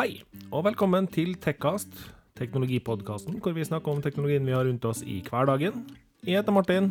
Hei, 0.00 0.22
og 0.48 0.62
velkommen 0.64 1.04
til 1.12 1.34
Tekkast, 1.44 1.90
teknologipodkasten 2.38 3.34
hvor 3.44 3.52
vi 3.52 3.66
snakker 3.68 3.92
om 3.92 3.98
teknologien 4.00 4.46
vi 4.48 4.54
har 4.54 4.64
rundt 4.64 4.86
oss 4.88 5.02
i 5.04 5.18
hverdagen. 5.26 5.82
Jeg 6.24 6.38
heter 6.38 6.54
Martin. 6.56 6.86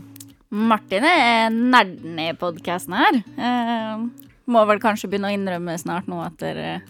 Martin 0.53 1.07
er 1.07 1.49
nerden 1.49 2.19
i 2.21 2.27
podkasten 2.37 2.93
her. 2.93 3.17
Eh, 3.33 4.03
må 4.45 4.61
vel 4.69 4.83
kanskje 4.83 5.09
begynne 5.09 5.31
å 5.31 5.33
innrømme 5.39 5.79
snart 5.81 6.05
nå 6.11 6.21
at 6.21 6.37
dere, 6.43 6.83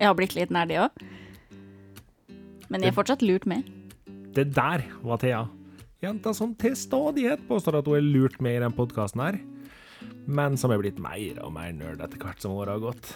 jeg 0.00 0.08
har 0.08 0.18
blitt 0.18 0.34
litt 0.34 0.50
nerdy 0.50 0.80
òg. 0.82 1.06
Men 2.66 2.82
jeg 2.82 2.90
er 2.90 2.98
fortsatt 2.98 3.22
lurt 3.22 3.46
med. 3.46 3.70
Det 4.34 4.48
der 4.58 4.88
var 5.06 5.22
Thea. 5.22 5.44
Jenta 6.02 6.34
som 6.34 6.56
til 6.58 6.74
stadighet 6.74 7.46
påstår 7.46 7.84
at 7.84 7.86
hun 7.86 8.00
er 8.00 8.08
lurt 8.08 8.42
med 8.42 8.58
i 8.58 8.64
den 8.66 8.74
podkasten 8.74 9.28
her, 9.28 9.38
men 10.26 10.58
som 10.58 10.74
er 10.74 10.82
blitt 10.82 10.98
mer 10.98 11.38
og 11.46 11.54
mer 11.54 11.70
nerd 11.70 12.02
etter 12.02 12.18
hvert 12.18 12.42
som 12.42 12.58
året 12.58 12.80
har 12.80 12.88
gått. 12.90 13.14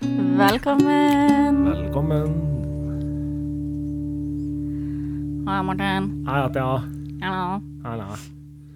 Velkommen. 0.00 1.64
Velkommen. 1.64 2.28
Hei, 5.48 5.62
Martin. 5.62 6.26
Hei, 6.28 6.52
Thea. 6.52 6.82
Hallo. 7.22 7.60
Hallo. 7.84 8.04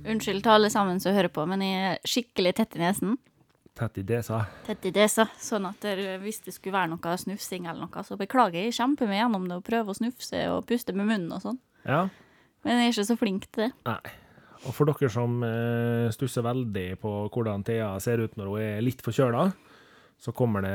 Unnskyld 0.05 0.43
til 0.45 0.53
alle 0.53 0.69
sammen 0.71 1.01
som 1.01 1.15
hører 1.17 1.33
på, 1.33 1.47
men 1.49 1.63
jeg 1.65 1.87
er 1.89 2.03
skikkelig 2.05 2.53
tett 2.59 2.77
i 2.77 2.83
nesen. 2.83 3.17
Tett 3.75 3.97
i 3.99 4.05
det, 4.07 4.21
sa 4.27 4.43
Tett 4.67 4.85
i 4.85 4.93
desa, 4.95 5.25
sånn 5.41 5.65
at 5.67 5.81
der, 5.83 6.03
hvis 6.23 6.43
det 6.45 6.53
skulle 6.55 6.77
være 6.77 6.93
noe 6.93 7.17
snufsing 7.19 7.65
eller 7.67 7.87
noe, 7.87 8.05
så 8.05 8.19
beklager 8.21 8.61
jeg 8.61 8.77
kjempemye 8.77 9.23
gjennom 9.23 9.49
det 9.49 9.57
å 9.57 9.65
prøve 9.65 9.95
å 9.95 9.97
snufse 9.97 10.45
og 10.53 10.69
puste 10.69 10.93
med 10.93 11.09
munnen 11.09 11.33
og 11.33 11.41
sånn. 11.43 11.59
Ja. 11.89 12.05
Men 12.69 12.83
jeg 12.83 12.93
er 12.93 12.95
ikke 12.95 13.09
så 13.09 13.17
flink 13.19 13.49
til 13.49 13.65
det. 13.65 13.73
Nei. 13.89 14.15
Og 14.65 14.77
for 14.77 14.89
dere 14.89 15.09
som 15.13 15.41
eh, 15.45 16.13
stusser 16.15 16.45
veldig 16.45 16.87
på 17.01 17.17
hvordan 17.33 17.65
Thea 17.65 17.95
ser 18.01 18.23
ut 18.25 18.37
når 18.37 18.53
hun 18.53 18.63
er 18.63 18.85
litt 18.85 19.03
forkjøla, 19.05 19.49
så 20.25 20.33
kommer 20.33 20.65
det, 20.65 20.75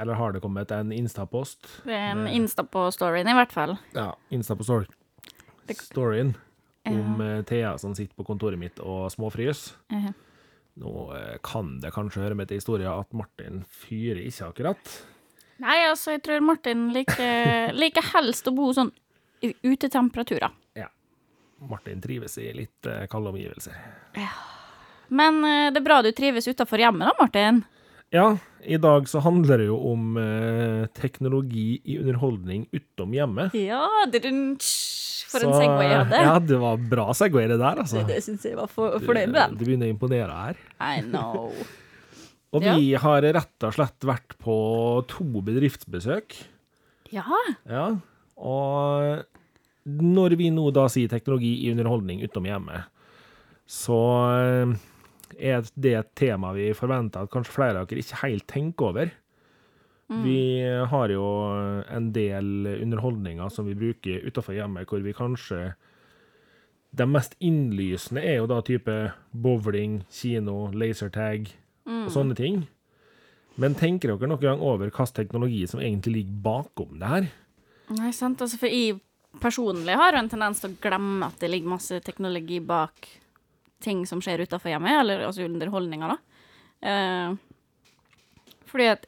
eller 0.00 0.18
har 0.18 0.32
det 0.32 0.42
kommet, 0.44 0.70
en 0.70 0.92
Insta-post. 0.92 1.66
En 1.88 2.26
Insta 2.28 2.64
på 2.64 2.82
storyen 2.92 3.28
i 3.28 3.34
hvert 3.38 3.52
fall. 3.52 3.76
Ja, 3.96 4.10
Insta 4.28 4.56
på 4.56 4.66
story. 4.66 4.86
Storyen 5.70 6.34
om 6.88 7.20
eh, 7.20 7.42
Thea 7.48 7.78
som 7.78 7.94
sitter 7.94 8.14
på 8.18 8.26
kontoret 8.28 8.58
mitt 8.58 8.78
og 8.78 9.12
småfrys. 9.12 9.74
-huh. 9.88 10.12
Nå 10.74 11.16
eh, 11.16 11.38
kan 11.42 11.80
det 11.80 11.90
kanskje 11.90 12.20
høre 12.20 12.34
med 12.34 12.48
til 12.48 12.56
historien 12.56 12.92
at 12.92 13.12
Martin 13.12 13.64
fyrer 13.68 14.20
ikke 14.26 14.46
akkurat. 14.46 15.04
Nei, 15.58 15.88
altså, 15.88 16.10
jeg 16.10 16.22
tror 16.22 16.40
Martin 16.40 16.92
liker, 16.92 17.72
liker 17.82 18.02
helst 18.14 18.48
å 18.48 18.54
bo 18.54 18.72
sånn 18.72 18.92
i 19.40 19.54
utetemperaturer. 19.62 20.50
Martin 21.68 22.00
trives 22.00 22.38
i 22.38 22.52
litt 22.52 22.86
eh, 22.86 23.06
kalde 23.10 23.28
omgivelser. 23.28 23.76
Men 25.08 25.44
eh, 25.44 25.68
det 25.72 25.80
er 25.82 25.84
bra 25.84 26.00
du 26.02 26.12
trives 26.16 26.48
utafor 26.48 26.80
hjemmet 26.80 27.10
da, 27.10 27.14
Martin. 27.18 27.62
Ja, 28.14 28.36
i 28.64 28.76
dag 28.80 29.06
så 29.08 29.20
handler 29.24 29.62
det 29.62 29.66
jo 29.70 29.76
om 29.92 30.16
eh, 30.20 30.86
teknologi 30.96 31.80
i 31.84 31.98
underholdning 32.00 32.66
utom 32.76 33.12
hjemmet. 33.16 33.54
Ja, 33.56 33.84
dudunch. 34.12 34.70
for 35.30 35.44
en 35.46 35.52
Så, 35.54 35.60
segway 35.62 35.86
jeg 35.88 35.98
hadde. 36.02 36.20
Ja, 36.28 36.38
det 36.42 36.58
var 36.60 36.80
bra 36.90 37.08
segway 37.16 37.46
det 37.48 37.58
der, 37.62 37.80
altså. 37.84 38.00
Det, 38.02 38.16
det 38.16 38.24
syns 38.26 38.44
jeg 38.48 38.56
var 38.58 38.66
for, 38.72 38.98
fornøyd 39.04 39.30
med 39.32 39.40
den. 39.40 39.58
Du 39.60 39.64
begynner 39.68 39.88
å 39.90 39.94
imponere 39.94 40.40
her. 40.44 40.60
I 40.82 41.00
know. 41.06 41.52
Og 42.54 42.64
Ja. 42.66 42.72
vi 42.74 42.94
har 42.98 43.22
rett 43.22 43.62
og 43.68 43.76
slett 43.76 44.02
vært 44.08 44.34
på 44.42 44.54
to 45.06 45.24
bedriftsbesøk. 45.46 46.34
Ja. 47.14 47.22
Ja, 47.70 47.84
og 48.40 49.22
når 49.86 50.34
vi 50.38 50.48
nå 50.54 50.64
da 50.74 50.88
sier 50.90 51.08
teknologi 51.10 51.52
i 51.64 51.70
underholdning 51.72 52.24
utom 52.26 52.46
hjemmet, 52.50 52.88
så 53.70 53.98
eh, 54.34 54.74
er 55.38 55.66
det 55.74 55.94
et 55.98 56.12
tema 56.18 56.52
vi 56.56 56.70
forventer 56.76 57.24
at 57.24 57.32
kanskje 57.32 57.54
flere 57.54 57.82
av 57.82 57.90
dere 57.90 58.02
ikke 58.02 58.22
helt 58.24 58.46
tenker 58.50 58.90
over. 58.90 59.12
Vi 60.10 60.66
har 60.90 61.12
jo 61.12 61.24
en 61.86 62.08
del 62.10 62.66
underholdninger 62.80 63.48
som 63.54 63.68
vi 63.68 63.76
bruker 63.78 64.24
utenfor 64.26 64.56
hjemmet, 64.56 64.88
hvor 64.90 65.04
vi 65.04 65.14
kanskje 65.14 65.74
De 66.90 67.06
mest 67.06 67.36
innlysende 67.38 68.18
er 68.26 68.40
jo 68.40 68.48
da 68.50 68.56
type 68.66 68.94
bowling, 69.30 70.00
kino, 70.10 70.72
lasertag 70.74 71.52
og 71.86 72.08
sånne 72.10 72.34
ting. 72.34 72.64
Men 73.54 73.76
tenker 73.78 74.10
dere 74.10 74.26
noen 74.26 74.42
gang 74.42 74.58
over 74.58 74.88
hvilken 74.88 75.14
teknologi 75.14 75.60
som 75.70 75.78
egentlig 75.78 76.16
ligger 76.16 76.40
bakom 76.42 76.98
det 76.98 77.12
her? 77.12 77.28
Nei, 77.94 78.10
sant. 78.10 78.42
Altså, 78.42 78.58
for 78.58 78.66
jeg 78.66 78.98
personlig 79.38 79.94
har 79.94 80.16
jo 80.16 80.24
en 80.24 80.32
tendens 80.32 80.64
til 80.64 80.72
å 80.72 80.80
glemme 80.82 81.30
at 81.30 81.38
det 81.38 81.52
ligger 81.52 81.76
masse 81.76 82.00
teknologi 82.02 82.58
bak 82.58 83.06
ting 83.82 84.04
som 84.08 84.20
skjer 84.24 84.44
utafor 84.46 84.72
hjemmet, 84.72 84.98
eller 85.02 85.24
altså 85.26 85.46
underholdninger, 85.46 86.14
da. 86.14 86.18
Eh, 86.90 87.34
fordi 88.70 88.90
at 88.96 89.06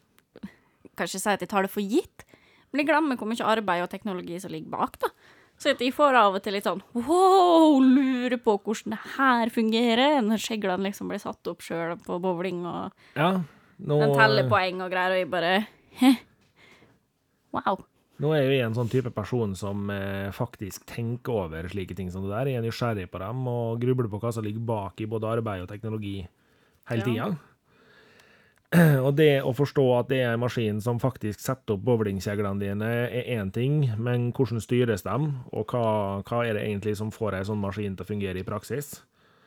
Kan 0.92 1.08
ikke 1.08 1.22
si 1.22 1.30
at 1.30 1.40
jeg 1.40 1.48
tar 1.48 1.64
det 1.64 1.70
for 1.72 1.80
gitt, 1.80 2.24
men 2.68 2.82
jeg 2.82 2.88
glemmer 2.90 3.16
hvor 3.16 3.28
mye 3.30 3.46
arbeid 3.48 3.80
og 3.80 3.88
teknologi 3.88 4.36
som 4.42 4.52
ligger 4.52 4.74
bak, 4.74 4.98
da. 5.00 5.08
Så 5.56 5.70
at 5.72 5.80
jeg 5.80 5.94
får 5.94 6.18
av 6.18 6.36
og 6.36 6.42
til 6.44 6.52
litt 6.56 6.66
sånn 6.66 6.82
wow, 6.92 7.78
lurer 7.80 8.36
på 8.42 8.58
hvordan 8.58 8.92
det 8.92 8.98
her 9.14 9.52
fungerer, 9.54 10.18
når 10.26 10.42
skjeglene 10.42 10.88
liksom 10.88 11.08
blir 11.08 11.22
satt 11.22 11.48
opp 11.48 11.64
sjøl 11.64 11.94
på 12.02 12.18
bowling, 12.20 12.60
og 12.68 12.92
Ja, 13.16 13.30
nå, 13.78 14.00
den 14.02 14.12
teller 14.18 14.50
poeng 14.50 14.82
og 14.84 14.92
greier, 14.92 15.14
og 15.14 15.22
jeg 15.22 15.30
bare 15.32 15.54
Wow. 17.52 17.84
Nå 18.20 18.32
er 18.36 18.44
jo 18.44 18.52
jeg 18.52 18.66
en 18.66 18.76
sånn 18.76 18.90
type 18.92 19.10
person 19.14 19.54
som 19.58 19.88
eh, 19.90 20.28
faktisk 20.36 20.84
tenker 20.90 21.46
over 21.46 21.70
slike 21.72 21.96
ting 21.98 22.10
som 22.12 22.26
det 22.26 22.34
der. 22.34 22.50
Jeg 22.52 22.60
er 22.60 22.66
nysgjerrig 22.66 23.08
på 23.10 23.22
dem 23.22 23.46
og 23.50 23.80
grubler 23.82 24.10
på 24.12 24.20
hva 24.22 24.34
som 24.34 24.44
ligger 24.44 24.66
bak 24.68 25.00
i 25.00 25.08
både 25.10 25.30
arbeid 25.38 25.64
og 25.64 25.70
teknologi 25.72 26.20
hele 26.90 27.06
tida. 27.06 27.30
Ja. 27.32 27.48
Og 29.04 29.12
det 29.18 29.42
å 29.44 29.50
forstå 29.52 29.82
at 29.98 30.06
det 30.08 30.22
er 30.24 30.30
en 30.32 30.40
maskin 30.40 30.78
som 30.80 31.00
faktisk 31.00 31.42
setter 31.44 31.74
opp 31.74 31.82
bowlingkjeglene 31.84 32.56
dine, 32.62 32.88
er 33.04 33.26
én 33.34 33.50
ting, 33.52 33.82
men 34.00 34.30
hvordan 34.32 34.62
styres 34.64 35.04
de, 35.04 35.16
og 35.52 35.74
hva, 35.74 36.22
hva 36.24 36.38
er 36.46 36.56
det 36.56 36.62
egentlig 36.64 36.94
som 36.96 37.12
får 37.12 37.36
ei 37.36 37.42
sånn 37.50 37.60
maskin 37.60 37.98
til 37.98 38.06
å 38.06 38.08
fungere 38.08 38.40
i 38.40 38.46
praksis? 38.48 38.94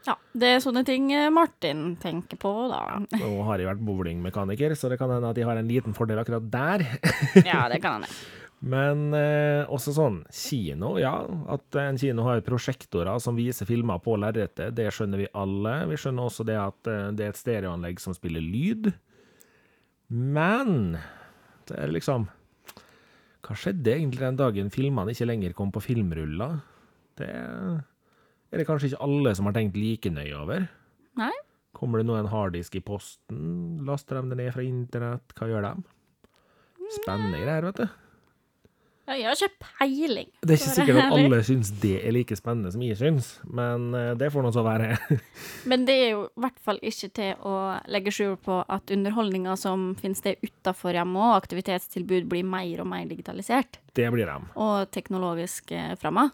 Ja, 0.05 0.13
det 0.37 0.51
er 0.53 0.61
sånne 0.61 0.85
ting 0.85 1.09
eh, 1.09 1.31
Martin 1.33 1.95
tenker 1.97 2.37
på, 2.37 2.53
da. 2.69 2.99
Nå 3.17 3.31
har 3.47 3.57
jeg 3.57 3.71
vært 3.71 3.85
bowlingmekaniker, 3.87 4.77
så 4.77 4.93
det 4.93 4.99
kan 5.01 5.09
hende 5.09 5.33
at 5.33 5.41
jeg 5.41 5.49
har 5.49 5.57
en 5.57 5.73
liten 5.73 5.97
fordel 5.97 6.21
akkurat 6.21 6.45
der. 6.45 6.85
Ja, 7.41 7.65
det 7.71 7.81
kan 7.81 8.05
han. 8.05 8.19
Men 8.65 9.11
eh, 9.13 9.61
også 9.69 9.93
sånn 9.93 10.21
kino, 10.33 10.95
ja. 10.97 11.13
At 11.53 11.77
en 11.77 11.99
kino 12.01 12.23
har 12.25 12.41
prosjektorer 12.45 13.19
som 13.21 13.37
viser 13.37 13.67
filmer 13.69 14.01
på 14.01 14.15
lerretet, 14.17 14.73
det 14.77 14.87
skjønner 14.93 15.21
vi 15.21 15.27
alle. 15.37 15.75
Vi 15.91 15.99
skjønner 16.01 16.25
også 16.25 16.45
det 16.49 16.57
at 16.57 16.89
eh, 16.89 17.11
det 17.13 17.27
er 17.27 17.33
et 17.33 17.41
stereoanlegg 17.41 18.01
som 18.01 18.15
spiller 18.17 18.41
lyd. 18.41 18.89
Men 20.09 20.97
det 21.65 21.77
er 21.81 21.89
liksom 21.89 22.27
Hva 23.45 23.55
skjedde 23.57 23.93
egentlig 23.93 24.21
den 24.21 24.37
dagen 24.37 24.71
filmene 24.73 25.13
ikke 25.13 25.27
lenger 25.29 25.53
kom 25.57 25.73
på 25.73 25.83
filmruller? 25.85 26.57
Det 27.17 27.29
er 27.29 28.61
det 28.61 28.65
kanskje 28.65 28.91
ikke 28.91 29.05
alle 29.05 29.33
som 29.37 29.49
har 29.49 29.55
tenkt 29.57 29.77
like 29.77 30.09
nøye 30.09 30.33
over. 30.39 30.65
Nei? 31.19 31.33
Kommer 31.75 32.01
det 32.01 32.07
nå 32.07 32.15
en 32.17 32.31
harddisk 32.31 32.77
i 32.79 32.81
posten? 32.85 33.83
Laster 33.85 34.21
de 34.21 34.31
det 34.31 34.39
ned 34.39 34.53
fra 34.55 34.65
internett? 34.65 35.35
Hva 35.37 35.49
gjør 35.51 35.67
de? 35.67 35.73
Spennende 36.95 37.41
greier, 37.43 37.69
vet 37.69 37.83
du. 37.83 38.04
Ja, 39.05 39.15
jeg 39.19 39.27
har 39.27 39.37
ikke 39.37 39.67
peiling. 39.77 40.29
Det 40.41 40.55
er 40.55 40.57
ikke 40.57 40.73
sikkert 40.73 40.99
at 41.03 41.13
alle 41.13 41.39
syns 41.45 41.69
det 41.83 41.93
er 41.99 42.13
like 42.15 42.37
spennende 42.37 42.71
som 42.73 42.81
jeg 42.81 42.97
syns, 42.97 43.27
men 43.45 43.91
eh, 43.93 44.11
det 44.17 44.31
får 44.33 44.45
nå 44.45 44.51
så 44.55 44.63
være. 44.65 44.95
Men 45.69 45.85
det 45.85 45.95
er 46.01 46.09
jo 46.15 46.23
i 46.25 46.41
hvert 46.45 46.61
fall 46.65 46.79
ikke 46.81 47.09
til 47.19 47.45
å 47.45 47.55
legge 47.91 48.13
skjul 48.13 48.33
på 48.41 48.59
at 48.65 48.93
underholdninger 48.95 49.59
som 49.61 49.91
finnes 49.99 50.21
sted 50.23 50.41
utafor 50.41 50.97
hjemmet 50.97 51.21
og 51.21 51.35
aktivitetstilbud 51.37 52.29
blir 52.31 52.47
mer 52.49 52.81
og 52.81 52.89
mer 52.89 53.05
digitalisert 53.09 53.77
Det 53.93 54.07
blir 54.13 54.25
de. 54.29 54.39
og 54.57 54.89
teknologisk 54.95 55.75
eh, 55.75 55.93
fremma. 56.01 56.31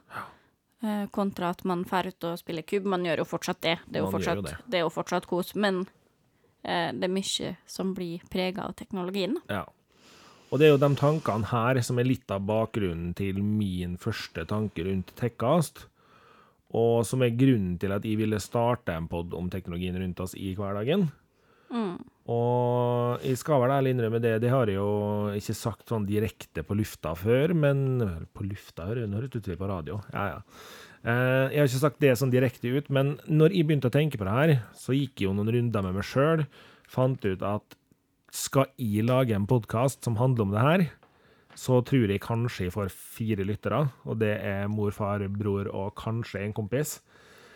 Eh, 0.82 1.08
kontra 1.14 1.52
at 1.54 1.64
man 1.68 1.84
drar 1.84 2.08
ut 2.08 2.24
og 2.26 2.40
spiller 2.40 2.66
kubb. 2.66 2.88
Man 2.90 3.04
gjør 3.06 3.22
jo 3.22 3.28
fortsatt 3.30 3.62
det. 3.62 3.76
Det 3.86 4.00
er 4.00 4.06
jo 4.06 4.14
fortsatt, 4.16 4.48
det. 4.66 4.80
er 4.80 4.86
jo 4.88 4.90
fortsatt 4.90 5.28
kos. 5.30 5.54
Men 5.54 5.84
eh, 6.64 6.90
det 6.96 7.06
er 7.06 7.14
mye 7.14 7.52
som 7.70 7.92
blir 7.98 8.24
prega 8.32 8.66
av 8.66 8.74
teknologien. 8.80 9.38
Ja. 9.52 9.68
Og 10.52 10.60
det 10.60 10.68
er 10.68 10.74
jo 10.74 10.82
de 10.82 10.90
tankene 11.00 11.48
her 11.48 11.80
som 11.86 12.00
er 12.02 12.10
litt 12.10 12.32
av 12.34 12.44
bakgrunnen 12.44 13.14
til 13.16 13.40
min 13.40 13.96
første 14.02 14.44
tanke 14.50 14.84
rundt 14.84 15.14
Tekkast, 15.16 15.86
og 16.76 17.06
som 17.08 17.24
er 17.24 17.34
grunnen 17.36 17.78
til 17.80 17.92
at 17.96 18.04
jeg 18.08 18.20
ville 18.20 18.40
starte 18.44 18.94
en 18.96 19.08
pod 19.12 19.34
om 19.36 19.48
teknologien 19.52 19.96
rundt 20.00 20.20
oss 20.24 20.36
i 20.36 20.54
hverdagen. 20.56 21.10
Og 22.32 23.24
jeg 23.26 23.40
skal 23.40 23.62
vel 23.64 23.74
ærlig 23.78 23.94
innrømme 23.96 24.20
det, 24.24 24.36
det 24.44 24.52
har 24.52 24.68
jeg 24.68 24.76
jo 24.78 25.32
ikke 25.40 25.56
sagt 25.58 25.92
sånn 25.92 26.06
direkte 26.08 26.64
på 26.68 26.76
lufta 26.80 27.14
før, 27.18 27.54
men 27.56 27.84
På 28.36 28.44
lufta, 28.48 28.88
hører 28.90 29.06
du, 29.06 29.12
når 29.12 29.30
ut 29.30 29.40
som 29.40 29.60
på 29.60 29.70
radio. 29.72 30.02
Ja, 30.14 30.26
ja. 30.36 30.40
Eh, 31.02 31.48
Jeg 31.56 31.60
har 31.60 31.68
ikke 31.72 31.86
sagt 31.88 32.00
det 32.04 32.18
sånn 32.20 32.32
direkte 32.34 32.72
ut, 32.76 32.90
men 32.90 33.18
når 33.28 33.56
jeg 33.56 33.68
begynte 33.68 33.90
å 33.90 33.96
tenke 33.96 34.20
på 34.20 34.28
det 34.28 34.36
her, 34.36 34.54
så 34.76 34.94
gikk 34.96 35.16
jeg 35.24 35.30
jo 35.30 35.34
noen 35.34 35.52
runder 35.52 35.82
med 35.88 35.96
meg 35.98 36.06
sjøl, 36.08 36.46
fant 36.92 37.24
ut 37.26 37.42
at 37.42 37.76
skal 38.32 38.72
jeg 38.80 39.06
lage 39.06 39.36
en 39.36 39.48
podkast 39.50 40.06
som 40.08 40.16
handler 40.20 40.48
om 40.48 40.54
det 40.56 40.64
her, 40.64 40.84
så 41.60 41.82
tror 41.84 42.12
jeg 42.12 42.24
kanskje 42.24 42.70
jeg 42.70 42.74
får 42.74 42.92
fire 42.96 43.44
lyttere, 43.44 43.84
og 44.08 44.22
det 44.22 44.38
er 44.40 44.70
mor, 44.72 44.94
far, 44.96 45.24
bror 45.36 45.68
og 45.68 45.94
kanskje 46.00 46.46
en 46.46 46.56
kompis. 46.56 47.02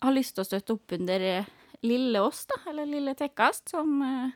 har 0.00 0.14
lyst 0.16 0.36
til 0.36 0.44
å 0.44 0.48
støtte 0.48 0.76
opp 0.76 0.94
under 0.96 1.24
eh, 1.26 1.48
lille 1.84 2.22
oss, 2.24 2.46
da, 2.48 2.56
eller 2.70 2.88
lille 2.88 3.14
Tekkast, 3.18 3.72
som 3.72 4.00
eh, 4.06 4.34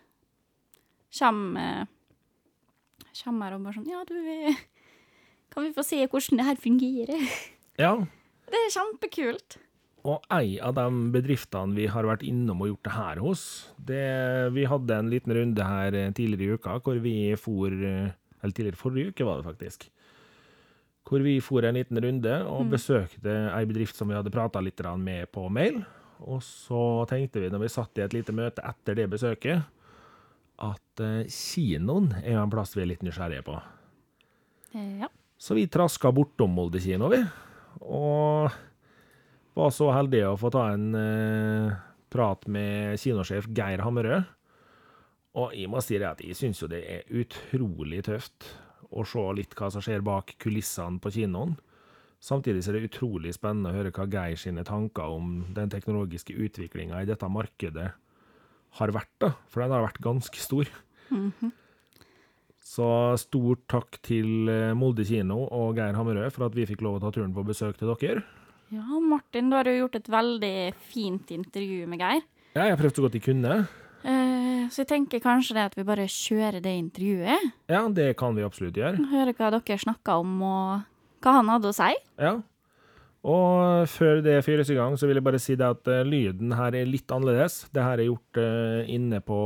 kommer 1.19 1.87
Kommer 3.15 3.47
her 3.47 3.57
og 3.57 3.67
bare 3.69 3.77
sånn 3.79 3.87
Ja, 3.89 4.01
du, 4.09 4.17
kan 5.55 5.63
vi 5.65 5.75
få 5.77 5.85
se 5.87 6.01
hvordan 6.03 6.41
det 6.41 6.49
her 6.49 6.59
fungerer? 6.61 7.29
Ja, 7.85 7.93
Det 8.51 8.59
er 8.59 8.75
kjempekult. 8.75 9.57
og 10.05 10.27
ei 10.37 10.59
av 10.63 10.75
de 10.77 10.85
bedriftene 11.15 11.75
vi 11.75 11.87
har 11.91 12.05
vært 12.07 12.23
innom 12.27 12.61
og 12.61 12.69
gjort 12.69 12.85
det 12.85 12.93
her 12.95 13.21
hos, 13.25 13.45
det, 13.79 14.03
vi 14.53 14.67
hadde 14.69 14.99
en 14.99 15.09
liten 15.11 15.33
runde 15.35 15.65
her 15.65 15.97
eh, 15.97 16.13
tidligere 16.13 16.59
i 16.59 16.59
uka 16.61 16.77
hvor 16.85 17.01
vi 17.03 17.15
for 17.41 17.73
eh, 17.73 18.13
Eller 18.45 18.53
tidligere 18.53 18.79
forrige 18.79 19.15
uke, 19.15 19.25
var 19.25 19.41
det 19.41 19.49
faktisk. 19.49 19.89
Hvor 21.09 21.25
vi 21.25 21.39
for 21.45 21.65
en 21.65 21.77
liten 21.77 22.01
runde 22.01 22.37
og 22.49 22.71
besøkte 22.73 23.33
ei 23.51 23.65
bedrift 23.69 23.97
som 23.97 24.09
vi 24.09 24.17
hadde 24.17 24.33
prata 24.33 24.61
litt 24.61 24.81
med 25.01 25.33
på 25.33 25.49
mail. 25.49 25.83
Og 26.25 26.43
så 26.45 27.05
tenkte 27.09 27.41
vi, 27.41 27.51
når 27.53 27.65
vi 27.65 27.73
satt 27.73 27.99
i 27.99 28.05
et 28.05 28.15
lite 28.15 28.33
møte 28.33 28.63
etter 28.65 28.97
det 28.97 29.09
besøket, 29.13 29.65
at 30.63 31.03
eh, 31.03 31.27
kinoen 31.29 32.13
er 32.23 32.39
en 32.39 32.53
plass 32.53 32.77
vi 32.77 32.85
er 32.85 32.93
litt 32.93 33.03
nysgjerrige 33.03 33.45
på. 33.49 33.57
Ja. 34.75 35.11
Så 35.37 35.57
vi 35.59 35.67
traska 35.69 36.13
bortom 36.15 36.55
Molde 36.55 36.81
kino, 36.81 37.11
vi. 37.13 37.21
Og 37.83 38.55
var 39.55 39.75
så 39.75 39.91
heldige 39.95 40.31
å 40.31 40.39
få 40.39 40.51
ta 40.55 40.69
en 40.73 40.95
eh, 40.99 41.75
prat 42.15 42.47
med 42.51 42.99
kinosjef 43.03 43.51
Geir 43.55 43.83
Hammerød. 43.85 44.31
Og 45.35 45.55
jeg 45.57 45.71
må 45.71 45.81
si 45.83 45.99
det 45.99 46.07
at 46.07 46.23
jeg 46.23 46.37
syns 46.39 46.63
jo 46.63 46.71
det 46.71 46.85
er 46.87 47.09
utrolig 47.11 48.05
tøft 48.07 48.47
å 48.95 49.03
se 49.09 49.25
litt 49.35 49.57
hva 49.59 49.71
som 49.75 49.83
skjer 49.83 50.05
bak 50.07 50.37
kulissene 50.43 51.03
på 51.03 51.11
kinoen. 51.17 51.57
Samtidig 52.25 52.63
så 52.65 52.71
er 52.71 52.79
det 52.79 52.89
utrolig 52.93 53.35
spennende 53.37 53.73
å 53.73 53.77
høre 53.77 53.93
hva 53.93 54.07
Geir 54.09 54.39
sine 54.41 54.63
tanker 54.65 55.11
om 55.13 55.43
den 55.57 55.73
teknologiske 55.73 56.37
utviklinga 56.47 57.03
i 57.03 57.09
dette 57.11 57.29
markedet 57.29 57.91
har 58.79 58.93
vært, 58.95 59.13
da. 59.21 59.35
For 59.51 59.63
den 59.63 59.75
har 59.75 59.85
vært 59.85 60.01
ganske 60.03 60.41
stor. 60.41 60.71
Så 62.65 62.87
stor 63.21 63.61
takk 63.71 64.01
til 64.03 64.49
eh, 64.51 64.73
Molde 64.75 65.05
kino 65.07 65.45
og 65.53 65.77
Geir 65.77 65.95
Hammerød 65.99 66.33
for 66.35 66.49
at 66.49 66.57
vi 66.57 66.65
fikk 66.67 66.81
lov 66.83 66.97
å 66.97 67.05
ta 67.05 67.13
turen 67.15 67.35
på 67.37 67.45
besøk 67.47 67.77
til 67.79 67.93
dere. 67.93 68.25
Ja, 68.73 68.99
Martin, 69.05 69.51
du 69.53 69.59
har 69.59 69.69
jo 69.69 69.77
gjort 69.85 69.99
et 70.01 70.09
veldig 70.11 70.57
fint 70.91 71.31
intervju 71.35 71.85
med 71.91 72.01
Geir. 72.01 72.25
Ja, 72.57 72.71
jeg 72.71 72.81
prøvde 72.81 72.97
så 72.97 73.05
godt 73.05 73.19
jeg 73.19 73.27
kunne. 73.29 73.59
Eh, 74.05 74.65
så 74.69 74.83
jeg 74.83 74.91
tenker 74.91 75.23
kanskje 75.25 75.55
det 75.57 75.63
at 75.71 75.77
vi 75.79 75.85
bare 75.87 76.05
kjører 76.11 76.61
det 76.65 76.75
intervjuet. 76.77 77.53
Ja, 77.73 77.87
det 77.89 78.17
kan 78.21 78.37
vi 78.37 78.45
absolutt 78.45 78.77
gjøre. 78.77 79.01
Høre 79.13 79.33
hva 79.37 79.51
dere 79.57 79.79
snakka 79.81 80.19
om, 80.21 80.43
og 80.45 80.83
hva 81.25 81.33
han 81.39 81.49
hadde 81.53 81.71
å 81.73 81.77
si. 81.77 81.93
Ja. 82.21 82.35
Og 83.25 83.89
før 83.89 84.19
det 84.21 84.45
fyres 84.45 84.69
i 84.69 84.77
gang, 84.77 84.99
så 85.01 85.09
vil 85.09 85.17
jeg 85.17 85.25
bare 85.25 85.41
si 85.41 85.55
det 85.57 85.65
at 85.65 85.89
eh, 85.89 86.05
lyden 86.05 86.53
her 86.53 86.77
er 86.77 86.85
litt 86.85 87.09
annerledes. 87.15 87.73
Det 87.73 87.81
her 87.81 87.97
er 88.03 88.11
gjort 88.11 88.37
eh, 88.43 88.85
inne 88.93 89.23
på 89.25 89.39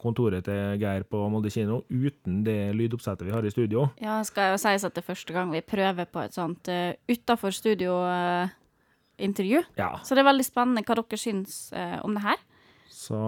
kontoret 0.00 0.40
til 0.48 0.80
Geir 0.80 1.04
på 1.04 1.28
Molde 1.28 1.52
kino, 1.52 1.84
uten 1.92 2.40
det 2.46 2.72
lydoppsettet 2.78 3.28
vi 3.28 3.34
har 3.36 3.44
i 3.44 3.52
studio. 3.52 3.92
Ja, 4.00 4.24
skal 4.24 4.54
jo 4.54 4.58
sies 4.62 4.80
at 4.88 4.96
det 4.96 5.04
er 5.04 5.12
første 5.12 5.36
gang 5.36 5.52
vi 5.52 5.60
prøver 5.60 6.08
på 6.08 6.24
et 6.24 6.32
sånt 6.32 6.64
uh, 6.72 6.96
utafor 7.10 7.52
studio-intervju. 7.52 9.60
Ja. 9.76 10.00
så 10.00 10.16
det 10.16 10.24
er 10.24 10.32
veldig 10.32 10.48
spennende 10.48 10.80
hva 10.88 10.96
dere 11.02 11.20
syns 11.20 11.68
om 12.00 12.16
det 12.16 12.24
her. 12.24 12.40
Så 13.04 13.18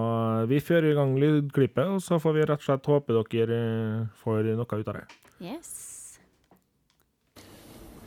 vi 0.48 0.60
fører 0.64 0.92
i 0.92 0.96
gang 0.96 1.16
lydklippet, 1.20 1.90
og 1.96 2.02
så 2.04 2.16
får 2.22 2.36
vi 2.36 2.44
rett 2.48 2.62
og 2.62 2.66
slett 2.68 2.88
håpe 2.88 3.16
dere 3.34 3.58
eh, 3.60 4.06
får 4.22 4.46
noe 4.56 4.64
ut 4.64 4.88
av 4.92 4.96
det. 4.96 5.04
Yes. 5.44 5.72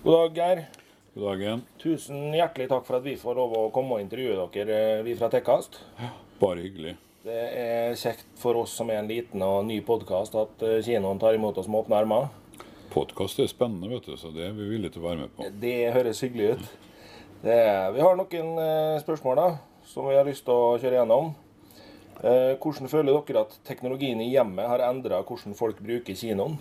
God 0.01 0.15
dag, 0.15 0.39
Geir. 0.39 0.63
God 1.13 1.25
dag 1.27 1.43
igjen. 1.43 1.61
Tusen 1.81 2.33
hjertelig 2.33 2.69
takk 2.71 2.87
for 2.87 2.97
at 2.97 3.05
vi 3.05 3.17
får 3.19 3.37
lov 3.37 3.53
å 3.59 3.61
komme 3.75 3.97
og 3.97 4.01
intervjue 4.01 4.47
dere, 4.55 4.79
eh, 4.95 5.03
vi 5.05 5.13
fra 5.19 5.29
Tekkast. 5.29 5.77
Bare 6.41 6.63
hyggelig. 6.63 6.95
Det 7.19 7.39
er 7.59 7.97
kjekt 7.99 8.29
for 8.39 8.57
oss 8.61 8.73
som 8.79 8.89
er 8.89 9.01
en 9.01 9.09
liten 9.09 9.43
og 9.43 9.65
ny 9.67 9.81
podkast, 9.85 10.37
at 10.39 10.63
eh, 10.65 10.79
kinoen 10.85 11.19
tar 11.21 11.35
imot 11.37 11.59
oss 11.59 11.67
med 11.69 11.83
åpne 11.83 11.99
armer. 11.99 12.29
Podkast 12.89 13.43
er 13.43 13.51
spennende, 13.51 13.91
vet 13.91 14.07
du, 14.07 14.15
så 14.17 14.31
det 14.33 14.47
er 14.47 14.55
vi 14.57 14.71
villige 14.71 14.95
til 14.95 15.03
å 15.03 15.09
være 15.09 15.25
med 15.25 15.35
på. 15.35 15.51
Det 15.61 15.75
høres 15.93 16.23
hyggelig 16.25 16.55
ut. 16.55 16.71
Det 17.43 17.59
er, 17.59 17.91
vi 17.93 18.01
har 18.01 18.17
noen 18.17 18.63
eh, 18.63 18.95
spørsmål 19.03 19.37
da, 19.37 19.47
som 19.85 20.09
vi 20.09 20.17
har 20.17 20.25
lyst 20.25 20.47
til 20.47 20.55
å 20.55 20.79
kjøre 20.81 21.03
gjennom. 21.03 21.29
Eh, 22.23 22.55
hvordan 22.59 22.89
føler 22.91 23.15
dere 23.15 23.45
at 23.45 23.53
teknologien 23.67 24.19
i 24.19 24.31
hjemmet 24.33 24.67
har 24.67 24.83
endra 24.89 25.21
hvordan 25.23 25.55
folk 25.55 25.79
bruker 25.79 26.17
kinoen? 26.19 26.57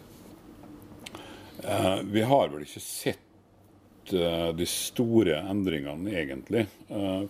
Eh, 1.65 1.97
vi 2.07 2.23
har 2.23 2.53
vel 2.53 2.63
ikke 2.63 2.83
sett 2.85 4.13
eh, 4.15 4.51
de 4.55 4.69
store 4.71 5.41
endringene, 5.51 6.15
egentlig. 6.15 6.69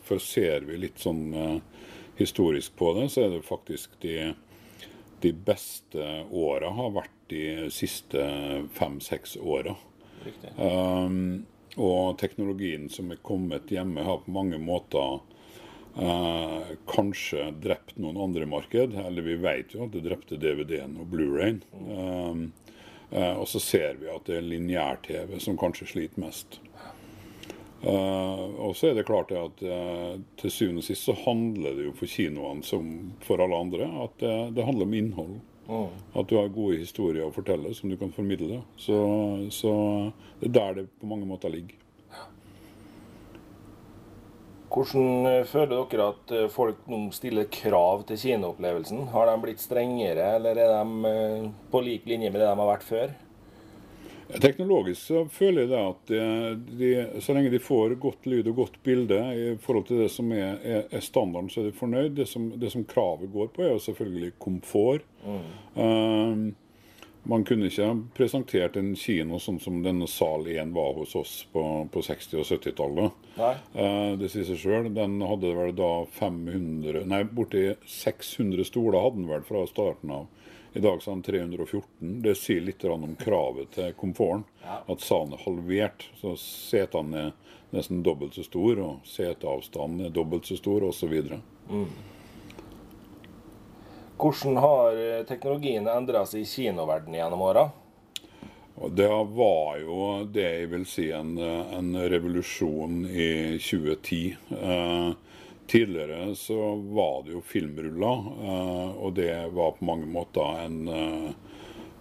For 0.05 0.21
ser 0.21 0.69
vi 0.69 0.77
litt 0.85 1.01
sånn 1.01 1.33
historisk 2.19 2.77
på 2.77 2.93
det, 2.99 3.09
så 3.15 3.25
er 3.25 3.33
det 3.37 3.47
faktisk 3.47 3.97
de, 4.03 4.33
de 5.25 5.33
beste 5.33 6.05
åra 6.29 6.75
har 6.75 6.93
vært 6.99 7.17
de 7.33 7.45
siste 7.73 8.23
fem-seks 8.77 9.37
åra. 9.41 9.77
Um, 10.59 11.47
og 11.79 12.19
teknologien 12.19 12.89
som 12.91 13.13
er 13.15 13.21
kommet 13.23 13.71
hjemme, 13.71 14.03
har 14.05 14.23
på 14.25 14.35
mange 14.35 14.59
måter 14.61 15.21
eh, 15.99 16.71
kanskje 16.91 17.51
drept 17.63 17.99
noen 17.99 18.21
andre 18.29 18.47
marked. 18.49 18.97
Eller 19.07 19.27
vi 19.27 19.37
vet 19.43 19.75
jo 19.75 19.85
at 19.87 19.95
det 19.97 20.07
drepte 20.07 20.41
DVD-en 20.41 20.97
og 21.03 21.11
Blu-rayen. 21.13 21.61
Um, 21.75 22.49
eh, 23.11 23.35
og 23.35 23.47
så 23.51 23.63
ser 23.63 24.01
vi 24.01 24.11
at 24.13 24.31
det 24.31 24.39
er 24.39 24.49
lineær-TV 24.49 25.37
som 25.43 25.61
kanskje 25.61 25.91
sliter 25.93 26.25
mest. 26.25 26.61
Eh, 27.83 28.45
og 28.59 28.77
så 28.77 28.91
er 28.91 28.97
det 28.99 29.07
klart 29.07 29.31
at 29.39 29.61
eh, 29.63 30.17
til 30.41 30.51
syvende 30.51 30.83
og 30.83 30.87
sist 30.89 31.07
så 31.07 31.15
handler 31.23 31.77
det 31.79 31.87
jo 31.87 31.95
for 31.95 32.11
kinoene 32.11 32.67
som 32.67 33.13
for 33.23 33.39
alle 33.45 33.55
andre 33.55 33.87
at 34.03 34.25
eh, 34.27 34.49
det 34.57 34.67
handler 34.67 34.89
om 34.89 34.99
innhold. 34.99 35.39
At 35.69 36.31
du 36.31 36.39
har 36.39 36.49
gode 36.49 36.79
historier 36.81 37.27
å 37.27 37.35
fortelle 37.35 37.75
som 37.77 37.91
du 37.93 37.99
kan 38.01 38.09
formidle. 38.09 38.63
Så, 38.81 38.97
så 39.53 39.73
det 40.41 40.49
er 40.49 40.55
der 40.55 40.79
det 40.79 40.87
på 40.97 41.11
mange 41.11 41.29
måter 41.29 41.53
ligger. 41.53 41.77
Hvordan 44.79 45.27
eh, 45.27 45.45
føler 45.49 45.87
dere 45.91 46.11
at 46.13 46.35
eh, 46.35 46.51
folk 46.53 46.85
nå 46.91 47.09
stiller 47.15 47.49
krav 47.51 48.05
til 48.07 48.21
kinoopplevelsen? 48.23 49.09
Har 49.11 49.27
de 49.27 49.39
blitt 49.43 49.63
strengere, 49.63 50.37
eller 50.37 50.61
er 50.63 50.75
de 50.77 51.09
eh, 51.11 51.49
på 51.73 51.81
lik 51.83 52.07
linje 52.07 52.31
med 52.31 52.39
det 52.39 52.47
de 52.47 52.61
har 52.61 52.71
vært 52.71 52.87
før? 52.87 53.17
Teknologisk 54.29 55.01
så 55.01 55.23
føler 55.33 55.63
jeg 55.63 55.71
det 55.71 55.79
at 55.81 56.11
de, 56.77 56.89
så 57.25 57.33
lenge 57.33 57.49
de 57.49 57.63
får 57.65 57.95
godt 57.97 58.27
lyd 58.29 58.51
og 58.51 58.59
godt 58.59 58.75
bilde 58.85 59.17
i 59.33 59.47
forhold 59.65 59.87
til 59.89 60.03
det 60.03 60.11
som 60.13 60.29
er, 60.37 60.59
er, 60.61 60.83
er 60.93 61.05
standarden, 61.05 61.49
så 61.49 61.63
er 61.63 61.71
de 61.71 61.79
fornøyd. 61.79 62.11
Det 62.19 62.27
som, 62.29 62.51
det 62.61 62.69
som, 62.75 62.85
kravet 62.85 63.33
går 63.33 63.49
på, 63.55 63.65
er 63.65 63.73
jo 63.73 63.81
selvfølgelig 63.87 64.35
komfort. 64.45 65.09
Mm. 65.25 65.47
Um, 65.81 66.45
man 67.23 67.45
kunne 67.45 67.69
ikke 67.69 67.89
presentert 68.17 68.77
en 68.79 68.95
kino 68.97 69.41
sånn 69.43 69.59
som 69.61 69.83
denne 69.85 70.07
sal 70.11 70.47
1 70.49 70.73
var 70.77 70.95
hos 70.97 71.15
oss 71.19 71.35
på, 71.53 71.63
på 71.93 72.03
60- 72.05 72.41
og 72.41 72.47
70-tallet. 72.49 73.29
Eh, 73.39 74.13
det 74.21 74.31
sier 74.33 74.47
seg 74.49 74.61
sjøl. 74.63 74.91
Den 74.97 75.19
hadde 75.27 75.53
vel 75.59 75.75
da 75.77 75.93
500 76.19 77.05
Nei, 77.09 77.23
borti 77.25 77.71
600 77.85 78.69
stoler 78.69 79.03
hadde 79.05 79.23
den 79.23 79.31
vel 79.31 79.47
fra 79.49 79.67
starten 79.69 80.15
av. 80.15 80.27
I 80.77 80.81
dag 80.85 81.03
så 81.03 81.11
er 81.11 81.15
den 81.17 81.27
314. 81.27 82.19
Det 82.23 82.35
sier 82.39 82.61
litt 82.63 82.85
om 82.85 83.17
kravet 83.19 83.73
til 83.75 83.95
komforten. 83.99 84.45
Ja. 84.63 84.83
At 84.87 85.05
salen 85.05 85.33
er 85.35 85.43
halvert. 85.43 86.05
Så 86.21 86.37
setene 86.41 87.29
er 87.29 87.33
nesten 87.75 88.05
dobbelt 88.05 88.37
så 88.37 88.45
store, 88.47 88.85
og 88.85 89.09
seteavstanden 89.09 90.07
er 90.07 90.15
dobbelt 90.15 90.49
så 90.49 90.57
stor, 90.61 90.87
osv. 90.89 91.17
Mm. 91.69 91.89
Hvordan 94.19 94.57
har 94.57 94.97
eh, 94.99 95.25
teknologien 95.27 95.87
endra 95.87 96.25
seg 96.27 96.43
i 96.43 96.49
kinoverdenen 96.51 97.21
gjennom 97.21 97.45
åra? 97.47 97.69
Det 98.91 99.09
var 99.35 99.79
jo 99.79 100.03
det 100.31 100.47
jeg 100.47 100.71
vil 100.71 100.85
si 100.87 101.09
en, 101.15 101.33
en 101.39 101.95
revolusjon 102.11 103.05
i 103.07 103.59
2010. 103.63 104.37
Eh, 104.55 105.11
tidligere 105.71 106.35
så 106.39 106.75
var 106.91 107.23
det 107.27 107.35
jo 107.37 107.43
filmruller, 107.47 108.29
eh, 108.43 108.91
og 108.99 109.15
det 109.19 109.33
var 109.55 109.77
på 109.79 109.87
mange 109.87 110.07
måter 110.11 110.63
en 110.65 110.79
eh, 110.89 111.31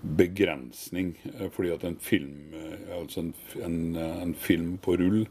begrensning. 0.01 1.15
Eh, 1.35 1.49
fordi 1.53 1.73
at 1.73 1.85
en 1.85 1.97
film, 2.01 2.53
eh, 2.53 2.97
altså 2.97 3.25
en, 3.25 3.33
en, 3.61 3.79
en 3.97 4.33
film 4.33 4.77
på 4.81 4.97
rull 5.01 5.25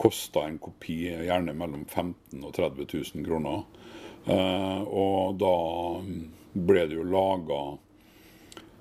kosta 0.00 0.46
en 0.46 0.58
kopi 0.58 1.02
gjerne 1.10 1.52
mellom 1.52 1.84
15 1.84 2.14
000 2.38 2.48
og 2.48 2.54
30 2.56 2.86
000 3.14 3.26
kroner. 3.26 3.62
Eh, 4.26 4.82
og 4.82 5.38
da 5.40 5.56
ble 6.52 6.86
det 6.86 6.98
jo 6.98 7.06
laga 7.06 7.60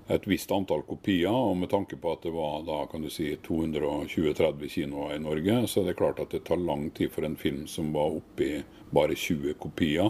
et 0.09 0.25
visst 0.27 0.51
antall 0.51 0.81
kopier, 0.87 1.29
og 1.29 1.57
med 1.57 1.69
tanke 1.69 1.97
på 2.01 2.15
at 2.15 2.23
det 2.25 2.31
var 2.33 2.63
da 2.65 2.79
kan 2.89 3.03
du 3.05 3.11
si 3.13 3.29
220-30 3.45 4.71
kinoer 4.73 5.15
i 5.15 5.21
Norge, 5.21 5.59
så 5.69 5.83
er 5.83 5.91
det 5.91 5.99
klart 5.99 6.21
at 6.23 6.33
det 6.33 6.47
tar 6.47 6.57
lang 6.57 6.89
tid 6.97 7.13
for 7.13 7.27
en 7.27 7.37
film 7.37 7.67
som 7.69 7.91
var 7.93 8.17
oppe 8.17 8.47
i 8.47 8.63
bare 8.89 9.13
20 9.13 9.53
kopier, 9.61 10.09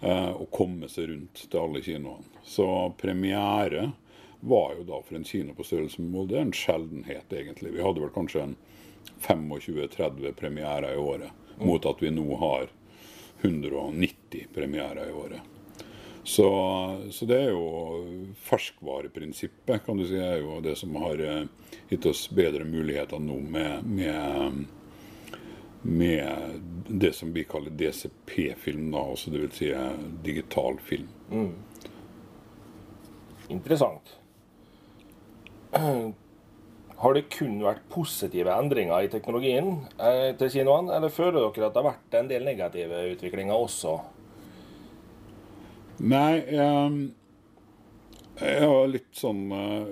eh, 0.00 0.30
å 0.30 0.46
komme 0.54 0.88
seg 0.88 1.10
rundt 1.10 1.48
til 1.48 1.60
alle 1.60 1.82
kinoene. 1.82 2.30
Så 2.46 2.68
premiere 3.00 3.90
var 4.44 4.76
jo 4.78 4.86
da 4.86 5.00
for 5.02 5.18
en 5.18 5.26
kino 5.26 5.56
på 5.56 5.66
størrelse 5.66 6.02
med 6.04 6.12
Molde 6.14 6.38
en 6.38 6.54
sjeldenhet, 6.54 7.32
egentlig. 7.32 7.74
Vi 7.74 7.82
hadde 7.82 8.04
vel 8.04 8.14
kanskje 8.14 8.42
en 8.42 8.56
25-30 9.24 10.32
premierer 10.38 10.94
i 10.94 11.00
året, 11.00 11.34
mot 11.58 11.86
at 11.86 12.02
vi 12.02 12.12
nå 12.14 12.28
har 12.38 12.70
190 13.44 14.46
premierer 14.54 15.08
i 15.08 15.12
året. 15.12 15.40
Så, 16.26 16.48
så, 17.10 17.26
det 17.28 17.36
er 17.36 17.50
jo 17.52 18.32
ferskvareprinsippet, 18.40 19.82
kan 19.84 19.98
du 20.00 20.06
si, 20.08 20.16
er 20.16 20.38
jo 20.40 20.56
det 20.64 20.72
som 20.80 20.96
har 20.96 21.20
eh, 21.20 21.42
gitt 21.90 22.06
oss 22.08 22.22
bedre 22.32 22.64
muligheter 22.64 23.20
nå 23.20 23.36
med, 23.44 23.84
med, 23.84 24.64
med 25.82 26.62
det 26.88 27.12
som 27.12 27.32
vi 27.36 27.44
kaller 27.44 27.76
DCP-film, 27.76 28.88
da, 28.94 29.04
altså 29.04 29.34
dvs. 29.34 29.58
Si 29.60 29.68
eh, 29.76 30.00
digital 30.24 30.80
film. 30.80 31.12
Mm. 31.28 31.52
Interessant. 33.52 34.16
Har 37.04 37.12
det 37.12 37.26
kun 37.28 37.58
vært 37.60 37.82
positive 37.92 38.48
endringer 38.54 39.04
i 39.04 39.10
teknologien 39.12 39.74
eh, 40.00 40.30
til 40.40 40.48
kinoene, 40.54 40.94
eller 40.96 41.12
føler 41.12 41.36
dere 41.36 41.66
at 41.66 41.74
det 41.74 41.82
har 41.82 41.90
vært 41.90 42.14
en 42.16 42.30
del 42.30 42.46
negative 42.46 43.00
utviklinger 43.10 43.52
også? 43.66 43.98
Nei, 46.00 46.40
um, 46.56 46.96
jeg 48.40 48.62
har 48.64 48.88
litt 48.90 49.12
sånn 49.14 49.44
uh, 49.52 49.84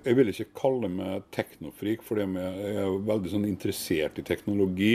Jeg 0.00 0.16
vil 0.18 0.32
ikke 0.32 0.48
kalle 0.58 0.88
meg 0.90 1.26
teknofrik, 1.36 2.00
for 2.02 2.18
jeg 2.18 2.32
er 2.40 2.96
veldig 3.10 3.34
sånn 3.34 3.44
interessert 3.46 4.18
i 4.18 4.24
teknologi. 4.26 4.94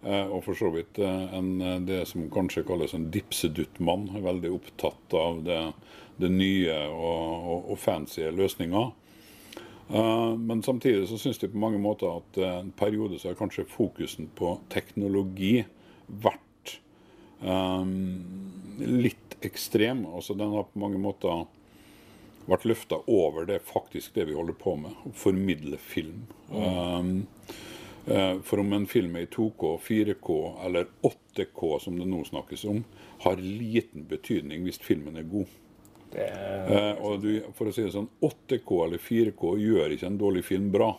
Uh, 0.00 0.24
og 0.24 0.40
for 0.46 0.56
så 0.56 0.70
vidt 0.72 0.98
en, 1.02 1.50
det 1.84 2.04
som 2.08 2.30
kanskje 2.32 2.64
kalles 2.64 2.96
en 2.96 3.10
dipseduttmann. 3.12 4.08
Veldig 4.24 4.54
opptatt 4.56 5.18
av 5.20 5.44
det, 5.44 5.60
det 6.22 6.32
nye 6.32 6.80
og, 6.88 7.44
og, 7.52 7.70
og 7.74 7.82
fancy 7.82 8.24
løsninger. 8.32 8.88
Uh, 9.88 10.36
men 10.36 10.62
samtidig 10.62 11.08
så 11.08 11.18
syns 11.18 11.38
de 11.38 11.48
på 11.48 11.58
mange 11.58 11.78
måter 11.80 12.10
at 12.18 12.38
uh, 12.38 12.58
en 12.58 12.72
periode 12.76 13.18
så 13.18 13.30
har 13.30 13.38
kanskje 13.38 13.64
fokusen 13.72 14.28
på 14.36 14.58
teknologi 14.72 15.62
vært 16.06 16.74
um, 17.40 17.94
litt 18.78 19.38
ekstrem. 19.40 20.04
Altså 20.06 20.36
den 20.36 20.52
har 20.52 20.68
på 20.68 20.82
mange 20.82 21.00
måter 21.00 21.46
vært 22.48 22.66
løfta 22.68 23.00
over 23.08 23.48
det 23.48 23.62
faktisk 23.64 24.14
det 24.16 24.28
vi 24.28 24.36
holder 24.36 24.56
på 24.60 24.76
med, 24.80 24.92
å 25.08 25.14
formidle 25.16 25.80
film. 25.80 26.26
Uh, 26.52 27.24
for 28.44 28.60
om 28.60 28.72
en 28.72 28.86
film 28.88 29.16
er 29.16 29.26
i 29.26 29.32
2K, 29.32 29.74
4K 29.84 30.36
eller 30.64 30.86
8K, 31.04 31.64
som 31.84 31.98
det 32.00 32.06
nå 32.08 32.22
snakkes 32.24 32.64
om, 32.68 32.84
har 33.24 33.40
liten 33.40 34.06
betydning 34.08 34.64
hvis 34.64 34.80
filmen 34.84 35.16
er 35.20 35.28
god. 35.28 35.48
Eh, 36.14 36.94
og 37.04 37.20
du, 37.22 37.32
for 37.56 37.68
å 37.68 37.74
si 37.74 37.84
det 37.84 37.92
sånn, 37.94 38.08
8K 38.24 38.80
eller 38.86 39.02
4K 39.02 39.52
gjør 39.60 39.94
ikke 39.94 40.08
en 40.08 40.20
dårlig 40.20 40.44
film 40.46 40.70
bra. 40.74 40.92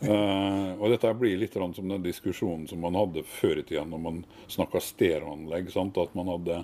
Eh, 0.00 0.70
og 0.80 0.86
dette 0.88 1.12
blir 1.14 1.36
litt 1.36 1.52
som 1.52 1.88
den 1.88 2.02
diskusjonen 2.02 2.64
som 2.68 2.80
man 2.80 2.96
hadde 2.96 3.22
før 3.28 3.60
i 3.60 3.64
tida 3.68 3.84
når 3.84 4.00
man 4.00 4.22
snakka 4.48 4.80
stereoanlegg. 4.80 5.68
At 5.76 6.14
man 6.16 6.32
hadde 6.32 6.62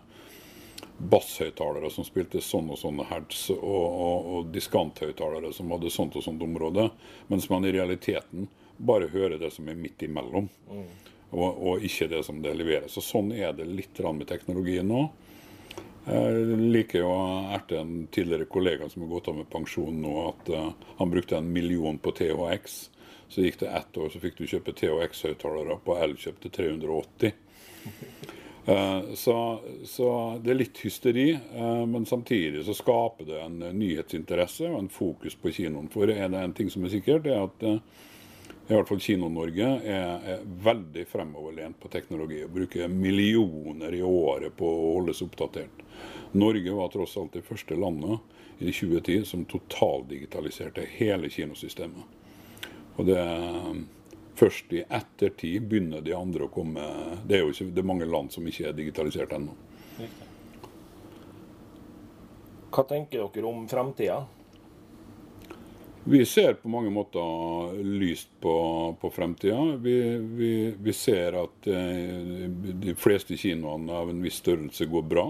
basshøyttalere 0.96 1.90
som 1.92 2.06
spilte 2.06 2.40
sånn 2.40 2.70
og 2.72 2.78
sånn 2.80 3.02
hertz, 3.04 3.50
og, 3.52 3.60
og, 3.60 4.30
og 4.32 4.54
diskanthøyttalere 4.54 5.52
som 5.52 5.74
hadde 5.74 5.92
sånt 5.92 6.16
og 6.16 6.24
sånt 6.24 6.42
område. 6.42 6.88
Mens 7.28 7.50
man 7.52 7.66
i 7.68 7.74
realiteten 7.76 8.48
bare 8.76 9.10
hører 9.12 9.38
det 9.40 9.52
som 9.52 9.68
er 9.68 9.76
midt 9.76 10.02
imellom, 10.04 10.48
mm. 10.68 10.88
og, 11.32 11.50
og, 11.50 11.84
ikke 11.84 12.08
det 12.12 12.22
som 12.24 12.40
det 12.44 12.56
leveres. 12.56 12.96
Så 12.96 13.04
sånn 13.04 13.32
er 13.36 13.52
det 13.56 13.68
litt 13.68 14.00
med 14.08 14.28
teknologien 14.28 14.88
nå. 14.88 15.06
Jeg 16.06 16.58
liker 16.70 17.02
jo 17.02 17.08
å 17.10 17.22
erte 17.56 17.80
en 17.80 18.04
tidligere 18.14 18.46
kollega 18.46 18.86
som 18.88 19.02
har 19.02 19.10
gått 19.10 19.30
av 19.32 19.40
med 19.40 19.48
pensjon 19.50 19.96
nå, 20.04 20.12
at 20.28 20.50
uh, 20.54 20.68
han 21.00 21.10
brukte 21.10 21.40
en 21.40 21.48
million 21.52 21.98
på 21.98 22.12
THX. 22.14 22.76
Så 23.28 23.42
gikk 23.42 23.58
det 23.64 23.72
ett 23.74 23.98
år, 23.98 24.12
så 24.12 24.22
fikk 24.22 24.38
du 24.38 24.46
kjøpe 24.46 24.74
THX-høyttalere 24.78 25.80
på 25.82 25.96
Elkjøp 25.98 26.38
til 26.44 26.54
380. 26.60 27.34
Uh, 28.66 29.14
så, 29.18 29.36
så, 29.86 30.10
det 30.42 30.54
er 30.54 30.60
litt 30.62 30.78
hysteri, 30.86 31.28
uh, 31.34 31.82
men 31.90 32.06
samtidig 32.06 32.62
så 32.68 32.74
skaper 32.78 33.26
det 33.26 33.42
en 33.42 33.58
nyhetsinteresse 33.74 34.70
og 34.70 34.84
en 34.84 34.92
fokus 34.94 35.34
på 35.42 35.54
kinoen. 35.58 35.90
For 35.90 36.06
er 36.14 36.30
det 36.30 36.38
en 36.38 36.54
ting 36.54 36.70
som 36.70 36.86
er 36.86 36.94
sikkert, 36.94 37.26
det 37.26 37.34
er 37.34 37.48
at 37.50 37.66
i 38.68 38.74
hvert 38.74 38.88
fall 38.88 39.00
Kino-Norge 39.00 39.66
er, 39.86 40.24
er, 40.26 40.46
veldig 40.64 41.04
fremoverlent 41.06 41.78
på 41.80 41.90
teknologi 41.92 42.40
og 42.44 42.54
bruker 42.56 42.90
millioner 42.90 43.94
i 43.94 44.02
året 44.02 44.56
på 44.58 44.66
å 44.66 44.94
holdes 44.96 45.22
oppdatert. 45.22 45.84
Norge 46.34 46.74
var 46.74 46.90
tross 46.90 47.14
alt 47.20 47.36
det 47.38 47.44
første 47.46 47.78
landet 47.78 48.34
i 48.58 48.72
2010 48.72 49.28
som 49.28 49.44
totaldigitaliserte 49.46 50.86
hele 50.96 51.30
kinosystemet. 51.30 52.16
Og 52.96 53.06
det 53.06 53.20
Først 54.36 54.72
i 54.76 54.82
ettertid 54.92 55.64
begynner 55.64 56.02
de 56.04 56.12
andre 56.12 56.44
å 56.44 56.52
komme 56.52 56.82
Det 57.24 57.38
er 57.38 57.44
jo 57.44 57.52
ikke, 57.54 57.70
det 57.72 57.80
er 57.80 57.88
mange 57.88 58.08
land 58.08 58.28
som 58.34 58.44
ikke 58.44 58.66
er 58.68 58.74
digitalisert 58.76 59.32
ennå. 59.32 59.54
Hva 62.68 62.84
tenker 62.84 63.22
dere 63.32 63.48
om 63.48 63.62
fremtida? 63.70 64.18
Vi 66.08 66.24
ser 66.26 66.54
på 66.54 66.68
mange 66.68 66.90
måter 66.90 67.82
lyst 67.82 68.28
på, 68.40 68.52
på 69.00 69.10
fremtida. 69.10 69.58
Vi, 69.82 70.18
vi, 70.18 70.74
vi, 70.78 70.92
ser 70.92 71.34
at 71.40 71.66
eh, 71.66 72.46
de 72.78 72.94
fleste 72.94 73.34
kinoene 73.34 73.90
av 73.90 74.12
en 74.12 74.20
viss 74.22 74.38
størrelse 74.38 74.86
går 74.86 75.02
bra. 75.10 75.24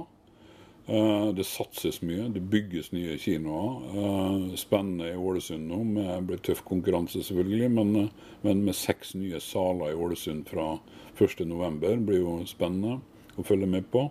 Eh, 0.87 1.31
det 1.33 1.47
satses 1.49 2.03
mye, 2.05 2.29
det 2.29 2.45
bygges 2.53 2.93
nye 2.93 3.17
kinoer. 3.17 3.79
Eh, 4.03 4.45
spennende 4.61 5.15
i 5.15 5.17
Ålesund 5.17 5.65
nå. 5.73 5.81
med 5.97 6.29
blir 6.29 6.45
tøff 6.45 6.61
konkurranse, 6.69 7.25
selvfølgelig, 7.25 7.73
men, 7.73 8.11
men, 8.45 8.63
med 8.69 8.77
seks 8.77 9.15
nye 9.17 9.41
saler 9.41 9.95
i 9.95 9.97
Ålesund 9.97 10.45
fra 10.53 10.75
1.11. 11.17 12.05
blir 12.05 12.21
jo 12.21 12.37
spennende 12.45 13.01
å 13.41 13.49
følge 13.49 13.73
med 13.79 13.89
på. 13.97 14.11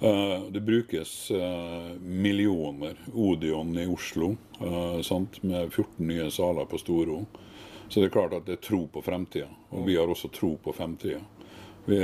Eh, 0.00 0.42
det 0.50 0.60
brukes 0.60 1.30
eh, 1.30 1.92
millioner. 2.00 2.94
Odion 3.14 3.78
i 3.78 3.86
Oslo 3.86 4.36
eh, 4.60 5.00
sant? 5.02 5.42
med 5.42 5.72
14 5.72 6.06
nye 6.06 6.30
saler 6.30 6.64
på 6.64 6.78
Storo. 6.78 7.26
Så 7.88 8.00
det 8.00 8.06
er 8.06 8.10
klart 8.10 8.32
at 8.32 8.46
det 8.46 8.52
er 8.52 8.56
tro 8.64 8.86
på 8.88 9.02
fremtida, 9.02 9.48
og 9.74 9.86
vi 9.88 9.96
har 9.98 10.08
også 10.08 10.28
tro 10.32 10.56
på 10.62 10.72
fremtida. 10.72 11.20
Vi, 11.84 11.98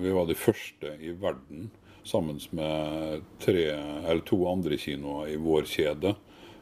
vi 0.00 0.10
var 0.14 0.26
de 0.26 0.34
første 0.34 0.96
i 1.04 1.10
verden 1.12 1.70
sammen 2.02 2.40
med 2.56 3.20
tre, 3.42 3.76
to 4.24 4.48
andre 4.48 4.76
kinoer 4.80 5.28
i 5.28 5.36
vår 5.36 5.62
kjede, 5.68 6.14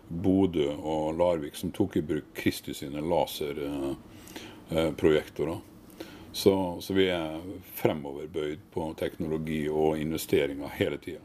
Bodø 0.08 0.74
og 0.74 1.18
Larvik, 1.20 1.54
som 1.54 1.70
tok 1.70 1.96
i 1.96 2.02
bruk 2.02 2.24
Kristi 2.34 2.74
sine 2.74 3.00
laserprojektorer. 3.06 5.58
Så, 6.36 6.52
så 6.84 6.92
vi 6.92 7.06
er 7.08 7.38
fremoverbøyd 7.78 8.66
på 8.74 8.90
teknologi 9.00 9.62
og 9.72 9.96
investeringer 9.96 10.74
hele 10.76 10.98
tida. 11.00 11.22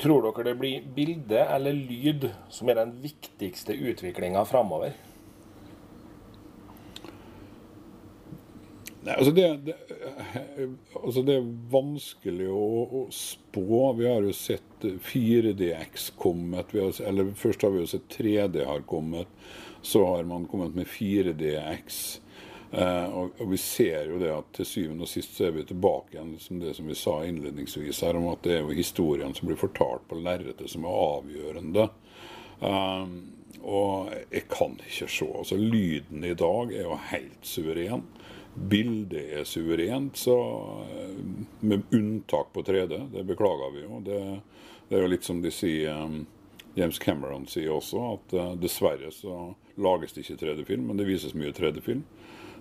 Tror 0.00 0.24
dere 0.24 0.46
det 0.46 0.54
blir 0.56 0.86
bilde 0.96 1.42
eller 1.42 1.76
lyd 1.76 2.30
som 2.54 2.70
er 2.72 2.80
den 2.80 2.94
viktigste 3.02 3.76
utviklinga 3.76 4.46
framover? 4.48 4.96
Altså 9.08 9.30
det, 9.36 9.44
det, 9.68 9.76
altså 11.04 11.22
det 11.28 11.36
er 11.38 11.52
vanskelig 11.76 12.48
å, 12.52 12.66
å 12.88 13.04
spå. 13.14 13.92
Vi 14.00 14.08
har 14.08 14.24
jo 14.24 14.34
sett 14.36 14.88
4DX 15.12 16.10
kommet. 16.20 16.72
Vi 16.72 16.82
har, 16.82 16.92
eller 17.08 17.32
først 17.36 17.64
har 17.64 17.72
vi 17.76 17.84
jo 17.84 17.92
sett 17.92 18.08
3D 18.16 18.64
har 18.68 18.84
kommet. 18.88 19.28
Så 19.82 20.04
har 20.06 20.24
man 20.28 20.46
kommet 20.50 20.74
med 20.74 20.86
4DX. 20.86 22.20
Uh, 22.68 23.06
og, 23.16 23.38
og 23.40 23.50
vi 23.54 23.56
ser 23.56 24.10
jo 24.10 24.18
det 24.20 24.28
at 24.28 24.50
til 24.58 24.66
syvende 24.68 25.06
og 25.06 25.08
sist 25.08 25.38
så 25.38 25.46
er 25.46 25.54
vi 25.56 25.62
tilbake 25.64 26.12
igjen 26.12 26.34
som 26.42 26.58
det 26.60 26.74
som 26.76 26.90
vi 26.90 26.96
sa 27.00 27.14
innledningsvis 27.24 28.02
her, 28.04 28.18
om 28.18 28.26
at 28.28 28.42
det 28.44 28.58
er 28.58 28.60
jo 28.60 28.76
historien 28.76 29.32
som 29.34 29.48
blir 29.48 29.60
fortalt 29.60 30.04
på 30.10 30.18
lerretet 30.20 30.68
som 30.68 30.84
er 30.84 30.98
avgjørende. 31.06 31.88
Um, 32.60 33.14
og 33.64 34.12
jeg 34.30 34.44
kan 34.52 34.76
ikke 34.84 35.08
se. 35.10 35.26
altså 35.26 35.56
Lyden 35.56 36.24
i 36.24 36.34
dag 36.34 36.74
er 36.74 36.84
jo 36.84 36.98
helt 37.10 37.46
suveren. 37.46 38.04
Bildet 38.54 39.38
er 39.38 39.44
suverent, 39.44 40.16
så 40.18 40.36
eh, 40.90 41.18
med 41.60 41.82
unntak 41.94 42.52
på 42.52 42.62
3D. 42.62 43.00
Det 43.12 43.24
beklager 43.26 43.74
vi 43.74 43.84
jo. 43.84 44.00
Det, 44.04 44.20
det 44.88 44.98
er 44.98 45.04
jo 45.04 45.10
litt 45.12 45.26
som 45.26 45.42
de 45.42 45.52
sier 45.54 45.94
um, 46.04 46.24
James 46.78 47.00
Cameron 47.02 47.46
sier 47.50 47.74
også, 47.74 48.04
at 48.14 48.36
uh, 48.38 48.52
dessverre 48.60 49.10
så 49.14 49.52
lages 49.78 50.14
det 50.14 50.24
ikke 50.24 50.40
3D-film, 50.44 50.88
men 50.88 51.00
det 51.00 51.08
vises 51.08 51.36
mye 51.38 51.54
3D-film. 51.54 52.04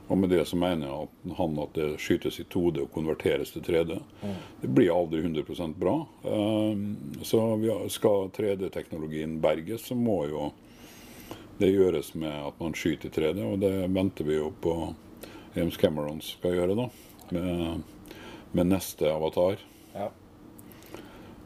Og 0.08 0.18
med 0.18 0.32
det 0.32 0.46
så 0.48 0.56
mener 0.56 0.88
jeg 0.88 1.08
at 1.08 1.32
han 1.36 1.58
at 1.60 1.74
det 1.76 1.88
skytes 2.00 2.38
i 2.40 2.46
2D 2.48 2.86
og 2.86 2.94
konverteres 2.96 3.52
til 3.52 3.66
3D. 3.66 3.98
Det 4.62 4.70
blir 4.72 4.94
aldri 4.94 5.20
100% 5.20 5.76
bra. 5.80 5.98
Um, 6.24 6.96
så 7.28 7.42
vi 7.60 7.74
skal 7.92 8.30
3D-teknologien 8.38 9.36
berges, 9.44 9.90
så 9.90 9.98
må 10.00 10.22
jo 10.32 10.46
det 11.58 11.74
gjøres 11.74 12.14
med 12.16 12.32
at 12.32 12.60
man 12.62 12.76
skyter 12.78 13.10
i 13.10 13.16
3D, 13.16 13.42
og 13.44 13.60
det 13.62 13.74
venter 13.90 14.28
vi 14.28 14.38
jo 14.38 14.52
på 14.62 14.94
James 15.58 15.78
Cameron 15.82 16.22
skal 16.22 16.54
gjøre, 16.54 16.76
da. 16.78 16.88
Med, 17.34 17.82
med 18.54 18.70
neste 18.70 19.10
avatar. 19.10 19.58
Ja. 19.96 20.12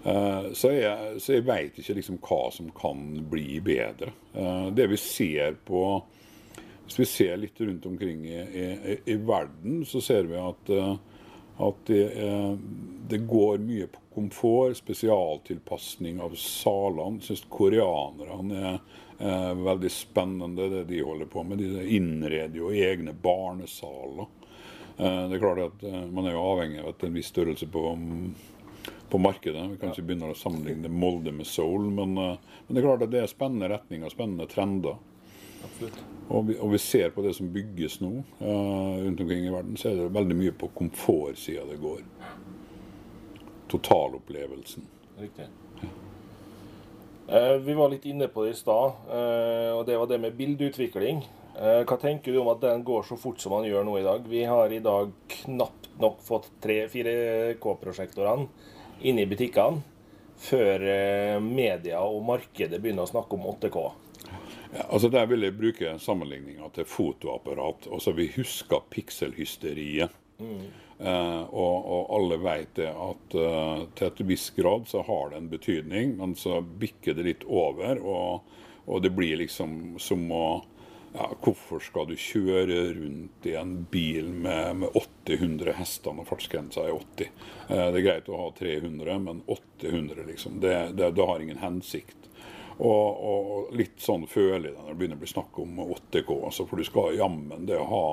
Eh, 0.06 0.52
Så 0.54 0.72
jeg, 0.74 1.20
så 1.22 1.36
jeg 1.38 1.46
veit 1.46 1.78
ikke 1.78 1.96
liksom 2.00 2.18
hva 2.26 2.42
som 2.54 2.72
kan 2.74 3.04
bli 3.30 3.60
bedre. 3.62 4.14
Eh, 4.34 4.70
Det 4.74 4.88
vi 4.90 4.98
ser 4.98 5.58
på 5.66 6.04
Hvis 6.86 7.00
vi 7.00 7.06
ser 7.06 7.38
litt 7.38 7.60
rundt 7.62 7.86
omkring 7.86 8.26
i, 8.28 8.42
i, 8.42 8.98
i 9.06 9.16
verden, 9.16 9.86
så 9.86 10.02
ser 10.02 10.26
vi 10.28 10.36
at, 10.36 10.70
eh, 10.70 10.96
at 11.64 11.86
det, 11.88 12.02
det 13.08 13.20
går 13.30 13.62
mye 13.64 13.88
på 13.88 14.02
komfort, 14.16 14.76
spesialtilpasning 14.76 16.20
av 16.20 16.36
salene. 16.36 17.22
Syns 17.24 17.46
koreanerne 17.48 18.74
er 19.22 19.56
veldig 19.62 19.92
spennende, 19.94 20.68
det 20.74 20.84
de 20.90 21.00
holder 21.06 21.30
på 21.32 21.46
med. 21.48 21.64
De 21.64 21.86
innreder 21.96 22.60
jo 22.60 22.74
egne 22.76 23.14
barnesaler. 23.14 24.28
Det 24.98 25.38
er 25.38 25.40
klart 25.40 25.64
at 25.70 26.12
Man 26.12 26.26
er 26.28 26.36
jo 26.36 26.44
avhengig 26.44 26.82
av 26.84 27.06
en 27.08 27.16
viss 27.16 27.32
størrelse 27.32 27.70
på 27.72 27.86
på 29.12 29.18
markedet. 29.18 29.70
Vi 29.72 29.78
kan 29.78 29.92
ikke 29.92 30.06
begynne 30.08 30.32
å 30.32 30.38
sammenligne 30.38 30.90
Molde 30.90 31.34
med 31.36 31.48
Soul, 31.48 31.90
men, 31.92 32.16
eh, 32.18 32.38
men 32.68 32.76
det 32.76 32.80
er 32.80 32.86
klart 32.88 33.02
at 33.04 33.12
det 33.12 33.20
er 33.20 33.32
spennende 33.32 33.68
retninger, 33.74 34.14
spennende 34.14 34.48
trender. 34.48 34.96
Og 36.30 36.48
vi, 36.48 36.56
og 36.58 36.72
vi 36.72 36.80
ser 36.80 37.12
på 37.12 37.22
det 37.26 37.36
som 37.38 37.50
bygges 37.54 38.00
nå 38.02 38.24
uh, 38.40 39.04
rundt 39.04 39.20
omkring 39.22 39.44
i 39.46 39.52
verden, 39.52 39.76
så 39.78 39.92
er 39.92 40.00
det 40.00 40.14
veldig 40.16 40.38
mye 40.40 40.54
på 40.58 40.72
komfortsida 40.74 41.68
det 41.68 41.76
går. 41.82 42.00
Totalopplevelsen. 43.70 44.88
Riktig. 45.20 45.46
Uh, 47.28 47.60
Vi 47.62 47.76
var 47.78 47.92
litt 47.92 48.08
inne 48.10 48.32
på 48.32 48.48
det 48.48 48.56
i 48.56 48.58
stad, 48.58 49.04
uh, 49.12 49.76
og 49.76 49.86
det 49.86 50.00
var 50.00 50.10
det 50.10 50.22
med 50.24 50.40
bildeutvikling. 50.40 51.22
Hva 51.62 51.98
tenker 52.00 52.32
du 52.32 52.40
om 52.40 52.48
at 52.48 52.62
den 52.64 52.82
går 52.88 53.04
så 53.06 53.18
fort 53.20 53.42
som 53.44 53.52
den 53.58 53.68
gjør 53.68 53.84
nå 53.86 53.98
i 54.00 54.06
dag? 54.06 54.24
Vi 54.26 54.40
har 54.48 54.72
i 54.72 54.80
dag 54.82 55.12
knapt 55.30 55.90
nok 56.00 56.24
fått 56.24 56.48
3-4K-prosjektorene 56.64 58.48
inne 59.02 59.26
i 59.26 59.30
butikkene 59.30 59.82
før 60.42 60.86
eh, 60.90 61.38
media 61.44 62.02
og 62.02 62.24
markedet 62.26 62.82
begynner 62.82 63.06
å 63.06 63.12
snakke 63.12 63.38
om 63.38 63.46
8K. 63.54 63.84
Ja, 64.72 64.86
altså 64.88 65.10
Der 65.12 65.28
vil 65.30 65.46
jeg 65.46 65.58
bruke 65.58 65.98
sammenligninga 66.00 66.72
til 66.76 66.88
fotoapparat. 66.88 67.90
Altså 67.92 68.16
Vi 68.18 68.30
husker 68.36 68.86
pikselhysteriet. 68.94 70.16
Eh, 71.02 71.44
og, 71.50 71.76
og 71.94 72.10
alle 72.16 72.38
vet 72.42 72.76
det 72.78 72.90
at 72.90 73.38
eh, 73.38 73.86
til 73.98 74.08
et 74.08 74.24
visst 74.30 74.56
grad 74.58 74.88
så 74.90 75.04
har 75.06 75.32
det 75.32 75.42
en 75.42 75.52
betydning, 75.52 76.16
men 76.20 76.36
så 76.38 76.62
bikker 76.62 77.18
det 77.18 77.28
litt 77.28 77.46
over. 77.46 78.02
Og, 78.02 78.58
og 78.86 79.02
det 79.04 79.14
blir 79.18 79.40
liksom 79.42 79.98
som 80.02 80.26
å 80.34 80.46
ja, 81.14 81.28
Hvorfor 81.44 81.84
skal 81.84 82.08
du 82.08 82.16
kjøre 82.16 82.78
rundt 82.96 83.46
i 83.50 83.56
en 83.60 83.74
bil 83.92 84.30
med, 84.32 84.84
med 84.84 84.96
800 84.96 85.74
hester 85.76 86.16
når 86.16 86.28
fartsgrensa 86.30 86.86
er 86.88 86.96
80? 86.96 87.32
Eh, 87.68 87.88
det 87.92 88.00
er 88.00 88.06
greit 88.06 88.30
å 88.32 88.40
ha 88.40 88.50
300, 88.56 89.18
men 89.26 89.42
800, 89.48 90.24
liksom. 90.30 90.62
Det, 90.64 90.76
det, 90.96 91.12
det 91.18 91.28
har 91.28 91.44
ingen 91.44 91.60
hensikt. 91.60 92.30
Og, 92.82 93.20
og 93.32 93.76
litt 93.78 94.00
sånn 94.02 94.24
føler 94.30 94.72
jeg 94.72 94.78
det 94.78 94.80
når 94.80 94.94
det 94.94 95.00
begynner 95.02 95.20
å 95.20 95.24
bli 95.26 95.34
snakk 95.34 95.60
om 95.62 95.84
8K. 95.84 96.32
Altså, 96.38 96.66
for 96.70 96.80
du 96.80 96.88
skal 96.88 97.20
jammen 97.20 97.68
det 97.70 97.78
ha 97.78 98.06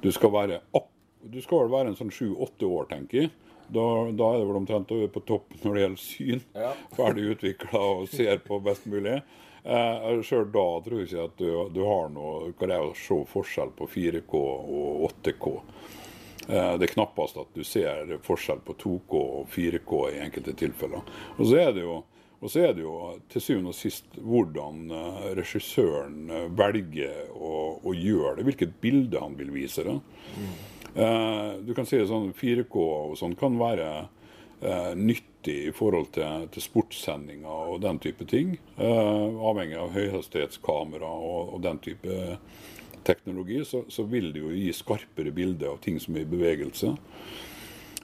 Du 0.00 0.08
skal 0.16 0.32
være 0.32 0.62
opp, 0.74 0.88
du 1.20 1.38
skal 1.44 1.66
vel 1.66 1.74
være 1.74 1.92
en 1.92 1.98
sånn 1.98 2.10
sju-åtte 2.14 2.64
år, 2.64 2.88
tenker 2.90 3.20
jeg. 3.20 3.32
Da, 3.70 3.84
da 4.16 4.32
er 4.32 4.40
det 4.40 4.48
vel 4.48 4.58
omtrent 4.58 4.90
over 4.96 5.10
på 5.12 5.22
topp 5.28 5.52
når 5.60 5.76
det 5.76 5.82
gjelder 5.84 6.02
syn. 6.02 6.42
Ja. 6.56 6.72
Ferdig 6.96 7.28
utvikla 7.36 7.82
og 7.92 8.08
ser 8.10 8.40
på 8.42 8.58
best 8.64 8.88
mulig. 8.90 9.20
Eh, 9.64 10.20
Sjøl 10.24 10.46
da 10.54 10.66
tror 10.84 11.00
jeg 11.02 11.08
ikke 11.10 11.24
at 11.28 11.36
du, 11.40 11.48
du 11.74 11.80
har 11.84 12.08
noe 12.12 12.52
Hva 12.56 12.66
det 12.70 12.76
er 12.78 12.86
å 12.86 12.94
se 12.96 13.18
forskjell 13.28 13.74
på 13.76 13.88
4K 13.92 14.38
og 14.40 15.02
8K. 15.10 15.50
Eh, 16.48 16.76
Det 16.80 16.86
er 16.88 16.94
knappest 16.94 17.36
at 17.42 17.50
du 17.54 17.60
ser 17.64 18.14
forskjell 18.24 18.62
på 18.64 18.74
2K 18.80 19.18
og 19.20 19.50
4K 19.52 19.98
i 20.14 20.22
enkelte 20.24 20.54
tilfeller. 20.56 21.04
Og 21.36 21.44
så 21.50 21.60
er 21.66 21.74
det 21.76 21.84
jo, 21.84 21.98
og 22.40 22.48
så 22.48 22.62
er 22.64 22.72
det 22.72 22.86
jo 22.86 22.94
til 23.28 23.44
syvende 23.44 23.74
og 23.74 23.76
sist 23.76 24.16
hvordan 24.16 24.86
eh, 24.96 25.28
regissøren 25.42 26.30
eh, 26.32 26.46
velger 26.56 27.28
å, 27.36 27.52
å 27.84 27.92
gjøre 27.92 28.38
det, 28.40 28.46
hvilket 28.48 28.78
bilde 28.80 29.20
han 29.20 29.36
vil 29.36 29.52
vise 29.52 29.84
det. 29.84 29.98
Eh, 30.96 31.50
Du 31.68 31.74
kan 31.76 31.84
si 31.86 32.00
det 32.00 32.08
sånn 32.08 32.32
4K 32.34 32.80
og 32.80 33.18
sånn 33.20 33.36
kan 33.38 33.60
være 33.60 33.90
eh, 34.62 34.92
nyttig 34.96 35.56
i 35.68 35.72
forhold 35.76 36.12
til, 36.16 36.48
til 36.54 36.64
sportssendinger 36.64 37.74
og 37.74 37.80
den 37.84 38.00
type 38.02 38.26
ting. 38.30 38.56
Eh, 38.76 39.28
avhengig 39.50 39.78
av 39.80 39.94
høyhastighetskamera 39.96 41.10
og, 41.10 41.54
og 41.56 41.62
den 41.66 41.80
type 41.84 42.38
teknologi, 43.06 43.62
så, 43.64 43.84
så 43.88 44.04
vil 44.08 44.32
det 44.34 44.42
jo 44.42 44.52
gi 44.54 44.72
skarpere 44.76 45.32
bilder 45.34 45.72
av 45.72 45.80
ting 45.84 46.00
som 46.02 46.16
er 46.16 46.26
i 46.26 46.30
bevegelse. 46.30 46.94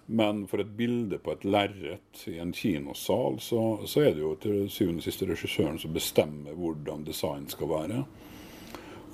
Men 0.07 0.45
for 0.47 0.62
et 0.62 0.71
bilde 0.79 1.19
på 1.19 1.33
et 1.35 1.45
lerret 1.45 2.21
i 2.31 2.37
en 2.38 2.53
kinosal, 2.55 3.40
så, 3.42 3.62
så 3.90 4.05
er 4.07 4.14
det 4.14 4.23
jo 4.23 4.35
til 4.38 4.69
syvende 4.71 5.03
og 5.03 5.07
siste 5.09 5.27
regissøren 5.27 5.81
som 5.83 5.95
bestemmer 5.97 6.55
hvordan 6.55 7.03
design 7.07 7.49
skal 7.51 7.73
være. 7.73 8.05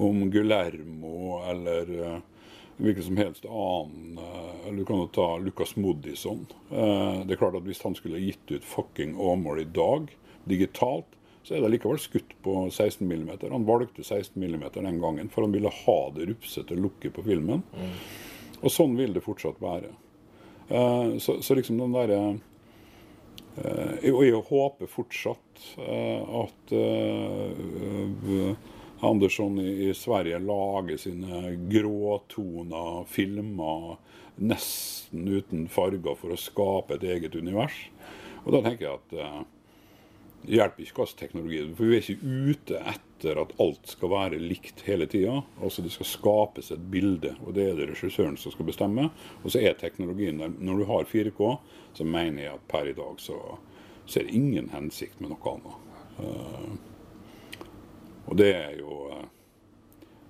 Om 0.02 0.26
Guillermo 0.33 1.40
eller 1.48 1.94
eh, 1.96 2.20
hvilken 2.83 3.05
som 3.07 3.16
helst 3.16 3.47
annen 3.47 4.18
eh, 4.18 4.66
eller 4.66 4.79
Du 4.79 4.85
kan 4.85 4.99
jo 4.99 5.07
ta 5.07 5.38
Lucas 5.38 5.77
Moodysson. 5.77 6.47
Eh, 6.71 7.23
det 7.27 7.35
er 7.35 7.40
klart 7.40 7.57
at 7.59 7.66
Hvis 7.66 7.83
han 7.83 7.95
skulle 7.95 8.23
gitt 8.23 8.51
ut 8.51 8.64
fucking 8.64 9.16
Åmål 9.18 9.61
i 9.62 9.64
dag, 9.64 10.11
digitalt, 10.45 11.07
så 11.42 11.55
er 11.55 11.62
det 11.62 11.73
likevel 11.75 11.99
skutt 11.99 12.35
på 12.42 12.55
16 12.71 13.07
mm. 13.07 13.31
Han 13.51 13.66
valgte 13.66 14.05
16 14.05 14.42
mm 14.42 14.64
den 14.75 15.01
gangen, 15.01 15.29
for 15.29 15.42
han 15.42 15.55
ville 15.55 15.71
ha 15.71 15.99
det 16.14 16.27
rufsete 16.31 16.75
lukket 16.79 17.14
på 17.14 17.23
filmen. 17.27 17.62
Og 18.62 18.71
sånn 18.71 18.95
vil 18.99 19.14
det 19.14 19.25
fortsatt 19.27 19.59
være. 19.62 19.90
Eh, 20.68 21.18
så, 21.18 21.40
så 21.42 21.59
liksom 21.59 21.79
den 21.83 21.95
derre 21.95 22.23
Og 24.09 24.23
jeg 24.25 24.38
håper 24.49 24.88
fortsatt 24.88 25.64
at 25.77 26.73
Andersson 29.02 29.58
i, 29.60 29.88
i 29.88 29.94
Sverige 29.94 30.38
lager 30.38 31.00
sine 31.00 31.56
gråtona 31.70 33.02
filmer 33.10 33.96
nesten 34.36 35.26
uten 35.28 35.66
farger 35.68 36.14
for 36.18 36.32
å 36.32 36.40
skape 36.40 36.96
et 36.96 37.08
eget 37.16 37.34
univers. 37.36 37.74
Og 38.44 38.54
da 38.54 38.62
tenker 38.64 38.86
jeg 38.86 39.00
at 39.00 39.16
eh, 39.18 39.42
det 40.42 40.56
hjelper 40.56 40.82
ikke 40.82 40.96
slags 40.96 41.14
teknologi 41.14 41.60
For 41.78 41.86
vi 41.86 41.96
er 41.96 42.02
ikke 42.02 42.36
ute 42.50 42.78
etter 42.92 43.38
at 43.38 43.52
alt 43.62 43.90
skal 43.92 44.10
være 44.10 44.40
likt 44.42 44.82
hele 44.88 45.06
tida. 45.10 45.36
Altså 45.62 45.84
det 45.84 45.92
skal 45.94 46.08
skapes 46.10 46.72
et 46.74 46.86
bilde, 46.90 47.36
og 47.46 47.54
det 47.58 47.68
er 47.68 47.76
det 47.78 47.92
regissøren 47.92 48.38
som 48.40 48.54
skal 48.54 48.66
bestemme. 48.66 49.10
Og 49.42 49.54
så 49.54 49.62
er 49.62 49.78
teknologien 49.78 50.42
der. 50.42 50.50
Når 50.58 50.82
du 50.82 50.88
har 50.90 51.06
4K, 51.10 51.52
så 51.94 52.06
mener 52.06 52.48
jeg 52.48 52.56
at 52.56 52.66
per 52.72 52.90
i 52.90 52.96
dag 52.98 53.22
så, 53.22 53.38
ser 54.06 54.26
er 54.26 54.34
ingen 54.34 54.72
hensikt 54.74 55.22
med 55.22 55.30
noe 55.30 55.54
annet. 55.54 55.78
Uh, 56.18 56.91
og 58.26 58.37
det 58.37 58.52
er 58.54 58.76
jo 58.78 58.98
uh, 59.11 59.24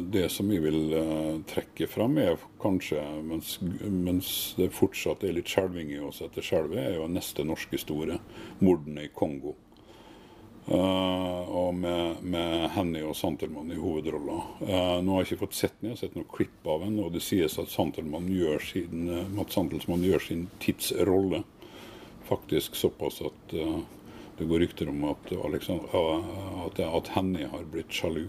Det 0.00 0.28
som 0.28 0.48
vi 0.48 0.58
vil 0.58 0.94
uh, 0.94 1.40
trekke 1.50 1.86
fram, 1.90 2.18
er 2.18 2.38
kanskje, 2.62 3.02
mens, 3.26 3.58
mens, 3.82 4.28
det 4.56 4.70
fortsatt 4.72 5.24
er 5.26 5.34
litt 5.34 5.50
skjelving 5.50 5.90
i 5.90 5.98
oss 5.98 6.22
etter 6.22 6.46
skjelvet, 6.46 6.78
er 6.78 6.94
jo 7.00 7.08
neste 7.10 7.44
norske 7.44 7.80
store, 7.82 8.20
'Mordene 8.60 9.08
i 9.08 9.10
Kongo'. 9.10 9.56
Og 10.64 11.74
med, 11.76 12.22
med 12.24 12.70
Henny 12.72 13.02
og 13.04 13.16
Santelmann 13.18 13.72
i 13.74 13.76
hovedrolla. 13.76 14.36
nå 15.04 15.12
har 15.12 15.20
jeg 15.20 15.34
ikke 15.34 15.42
fått 15.42 15.58
sett 15.58 15.74
den, 15.80 15.90
jeg 15.90 15.96
har 15.96 16.00
sett 16.00 16.14
noen 16.16 16.30
klipp 16.32 16.70
av 16.72 16.86
den, 16.86 16.94
og 17.04 17.10
det 17.12 17.20
sies 17.26 17.58
at 17.60 17.68
Santelmann 17.68 18.30
gjør 18.32 18.64
sin, 18.64 19.10
Mats 19.36 19.58
Santelmann 19.58 20.06
gjør 20.06 20.24
sin 20.24 20.46
tidsrolle 20.64 21.42
faktisk 22.30 22.78
såpass 22.80 23.20
at 23.28 23.52
det 24.38 24.44
går 24.44 24.64
rykter 24.64 24.88
om 24.88 25.04
at, 25.12 25.32
at, 25.32 26.80
at 26.80 27.12
Henny 27.14 27.44
har 27.44 27.68
blitt 27.70 27.92
sjalu 27.92 28.26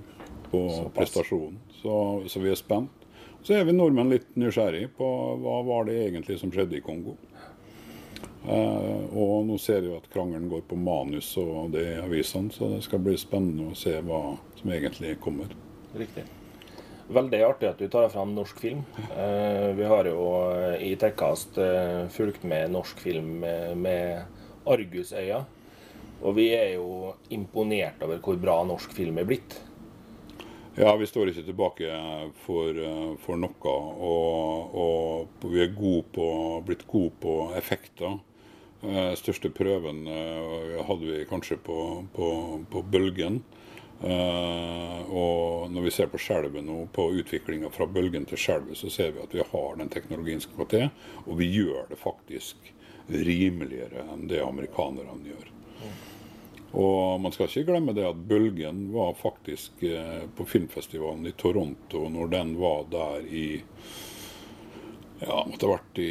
på 0.52 0.70
Såpass. 0.70 0.94
prestasjonen. 0.94 1.60
Så, 1.82 2.24
så, 2.28 2.40
vi 2.40 2.52
er 2.52 2.60
spent. 2.60 2.92
Så 3.44 3.54
er 3.58 3.66
vi 3.66 3.74
nordmenn 3.74 4.14
litt 4.14 4.28
nysgjerrig 4.38 4.90
på 4.98 5.08
hva 5.42 5.60
var 5.66 5.90
det 5.90 5.98
egentlig 6.08 6.38
som 6.42 6.54
skjedde 6.54 6.80
i 6.80 6.84
Kongo. 6.86 7.16
Uh, 8.46 9.06
og 9.18 9.46
nå 9.48 9.58
ser 9.62 9.82
vi 9.82 9.94
at 9.96 10.08
krangelen 10.14 10.50
går 10.52 10.66
på 10.70 10.78
manus 10.78 11.32
og 11.42 11.74
det 11.74 11.86
i 11.96 12.02
avisene, 12.02 12.54
så 12.54 12.70
det 12.76 12.84
skal 12.86 13.02
bli 13.02 13.16
spennende 13.18 13.72
å 13.72 13.78
se 13.78 13.96
hva 14.06 14.22
som 14.60 14.74
egentlig 14.76 15.16
kommer. 15.24 15.54
Riktig. 15.98 16.28
Veldig 17.16 17.42
artig 17.46 17.70
at 17.70 17.82
du 17.82 17.90
tar 17.90 18.10
fram 18.14 18.34
norsk 18.38 18.62
film. 18.62 18.86
Uh, 19.14 19.74
vi 19.78 19.90
har 19.90 20.10
jo 20.10 20.24
i 20.82 20.94
Tekkast 21.02 21.60
fulgt 22.14 22.46
med 22.46 22.74
norsk 22.74 23.02
film 23.02 23.40
med, 23.44 23.78
med 23.82 24.66
argusøyne. 24.70 25.46
Og 26.26 26.38
vi 26.38 26.50
er 26.56 26.78
jo 26.78 27.14
imponert 27.34 28.02
over 28.06 28.22
hvor 28.24 28.38
bra 28.42 28.62
norsk 28.66 28.94
film 28.96 29.20
er 29.22 29.28
blitt. 29.30 29.58
Ja, 30.76 30.96
vi 31.00 31.08
står 31.08 31.30
ikke 31.32 31.46
tilbake 31.48 31.98
for, 32.44 32.80
for 33.24 33.40
noe. 33.40 33.74
Og, 34.10 34.74
og, 34.76 35.44
vi 35.48 35.62
er 35.64 35.76
gode 35.76 36.04
på, 36.16 36.26
blitt 36.68 36.84
gode 36.90 37.14
på 37.24 37.36
effekter. 37.56 38.18
Eh, 38.86 39.14
største 39.18 39.50
prøven 39.50 40.06
eh, 40.08 40.82
hadde 40.86 41.08
vi 41.08 41.26
kanskje 41.30 41.58
på, 41.64 41.78
på, 42.14 42.30
på 42.70 42.82
bølgen. 42.94 43.42
Eh, 44.06 45.00
og 45.10 45.72
når 45.74 45.88
vi 45.88 45.94
ser 45.96 46.12
på 46.12 46.22
skjelvet 46.22 46.66
nå, 46.66 46.84
på 46.94 47.08
utviklinga 47.22 47.72
fra 47.74 47.88
bølgen 47.90 48.28
til 48.30 48.42
skjelvet, 48.42 48.78
så 48.78 48.92
ser 48.94 49.16
vi 49.16 49.24
at 49.24 49.34
vi 49.34 49.46
har 49.46 49.80
den 49.80 49.90
teknologien 49.94 50.44
som 50.44 50.54
skal 50.54 50.70
til. 50.74 50.88
Og 51.26 51.40
vi 51.42 51.50
gjør 51.56 51.90
det 51.90 52.02
faktisk 52.02 52.74
rimeligere 53.10 54.06
enn 54.14 54.28
det 54.30 54.44
amerikanerne 54.44 55.32
gjør. 55.32 55.52
Og 56.76 57.22
man 57.24 57.32
skal 57.32 57.48
ikke 57.48 57.70
glemme 57.70 57.94
det 57.96 58.04
at 58.04 58.24
Bølgen 58.28 58.90
var 58.92 59.14
faktisk 59.16 59.86
på 60.36 60.48
filmfestivalen 60.50 61.30
i 61.30 61.32
Toronto 61.40 62.02
når 62.12 62.34
den 62.34 62.50
var 62.60 62.82
der 62.92 63.30
i 63.30 63.46
ja, 65.22 65.38
måtte 65.48 65.68
ha 65.68 65.76
vært 65.78 66.02
i 66.04 66.10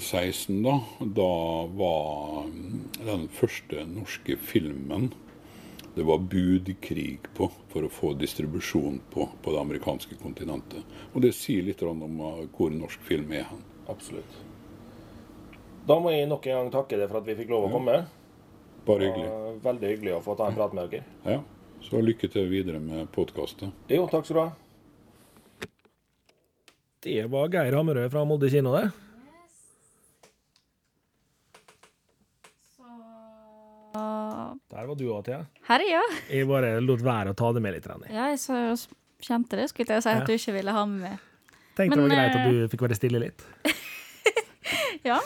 16, 0.00 0.62
da. 0.64 0.78
Da 1.20 1.32
var 1.76 2.48
den 3.02 3.28
første 3.36 3.84
norske 3.90 4.38
filmen 4.40 5.10
det 5.94 6.02
var 6.02 6.18
budkrig 6.18 7.18
på 7.36 7.50
for 7.68 7.84
å 7.84 7.90
få 7.92 8.14
distribusjon 8.16 9.00
på 9.12 9.26
på 9.42 9.52
det 9.52 9.60
amerikanske 9.60 10.16
kontinentet. 10.22 10.80
Og 11.12 11.20
det 11.20 11.34
sier 11.36 11.66
litt 11.66 11.82
om 11.84 12.00
eh, 12.08 12.40
hvor 12.56 12.72
norsk 12.72 13.04
film 13.04 13.34
er 13.36 13.44
hen. 13.50 13.60
Absolutt. 13.92 14.38
Da 15.86 15.98
må 16.00 16.14
jeg 16.14 16.30
nok 16.30 16.46
en 16.46 16.62
gang 16.62 16.72
takke 16.72 16.96
deg 16.96 17.10
for 17.10 17.20
at 17.20 17.28
vi 17.28 17.36
fikk 17.42 17.52
lov 17.52 17.68
å 17.68 17.72
komme. 17.74 17.98
Ja. 18.00 18.08
Bare 18.86 19.10
hyggelig. 19.10 19.28
Veldig 19.62 19.92
hyggelig 19.92 20.16
å 20.16 20.24
få 20.24 20.38
ta 20.38 20.48
en 20.48 20.56
prat 20.56 20.72
med 20.74 20.88
dere. 20.94 21.04
Ja. 21.28 21.42
Så 21.82 22.00
lykke 22.00 22.30
til 22.30 22.48
videre 22.48 22.80
med 22.80 23.10
podkastet. 23.12 23.74
Jo, 23.90 24.06
takk 24.10 24.24
skal 24.24 24.38
du 24.38 24.42
ha. 24.46 24.50
Det 27.02 27.24
var 27.26 27.48
Geir 27.50 27.74
Hammerøy 27.74 28.06
fra 28.12 28.22
Molde 28.28 28.50
kino, 28.50 28.76
det. 28.76 28.90
Der 34.72 34.86
var 34.88 34.96
du 34.96 35.04
òg, 35.10 35.24
Thea. 35.26 35.42
Her, 35.68 35.82
ja. 35.84 36.02
Jeg 36.30 36.46
bare 36.48 36.76
lot 36.80 37.02
være 37.04 37.34
å 37.34 37.36
ta 37.36 37.50
det 37.52 37.60
med 37.64 37.74
litt. 37.76 37.88
Rani. 37.90 38.08
Ja, 38.08 38.30
jeg 38.32 38.38
så, 38.40 38.56
kjente 39.22 39.58
det. 39.58 39.68
Skulle 39.72 39.98
jeg 39.98 40.04
si 40.06 40.14
at 40.14 40.24
du 40.30 40.32
ikke 40.32 40.54
ville 40.56 40.74
ha 40.74 40.84
med 40.88 41.04
meg. 41.08 41.28
Tenkte 41.76 41.98
Men, 41.98 42.06
det 42.08 42.16
var 42.16 42.16
greit 42.16 42.38
at 42.38 42.48
du 42.48 42.72
fikk 42.72 42.84
være 42.86 42.96
stille 42.96 43.20
litt. 43.20 43.44
ja. 45.10 45.18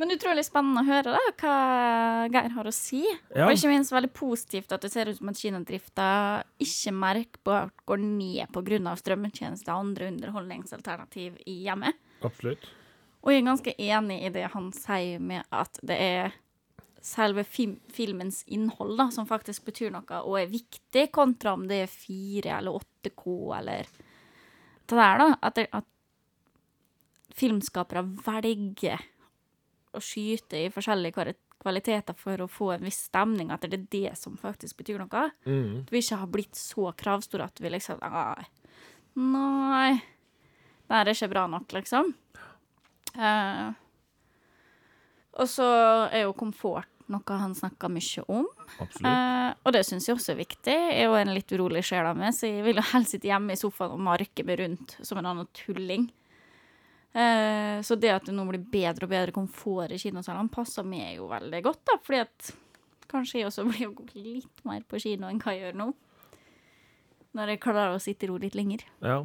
Men 0.00 0.10
utrolig 0.10 0.42
spennende 0.46 0.82
å 0.82 0.88
høre 0.88 1.14
da, 1.14 1.20
hva 1.38 1.56
Geir 2.32 2.54
har 2.56 2.68
å 2.68 2.74
si. 2.74 3.02
Ja. 3.34 3.46
Og 3.46 3.54
ikke 3.54 3.70
minst 3.70 3.94
veldig 3.94 4.10
positivt 4.16 4.72
at 4.74 4.82
det 4.82 4.90
ser 4.90 5.10
ut 5.10 5.18
som 5.20 5.30
at 5.30 5.38
kinodrifta 5.38 6.06
ikke 6.62 6.94
merkbart 6.98 7.84
går 7.86 8.02
ned 8.02 8.50
pga. 8.54 8.96
strømmetjeneste 8.98 9.70
og 9.70 9.84
andre 9.86 10.10
underholdningsalternativ 10.10 11.38
i 11.46 11.60
hjemmet. 11.68 12.00
Absolutt. 12.26 12.66
Og 13.24 13.32
jeg 13.32 13.40
er 13.40 13.46
ganske 13.46 13.76
enig 13.80 14.18
i 14.26 14.32
det 14.34 14.48
han 14.52 14.72
sier 14.76 15.22
med 15.22 15.46
at 15.54 15.78
det 15.86 15.96
er 15.96 16.34
selve 17.04 17.44
film, 17.44 17.78
filmens 17.92 18.42
innhold 18.48 18.96
da, 18.98 19.10
som 19.12 19.28
faktisk 19.28 19.66
betyr 19.68 19.92
noe 19.92 20.20
og 20.24 20.38
er 20.40 20.52
viktig, 20.52 21.10
kontra 21.12 21.54
om 21.56 21.66
det 21.68 21.84
er 21.84 21.90
4 21.92 22.58
eller 22.58 22.80
8K 22.80 23.34
eller 23.58 23.90
det 24.84 24.96
der, 24.98 25.20
da. 25.20 25.28
At, 25.40 25.56
det, 25.56 25.66
at 25.72 25.88
filmskapere 27.36 28.04
velger 28.24 29.04
å 29.94 30.02
skyte 30.02 30.64
i 30.64 30.70
forskjellige 30.72 31.34
kvaliteter 31.62 32.16
for 32.18 32.44
å 32.44 32.50
få 32.50 32.72
en 32.74 32.84
viss 32.86 33.04
stemning, 33.08 33.52
at 33.54 33.64
det 33.64 33.78
er 33.78 33.86
det 33.92 34.16
som 34.20 34.36
faktisk 34.40 34.82
betyr 34.82 35.00
noe. 35.00 35.28
Mm. 35.46 35.84
At 35.84 35.94
vi 35.94 36.02
ikke 36.02 36.20
har 36.20 36.32
blitt 36.32 36.58
så 36.58 36.90
kravstore 36.98 37.48
at 37.48 37.62
vi 37.62 37.72
liksom 37.72 38.02
Nei. 39.14 39.94
Nei. 40.90 41.00
Det 41.04 41.12
er 41.12 41.14
ikke 41.14 41.32
bra 41.32 41.46
nok, 41.50 41.70
liksom. 41.76 42.10
Uh, 43.14 43.70
og 45.38 45.48
så 45.50 45.68
er 46.10 46.24
jo 46.26 46.34
komfort 46.36 46.90
noe 47.12 47.36
han 47.38 47.54
snakker 47.56 47.92
mye 47.92 48.24
om. 48.32 48.46
Uh, 49.04 49.52
og 49.62 49.74
det 49.76 49.84
syns 49.86 50.08
jeg 50.08 50.16
også 50.16 50.34
er 50.34 50.40
viktig. 50.40 50.74
Jeg 50.74 51.02
er 51.02 51.08
jo 51.08 51.16
en 51.18 51.32
litt 51.36 51.52
urolig 51.52 51.84
sjel 51.86 52.08
av 52.08 52.18
meg, 52.18 52.34
så 52.36 52.48
jeg 52.48 52.64
vil 52.66 52.80
jo 52.80 52.86
helst 52.94 53.14
sitte 53.14 53.30
hjemme 53.30 53.54
i 53.54 53.60
sofaen 53.60 53.96
og 53.96 54.04
marke 54.06 54.46
meg 54.46 54.60
rundt 54.62 54.96
som 55.04 55.20
en 55.20 55.30
annen 55.32 55.50
tulling. 55.56 56.08
Eh, 57.14 57.78
så 57.86 57.94
det 57.94 58.10
at 58.10 58.26
det 58.26 58.34
nå 58.34 58.42
blir 58.48 58.64
bedre 58.72 59.06
og 59.06 59.12
bedre 59.12 59.34
komfort 59.34 59.92
i 59.94 60.00
kinosalene, 60.02 60.50
passer 60.50 60.86
meg 60.86 61.20
jo 61.20 61.28
veldig 61.30 61.60
godt, 61.62 61.84
da, 61.86 61.98
fordi 62.02 62.24
at 62.24 62.50
kanskje 63.10 63.38
jeg 63.40 63.50
også 63.50 63.66
blir 63.70 63.94
litt 64.16 64.66
mer 64.66 64.82
på 64.88 64.98
kino 65.02 65.30
enn 65.30 65.38
hva 65.42 65.54
jeg 65.54 65.68
gjør 65.68 65.80
nå. 65.84 65.88
Når 67.34 67.54
jeg 67.54 67.62
klarer 67.62 67.94
å 67.94 68.02
sitte 68.02 68.26
i 68.26 68.30
ro 68.30 68.38
litt 68.38 68.54
lenger. 68.58 68.82
Ja. 69.02 69.22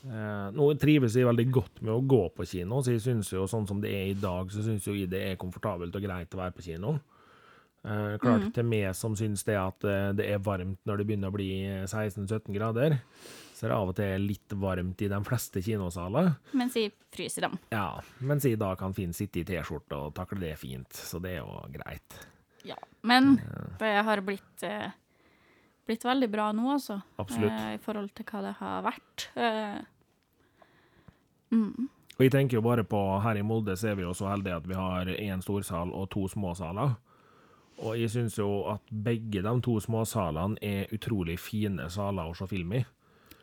Eh, 0.00 0.46
nå 0.56 0.66
trives 0.80 1.16
jeg 1.16 1.28
veldig 1.28 1.46
godt 1.52 1.80
med 1.84 1.92
å 1.92 2.04
gå 2.04 2.22
på 2.36 2.46
kino, 2.48 2.80
så 2.84 2.94
jeg 2.94 3.04
synes 3.04 3.32
jo 3.32 3.46
sånn 3.48 3.68
som 3.68 3.80
det 3.80 3.92
er 3.96 4.12
i 4.12 4.16
dag, 4.16 4.52
så 4.52 4.64
syns 4.64 4.88
jeg 4.88 5.08
det 5.12 5.20
er 5.30 5.40
komfortabelt 5.40 5.96
og 5.96 6.04
greit 6.04 6.36
å 6.36 6.40
være 6.40 6.56
på 6.56 6.64
kino. 6.68 6.98
Eh, 7.80 8.16
klart 8.20 8.50
til 8.52 8.66
meg 8.68 8.90
som 8.96 9.14
syns 9.16 9.44
det 9.48 9.56
at 9.56 9.84
eh, 9.88 10.10
det 10.16 10.26
er 10.28 10.42
varmt 10.44 10.80
når 10.88 11.00
det 11.00 11.06
begynner 11.08 11.32
å 11.32 11.36
bli 11.36 11.50
16-17 11.88 12.52
grader, 12.52 12.98
så 13.49 13.49
er 13.66 13.72
det 13.72 13.76
av 13.76 13.90
og 13.92 13.96
til 13.98 14.26
litt 14.28 14.54
varmt 14.62 15.02
i 15.04 15.08
de 15.10 15.20
fleste 15.26 15.62
kinosaler. 15.64 16.32
Mens 16.56 16.76
jeg 16.78 16.92
fryser 17.12 17.46
dem. 17.48 17.58
Ja, 17.74 18.00
mens 18.24 18.46
jeg 18.46 18.60
da 18.60 18.72
kan 18.80 18.94
fint 18.96 19.16
sitte 19.16 19.42
i 19.42 19.46
T-skjorte 19.48 19.98
og 19.98 20.14
takle 20.16 20.40
det 20.42 20.54
fint, 20.60 20.88
så 20.94 21.20
det 21.22 21.36
er 21.36 21.42
jo 21.42 21.60
greit. 21.74 22.18
Ja. 22.64 22.78
Men 23.02 23.38
det 23.80 23.94
har 24.06 24.20
blitt, 24.24 24.62
eh, 24.62 24.90
blitt 25.86 26.04
veldig 26.04 26.30
bra 26.30 26.50
nå, 26.52 26.72
altså. 26.72 27.00
Absolutt. 27.16 27.52
Eh, 27.52 27.74
I 27.74 27.82
forhold 27.82 28.12
til 28.14 28.28
hva 28.30 28.42
det 28.46 28.54
har 28.60 28.82
vært. 28.84 29.28
Eh, 29.36 29.80
mm. 31.50 31.88
Og 32.20 32.24
jeg 32.26 32.32
tenker 32.32 32.58
jo 32.58 32.64
bare 32.64 32.84
på 32.84 32.98
her 33.24 33.38
i 33.40 33.42
Molde 33.42 33.76
så 33.80 33.92
er 33.92 33.94
vi 33.96 34.04
jo 34.04 34.12
så 34.12 34.28
heldige 34.28 34.58
at 34.60 34.66
vi 34.68 34.76
har 34.76 35.08
én 35.08 35.40
storsal 35.40 35.92
og 35.96 36.10
to 36.12 36.26
småsaler. 36.28 36.98
Og 37.80 37.96
jeg 37.96 38.10
syns 38.12 38.36
jo 38.36 38.48
at 38.68 38.82
begge 38.92 39.40
de 39.40 39.52
to 39.64 39.78
småsalene 39.80 40.58
er 40.60 40.90
utrolig 40.92 41.38
fine 41.40 41.88
saler 41.88 42.28
å 42.28 42.36
se 42.36 42.44
film 42.50 42.74
i. 42.76 42.82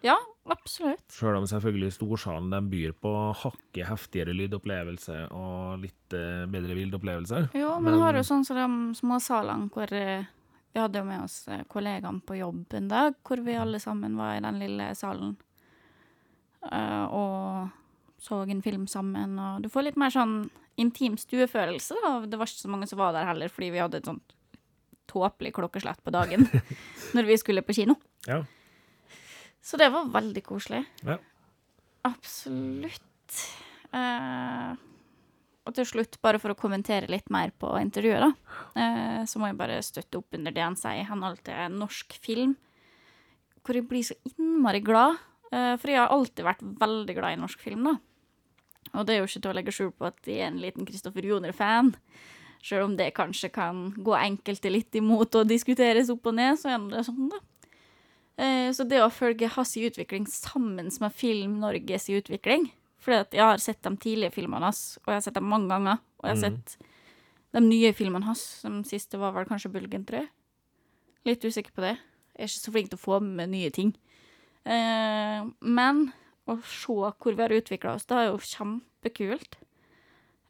Ja, 0.05 0.15
absolutt. 0.51 1.05
Sjøl 1.13 1.39
om 1.39 1.47
selvfølgelig 1.49 1.93
storsalen 1.95 2.51
den 2.53 2.69
byr 2.71 2.93
på 2.97 3.13
hakket 3.41 3.89
heftigere 3.89 4.35
lydopplevelse 4.37 5.19
og 5.35 5.83
litt 5.83 6.15
eh, 6.15 6.45
bedre 6.51 6.77
vildopplevelser. 6.77 7.49
Jo, 7.57 7.77
men, 7.83 7.99
har 8.01 8.17
jo 8.17 8.25
sånn 8.27 8.45
som 8.47 8.59
de 8.59 8.99
småsalene 8.99 9.71
hvor 9.73 9.93
eh, 9.95 10.27
vi 10.73 10.83
hadde 10.83 11.01
jo 11.01 11.07
med 11.07 11.25
oss 11.25 11.39
eh, 11.49 11.65
kollegaene 11.71 12.23
på 12.27 12.39
jobb 12.39 12.77
en 12.77 12.91
dag, 12.91 13.17
hvor 13.25 13.41
vi 13.45 13.57
alle 13.57 13.81
sammen 13.83 14.17
var 14.19 14.37
i 14.37 14.45
den 14.45 14.61
lille 14.63 14.93
salen 14.97 15.37
og 16.67 17.69
så 18.19 18.41
en 18.43 18.63
film 18.65 18.87
sammen, 18.91 19.37
og 19.39 19.61
du 19.63 19.69
får 19.71 19.85
litt 19.85 19.99
mer 20.01 20.11
sånn 20.11 20.49
intim 20.81 21.15
stuefølelse, 21.21 21.95
da. 22.03 22.09
Det 22.27 22.39
var 22.39 22.49
ikke 22.49 22.65
så 22.65 22.71
mange 22.73 22.89
som 22.89 22.99
var 22.99 23.13
der 23.15 23.27
heller, 23.29 23.51
fordi 23.53 23.69
vi 23.71 23.79
hadde 23.79 24.01
et 24.01 24.09
sånt 24.09 24.35
tåpelig 25.07 25.53
klokkeslett 25.55 26.01
på 26.03 26.11
dagen 26.11 26.43
når 27.15 27.29
vi 27.29 27.37
skulle 27.39 27.63
på 27.63 27.77
kino. 27.77 27.95
Ja. 28.27 28.41
Så 29.67 29.79
det 29.79 29.89
var 29.91 30.07
veldig 30.13 30.43
koselig. 30.45 30.85
Ja. 31.03 31.17
Absolutt. 32.07 33.41
Eh, 33.91 34.75
og 35.67 35.75
til 35.75 35.87
slutt, 35.89 36.15
bare 36.23 36.39
for 36.39 36.53
å 36.53 36.59
kommentere 36.59 37.09
litt 37.11 37.27
mer 37.33 37.51
på 37.59 37.73
intervjuet, 37.81 38.23
da, 38.23 38.29
eh, 38.79 39.25
så 39.27 39.41
må 39.41 39.49
jeg 39.49 39.59
bare 39.59 39.81
støtte 39.83 40.21
opp 40.21 40.37
under 40.37 40.55
det 40.55 40.63
han 40.63 40.77
sier 40.79 41.01
i 41.01 41.07
henhold 41.09 41.41
til 41.43 41.75
norsk 41.75 42.15
film, 42.23 42.55
hvor 43.63 43.75
jeg 43.75 43.87
blir 43.89 44.07
så 44.07 44.15
innmari 44.31 44.79
glad. 44.79 45.19
Eh, 45.51 45.75
for 45.75 45.91
jeg 45.91 45.99
har 45.99 46.15
alltid 46.15 46.47
vært 46.47 46.63
veldig 46.63 47.17
glad 47.19 47.35
i 47.35 47.41
norsk 47.41 47.59
film, 47.59 47.83
da. 47.91 47.97
Og 48.95 49.05
det 49.05 49.15
er 49.15 49.19
jo 49.19 49.27
ikke 49.27 49.43
til 49.43 49.51
å 49.51 49.57
legge 49.57 49.75
skjul 49.75 49.91
på 49.91 50.07
at 50.07 50.31
jeg 50.31 50.39
er 50.39 50.47
en 50.47 50.63
liten 50.63 50.87
Kristoffer 50.87 51.27
Joner-fan. 51.27 51.91
Selv 52.63 52.87
om 52.87 52.95
det 52.95 53.11
kanskje 53.15 53.51
kan 53.51 53.91
gå 53.91 54.15
enkelte 54.15 54.71
litt 54.71 54.95
imot 54.95 55.35
og 55.35 55.51
diskuteres 55.51 56.09
opp 56.09 56.31
og 56.31 56.39
ned, 56.39 56.55
så 56.55 56.71
er 56.71 56.87
det 56.95 57.03
sånn, 57.07 57.27
da. 57.35 57.43
Eh, 58.37 58.69
Så 58.71 58.85
det 58.85 59.01
å 59.01 59.09
følge 59.09 59.49
hans 59.49 59.73
utvikling 59.77 60.27
sammen 60.29 60.91
med 61.01 61.13
Film 61.13 61.57
Norges 61.63 62.09
utvikling 62.13 62.67
Fordi 63.01 63.17
at 63.17 63.33
jeg 63.33 63.41
har 63.41 63.57
sett 63.57 63.81
de 63.81 63.97
tidlige 63.97 64.35
filmene 64.35 64.67
hans, 64.67 64.99
og 65.01 65.11
jeg 65.11 65.15
har 65.15 65.25
sett 65.25 65.37
dem 65.37 65.49
mange 65.49 65.69
ganger. 65.69 66.01
Og 66.19 66.27
jeg 66.27 66.35
har 66.35 66.37
mm. 66.51 66.57
sett 66.57 66.93
de 67.55 67.61
nye 67.63 67.93
filmene 67.93 68.25
hans. 68.25 68.43
De 68.65 68.83
siste 68.89 69.19
var 69.21 69.31
vel 69.35 69.47
kanskje 69.47 69.71
Bulgen 69.71 70.03
3. 70.05 70.25
Litt 71.29 71.45
usikker 71.45 71.71
på 71.71 71.85
det. 71.85 71.93
Jeg 72.35 72.43
er 72.43 72.49
ikke 72.49 72.63
så 72.65 72.73
flink 72.73 72.89
til 72.91 72.99
å 72.99 73.05
få 73.05 73.19
med 73.23 73.53
nye 73.53 73.69
ting. 73.71 73.93
Eh, 74.67 75.45
men 75.61 76.03
å 76.47 76.57
se 76.67 76.97
hvor 76.97 77.37
vi 77.37 77.43
har 77.45 77.55
utvikla 77.55 77.95
oss, 77.95 78.07
det 78.09 78.17
er 78.17 78.29
jo 78.29 78.43
kjempekult. 78.43 79.57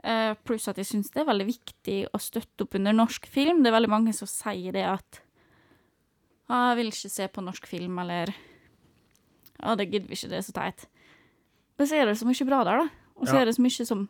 Eh, 0.08 0.34
pluss 0.46 0.68
at 0.70 0.80
jeg 0.80 0.90
syns 0.90 1.14
det 1.14 1.24
er 1.24 1.30
veldig 1.30 1.48
viktig 1.50 2.00
å 2.14 2.22
støtte 2.22 2.66
opp 2.66 2.78
under 2.80 2.96
norsk 2.96 3.30
film. 3.30 3.62
Det 3.62 3.72
er 3.72 3.78
veldig 3.78 3.94
mange 3.94 4.14
som 4.18 4.30
sier 4.30 4.76
det 4.76 4.86
at 4.88 5.22
ah, 6.50 6.70
'Jeg 6.70 6.78
vil 6.78 6.92
ikke 6.92 7.10
se 7.12 7.28
på 7.28 7.44
norsk 7.44 7.66
film', 7.68 8.00
eller 8.02 8.34
'Å, 9.64 9.76
det 9.78 9.90
gidder 9.92 10.08
vi 10.08 10.16
ikke, 10.16 10.30
det 10.30 10.38
er 10.38 10.46
så 10.48 10.54
teit'. 10.54 10.86
Men 11.78 11.88
så 11.88 11.96
er 11.96 12.06
det 12.06 12.18
så 12.18 12.26
mye 12.26 12.48
bra 12.48 12.64
der, 12.64 12.78
da. 12.84 12.90
Og 13.18 13.28
så 13.28 13.34
Ja. 13.36 13.42
er 13.42 13.46
det 13.46 13.56
så 13.56 13.62
mye 13.62 13.86
som 13.86 14.10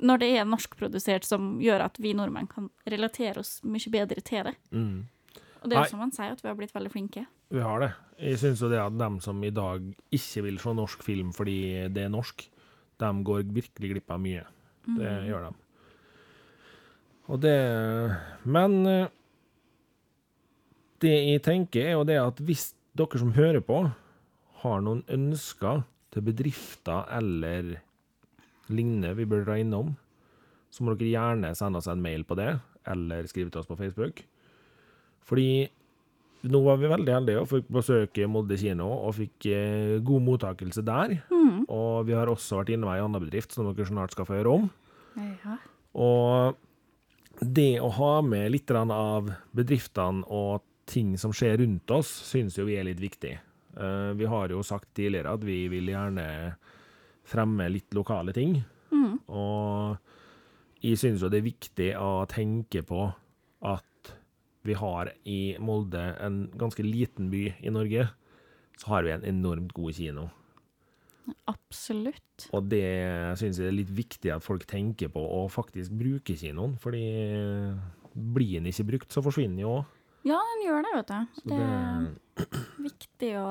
Når 0.00 0.18
det 0.20 0.38
er 0.38 0.44
norskprodusert, 0.44 1.24
som 1.24 1.58
gjør 1.58 1.80
at 1.84 1.96
vi 1.98 2.12
nordmenn 2.14 2.46
kan 2.48 2.70
relatere 2.86 3.38
oss 3.38 3.60
mye 3.64 3.90
bedre 3.90 4.22
til 4.22 4.44
det. 4.44 4.54
Mm. 4.70 5.08
Og 5.60 5.68
det 5.68 5.72
er 5.76 5.82
jo 5.82 5.90
som 5.90 5.98
man 5.98 6.12
sier, 6.12 6.30
at 6.30 6.40
vi 6.40 6.46
har 6.46 6.54
blitt 6.54 6.72
veldig 6.72 6.92
flinke. 6.92 7.26
Vi 7.50 7.58
har 7.58 7.80
det. 7.80 7.94
Jeg 8.20 8.38
syns 8.38 8.60
jo 8.60 8.68
det 8.68 8.78
at 8.78 8.96
dem 8.96 9.18
som 9.20 9.42
i 9.42 9.50
dag 9.50 9.82
ikke 10.12 10.42
vil 10.44 10.58
se 10.58 10.68
norsk 10.68 11.02
film 11.02 11.32
fordi 11.32 11.92
det 11.92 12.04
er 12.04 12.08
norsk, 12.10 12.46
de 13.00 13.24
går 13.24 13.42
virkelig 13.52 13.90
glipp 13.90 14.10
av 14.10 14.20
mye. 14.20 14.44
Det 14.86 15.26
gjør 15.26 15.48
de. 15.50 15.54
Og 17.28 17.40
det 17.40 17.58
Men 18.44 18.86
eh, 18.86 19.08
det 21.04 21.14
jeg 21.14 21.44
tenker, 21.46 21.86
er 21.86 21.96
jo 21.96 22.06
det 22.08 22.18
at 22.20 22.40
hvis 22.44 22.72
dere 22.98 23.20
som 23.20 23.34
hører 23.36 23.62
på, 23.64 23.82
har 24.62 24.82
noen 24.82 25.04
ønsker 25.14 25.84
til 26.14 26.24
bedrifter 26.26 27.06
eller 27.14 27.76
lignende 28.72 29.14
vi 29.18 29.26
bør 29.28 29.46
dra 29.46 29.58
innom, 29.60 29.94
så 30.72 30.84
må 30.84 30.94
dere 30.94 31.12
gjerne 31.14 31.54
sende 31.56 31.80
oss 31.80 31.88
en 31.90 32.02
mail 32.02 32.24
på 32.28 32.36
det, 32.38 32.52
eller 32.88 33.28
skrive 33.30 33.52
til 33.52 33.62
oss 33.62 33.70
på 33.70 33.78
Facebook. 33.78 34.24
Fordi 35.28 35.68
nå 36.48 36.60
var 36.62 36.78
vi 36.78 36.90
veldig 36.90 37.14
heldige 37.14 37.40
og 37.42 37.48
fikk 37.50 37.70
besøke 37.74 38.28
Molde 38.30 38.58
kino, 38.60 38.86
og 39.08 39.16
fikk 39.18 39.48
eh, 39.50 39.96
god 40.06 40.24
mottakelse 40.26 40.84
der. 40.86 41.18
Og 41.66 42.06
vi 42.08 42.14
har 42.16 42.30
også 42.30 42.60
vært 42.60 42.74
innom 42.74 42.92
ei 42.92 43.02
anna 43.02 43.20
bedrift 43.22 43.54
som 43.54 43.68
dere 43.68 43.88
snart 43.88 44.14
skal 44.14 44.28
få 44.28 44.38
høre 44.38 44.54
om. 44.60 44.68
Ja. 45.18 45.58
Og 45.98 46.58
det 47.42 47.78
å 47.82 47.90
ha 47.94 48.12
med 48.26 48.50
litt 48.54 48.70
av 48.74 49.30
bedriftene 49.54 50.26
og 50.26 50.64
ting 50.88 51.14
som 51.20 51.34
skjer 51.36 51.60
rundt 51.62 51.90
oss, 51.94 52.10
synes 52.30 52.56
jo 52.58 52.66
vi 52.68 52.78
er 52.80 52.88
litt 52.88 53.02
viktig. 53.02 53.36
Eh, 53.76 54.10
vi 54.18 54.28
har 54.28 54.50
jo 54.52 54.64
sagt 54.66 54.90
tidligere 54.96 55.36
at 55.36 55.44
vi 55.46 55.60
vil 55.72 55.92
gjerne 55.92 56.26
fremme 57.28 57.68
litt 57.70 57.92
lokale 57.96 58.32
ting. 58.36 58.58
Og 59.28 59.98
jeg 60.84 60.98
synes 61.00 61.22
jo 61.22 61.30
det 61.30 61.40
er 61.40 61.50
viktig 61.50 61.90
å 62.00 62.24
tenke 62.30 62.82
på 62.86 63.08
at 63.68 63.84
vi 64.66 64.76
har 64.78 65.12
i 65.28 65.56
Molde, 65.62 66.02
en 66.20 66.46
ganske 66.58 66.84
liten 66.84 67.30
by 67.32 67.44
i 67.64 67.72
Norge, 67.72 68.08
så 68.78 68.94
har 68.94 69.06
vi 69.06 69.14
en 69.14 69.26
enormt 69.26 69.72
god 69.76 69.96
kino. 69.96 70.28
Absolutt. 71.50 72.48
Og 72.56 72.70
det 72.70 72.88
synes 73.40 73.60
jeg 73.60 73.68
er 73.68 73.76
litt 73.76 73.92
viktig 73.92 74.32
at 74.32 74.44
folk 74.44 74.64
tenker 74.68 75.10
på 75.12 75.20
og 75.20 75.50
faktisk 75.52 75.92
bruker 75.98 76.38
kinoen, 76.40 76.76
fordi 76.80 77.04
blir 78.14 78.58
den 78.58 78.70
ikke 78.70 78.86
brukt, 78.92 79.12
så 79.12 79.22
forsvinner 79.24 79.58
den 79.58 79.64
jo 79.66 79.76
òg. 79.80 79.94
Ja, 80.28 80.38
den 80.52 80.64
gjør 80.66 80.86
det, 80.86 80.94
vet 80.98 81.10
du. 81.10 81.18
Så 81.40 81.48
Det 81.48 81.58
er 81.64 82.06
viktig 82.88 83.34
å, 83.40 83.48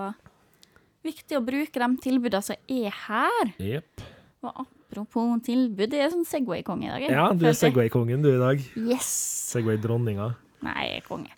viktig 1.07 1.39
å 1.39 1.43
bruke 1.45 1.83
de 1.83 1.89
tilbudene 2.07 2.45
som 2.45 2.73
er 2.77 2.97
her. 3.07 3.53
Yep. 3.57 4.07
Og 4.45 4.65
apropos 4.65 5.39
tilbud, 5.45 5.89
det 5.91 6.03
er 6.03 6.11
sånn 6.13 6.27
Segway-konge 6.27 6.87
i 6.87 6.91
dag. 6.93 7.05
jeg. 7.07 7.15
Ja, 7.17 7.29
du 7.33 7.47
er 7.49 7.57
Segway-kongen 7.57 8.25
du 8.25 8.31
i 8.35 8.41
dag. 8.41 8.61
Yes! 8.77 9.09
Segway-dronninga. 9.51 10.35
Nei, 10.65 10.87
jeg 10.87 11.01
er 11.01 11.05
konge. 11.05 11.29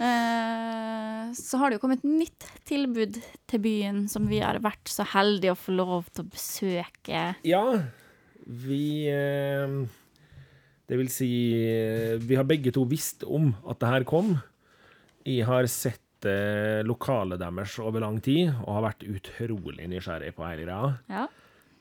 uh, 0.00 1.32
så 1.46 1.60
har 1.60 1.68
det 1.68 1.76
jo 1.76 1.82
kommet 1.82 2.04
nytt 2.06 2.46
tilbud 2.68 3.18
til 3.50 3.62
byen 3.62 4.06
som 4.08 4.28
vi 4.30 4.40
har 4.40 4.56
vært 4.64 4.88
så 4.88 5.04
heldige 5.12 5.52
å 5.52 5.58
få 5.60 5.74
lov 5.76 6.08
til 6.12 6.24
å 6.24 6.30
besøke. 6.32 7.26
Ja, 7.46 7.64
vi 8.46 9.08
eh, 9.10 9.76
Det 10.86 10.98
vil 11.00 11.08
si 11.10 11.30
Vi 12.22 12.36
har 12.38 12.46
begge 12.46 12.72
to 12.74 12.84
visst 12.88 13.24
om 13.26 13.50
at 13.66 13.80
det 13.82 13.90
her 13.90 14.06
kom. 14.08 14.36
Jeg 15.26 15.46
har 15.48 15.66
sett 15.70 16.26
eh, 16.28 16.84
lokalet 16.86 17.40
deres 17.42 17.74
over 17.82 18.04
lang 18.04 18.20
tid 18.22 18.52
og 18.62 18.76
har 18.76 18.86
vært 18.92 19.02
utrolig 19.10 19.88
nysgjerrig 19.90 20.30
på 20.36 20.46
hele 20.46 20.68
greia. 20.68 20.92
Ja. 21.10 21.24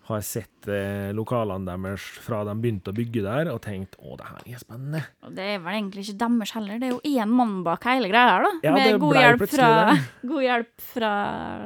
Har 0.09 0.21
sett 0.25 0.67
eh, 0.69 1.11
lokalene 1.17 1.69
deres 1.69 2.01
fra 2.25 2.43
de 2.45 2.53
begynte 2.61 2.89
å 2.93 2.97
bygge 2.97 3.23
der, 3.25 3.49
og 3.53 3.61
tenkt 3.65 3.95
å, 4.01 4.17
det 4.17 4.27
her 4.31 4.49
er 4.49 4.61
spennende. 4.61 5.01
Og 5.25 5.37
det 5.37 5.47
er 5.53 5.61
vel 5.61 5.77
egentlig 5.79 6.07
ikke 6.07 6.19
deres 6.25 6.53
heller, 6.57 6.81
det 6.81 6.89
er 6.89 6.93
jo 6.95 7.15
én 7.21 7.37
mann 7.37 7.59
bak 7.65 7.85
hele 7.89 8.09
greia 8.09 8.35
her, 8.35 8.45
da. 8.45 8.53
Ja, 8.65 8.75
med 8.77 8.99
god 9.01 9.21
hjelp, 9.21 9.45
fra, 9.53 9.71
god 10.33 10.45
hjelp 10.45 10.87
fra 10.93 11.11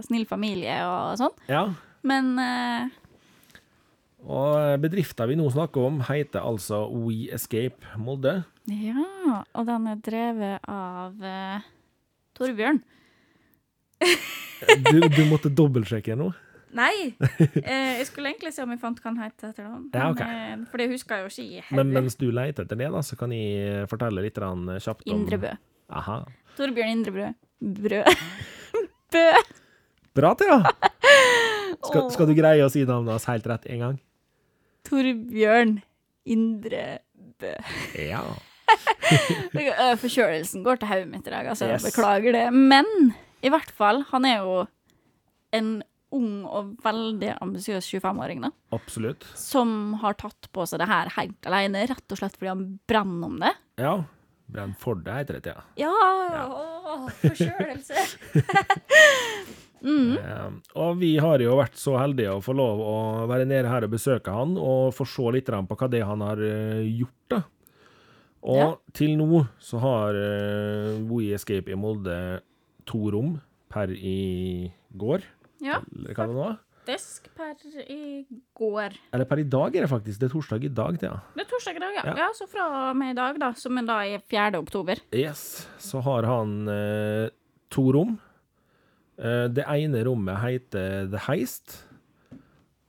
snill 0.07 0.27
familie 0.27 0.81
og 0.87 1.19
sånn. 1.23 1.35
Ja, 1.51 1.65
Men 2.07 2.31
eh, 2.39 2.98
og 4.27 4.81
bedriften 4.83 5.29
vi 5.31 5.37
nå 5.39 5.47
snakker 5.53 5.87
om, 5.87 6.01
heter 6.07 6.43
altså 6.43 6.83
We 6.91 7.29
Escape 7.33 7.79
Molde. 7.97 8.41
ja, 8.67 9.05
og 9.53 9.65
den 9.69 9.87
er 9.87 10.01
drevet 10.05 10.69
av 10.69 11.15
uh, 11.23 11.67
Torbjørn. 12.37 12.81
Du, 14.89 14.99
du 15.11 15.23
måtte 15.27 15.51
dobbeltsjekke 15.51 16.15
nå. 16.19 16.31
Nei! 16.75 17.15
Eh, 17.69 17.99
jeg 17.99 18.07
skulle 18.09 18.29
egentlig 18.31 18.51
se 18.55 18.63
om 18.63 18.71
jeg 18.73 18.81
fant 18.81 18.99
hva 19.01 19.09
han 19.09 19.21
het 19.23 19.43
etter 19.45 19.65
navn. 19.65 19.87
Ja, 19.93 20.09
ok. 20.13 20.21
Eh, 20.23 20.65
For 20.71 20.81
det 20.81 20.89
husker 20.91 21.19
jeg 21.19 21.25
jo 21.25 21.31
ikke 21.33 21.45
i 21.73 21.77
Men 21.79 21.93
mens 21.95 22.17
du 22.19 22.27
leter 22.31 22.65
etter 22.65 22.79
det, 22.79 22.89
da, 22.93 23.01
så 23.05 23.17
kan 23.19 23.33
jeg 23.35 23.87
fortelle 23.91 24.23
litt 24.23 24.37
kjapt 24.37 25.07
om 25.07 25.15
Indrebø. 25.15 25.53
Aha. 25.89 26.19
Torbjørn 26.57 26.93
Indrebø. 26.97 27.31
Brød. 27.59 28.21
Bø. 29.13 29.25
Bra, 30.19 30.33
Thea! 30.37 30.61
Skal, 31.79 32.09
skal 32.11 32.27
du 32.27 32.33
greie 32.35 32.65
å 32.65 32.69
si 32.71 32.81
navnet 32.83 33.13
hans 33.15 33.25
helt 33.29 33.45
rett 33.47 33.65
en 33.71 33.83
gang? 33.85 33.97
Torbjørn 34.89 35.79
Indrebø. 36.29 37.55
Ja. 37.97 38.23
Øh, 39.09 39.95
Forkjølelsen 39.97 40.61
går 40.61 40.77
til 40.77 40.89
hodet 40.91 41.07
mitt 41.09 41.25
i 41.25 41.31
dag, 41.33 41.47
altså. 41.49 41.65
Yes. 41.71 41.87
Beklager 41.87 42.35
det. 42.35 42.43
Men 42.53 42.85
i 43.41 43.49
hvert 43.49 43.71
fall, 43.73 44.03
han 44.11 44.27
er 44.29 44.43
jo 44.43 44.59
en 45.57 45.71
ung 46.13 46.43
og 46.45 46.75
veldig 46.83 47.31
ambisiøs 47.41 47.87
25-åring, 47.95 48.43
da. 48.45 48.51
Absolutt. 48.75 49.25
Som 49.37 49.95
har 50.03 50.17
tatt 50.21 50.49
på 50.53 50.65
seg 50.69 50.83
det 50.83 50.89
her 50.91 51.09
helt 51.17 51.49
alene, 51.49 51.85
rett 51.89 52.13
og 52.13 52.21
slett 52.21 52.37
fordi 52.37 52.51
han 52.51 52.63
brenner 52.89 53.29
om 53.31 53.39
det. 53.41 53.53
Ja. 53.81 53.95
Brenner 54.49 54.77
for 54.81 55.01
det, 55.05 55.17
heter 55.23 55.39
det, 55.39 55.55
Ja. 55.81 55.95
Ja, 56.33 56.45
åh, 56.49 57.09
forkjølelse. 57.23 58.05
Eh, 59.83 60.49
og 60.75 60.97
vi 60.99 61.13
har 61.21 61.39
jo 61.43 61.55
vært 61.59 61.77
så 61.79 61.95
heldige 61.99 62.33
å 62.35 62.43
få 62.43 62.55
lov 62.57 62.81
å 62.83 62.97
være 63.29 63.47
nede 63.49 63.71
her 63.71 63.87
og 63.87 63.93
besøke 63.93 64.33
han, 64.33 64.57
og 64.59 64.93
få 64.97 65.07
se 65.07 65.31
litt 65.35 65.49
på 65.49 65.79
hva 65.79 65.89
det 65.91 66.03
han 66.05 66.21
har 66.25 66.41
eh, 66.43 66.83
gjort, 66.99 67.19
da. 67.29 67.41
Og 68.39 68.55
Ja. 68.55 68.69
til 68.95 69.17
nå 69.19 69.41
så 69.59 69.81
har 69.83 70.15
uh, 70.15 70.95
We 71.11 71.33
Escape 71.35 71.67
i 71.67 71.75
Molde 71.75 72.39
to 72.87 73.09
rom 73.11 73.33
per 73.67 73.91
i 73.91 74.71
går, 74.95 75.25
Ja, 75.59 75.81
eller 75.91 76.15
hva 76.15 76.27
det 76.29 76.35
nå 76.37 76.49
faktisk 76.89 77.29
per 77.37 77.55
i 77.85 78.25
går. 78.57 78.95
Eller 79.13 79.25
per 79.29 79.41
i 79.41 79.43
dag 79.45 79.75
er 79.75 79.85
det 79.85 79.89
faktisk. 79.91 80.19
Det 80.19 80.29
er 80.29 80.33
torsdag 80.33 80.63
i 80.65 80.71
dag, 80.73 80.97
Thea. 80.99 81.19
Det 81.35 81.43
er 81.45 81.49
torsdag 81.51 81.77
i 81.77 81.83
dag, 81.83 81.97
ja. 81.99 82.05
Ja. 82.07 82.15
ja. 82.23 82.29
Så 82.33 82.47
fra 82.49 82.65
og 82.89 82.97
med 82.97 83.13
i 83.13 83.17
dag, 83.19 83.37
da, 83.41 83.51
som 83.57 83.77
er 83.77 83.85
da 83.89 83.99
er 84.07 84.23
4. 84.31 84.57
oktober. 84.59 85.01
Yes, 85.15 85.67
så 85.81 86.01
har 86.05 86.27
han 86.29 86.55
eh, 86.73 87.29
to 87.69 87.85
rom. 87.93 88.17
Eh, 89.19 89.47
det 89.51 89.65
ene 89.67 90.03
rommet 90.07 90.39
heter 90.43 91.09
The 91.11 91.23
Heist, 91.27 91.81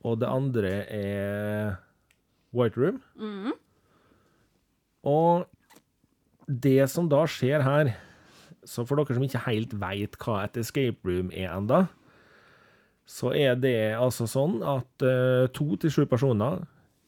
og 0.07 0.21
det 0.21 0.29
andre 0.31 0.75
er 0.87 1.73
White 2.55 2.79
Room. 2.79 3.01
Og 5.07 5.47
det 6.47 6.89
som 6.91 7.09
da 7.11 7.25
skjer 7.29 7.63
her, 7.65 7.93
så 8.67 8.85
for 8.85 8.99
dere 8.99 9.17
som 9.17 9.25
ikke 9.25 9.45
helt 9.47 9.73
veit 9.81 10.17
hva 10.21 10.43
et 10.45 10.59
escape 10.61 11.07
room 11.07 11.31
er 11.33 11.49
enda, 11.53 11.85
så 13.07 13.33
er 13.35 13.57
det 13.59 13.95
altså 13.97 14.27
sånn 14.29 14.61
at 14.63 15.03
uh, 15.03 15.49
to 15.51 15.75
til 15.81 15.91
sju 15.91 16.03
personer 16.07 16.61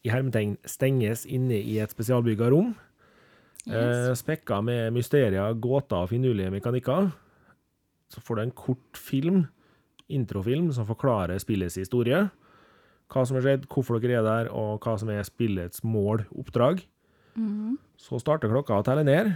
i 0.03 0.11
hermetegn 0.11 0.57
stenges 0.67 1.23
inne 1.29 1.61
i 1.61 1.77
et 1.79 1.93
spesialbygga 1.93 2.49
rom. 2.51 2.73
Eh, 3.63 4.09
spekka 4.19 4.57
med 4.59 4.91
mysterier, 4.91 5.53
gåter 5.55 6.03
og 6.03 6.09
finurlige 6.11 6.51
mekanikker. 6.51 7.13
Så 8.13 8.21
får 8.21 8.37
du 8.37 8.41
en 8.43 8.55
kort 8.55 8.99
film, 8.99 9.47
introfilm, 10.13 10.69
som 10.75 10.85
forklarer 10.85 11.41
spillets 11.41 11.79
historie. 11.81 12.27
Hva 13.09 13.23
som 13.25 13.37
har 13.39 13.45
skjedd, 13.47 13.65
hvorfor 13.71 13.97
dere 14.01 14.19
er 14.21 14.27
der, 14.27 14.51
og 14.53 14.83
hva 14.85 14.93
som 15.01 15.09
er 15.13 15.25
spillets 15.25 15.81
mål, 15.85 16.27
oppdrag. 16.37 16.83
Så 17.97 18.19
starter 18.21 18.51
klokka 18.51 18.77
å 18.77 18.85
telle 18.85 19.03
ned, 19.07 19.31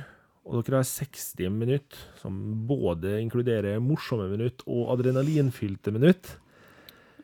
og 0.47 0.61
dere 0.63 0.83
har 0.83 0.87
60 0.87 1.49
minutter, 1.51 1.97
som 2.21 2.37
både 2.69 3.17
inkluderer 3.23 3.81
morsomme 3.83 4.29
minutt 4.31 4.61
og 4.69 4.93
adrenalinfylte 4.93 5.91
minutt. 5.95 6.37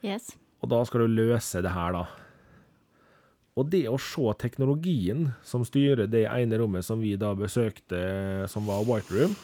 Yes. 0.04 0.34
Og 0.63 0.72
da 0.74 0.82
skal 0.88 1.06
du 1.06 1.16
løse 1.22 1.62
det 1.63 1.72
her, 1.76 1.96
da. 1.96 2.04
Og 3.54 3.70
det 3.70 3.84
å 3.86 4.00
se 4.02 4.34
teknologien 4.42 5.28
som 5.46 5.62
styrer 5.68 6.10
det 6.10 6.26
ene 6.26 6.58
rommet 6.58 6.86
som 6.88 7.00
vi 7.04 7.13
da 7.22 7.36
besøkte, 7.38 8.02
som 8.50 8.66
var 8.66 8.82
White 8.88 9.13
Room, 9.13 9.36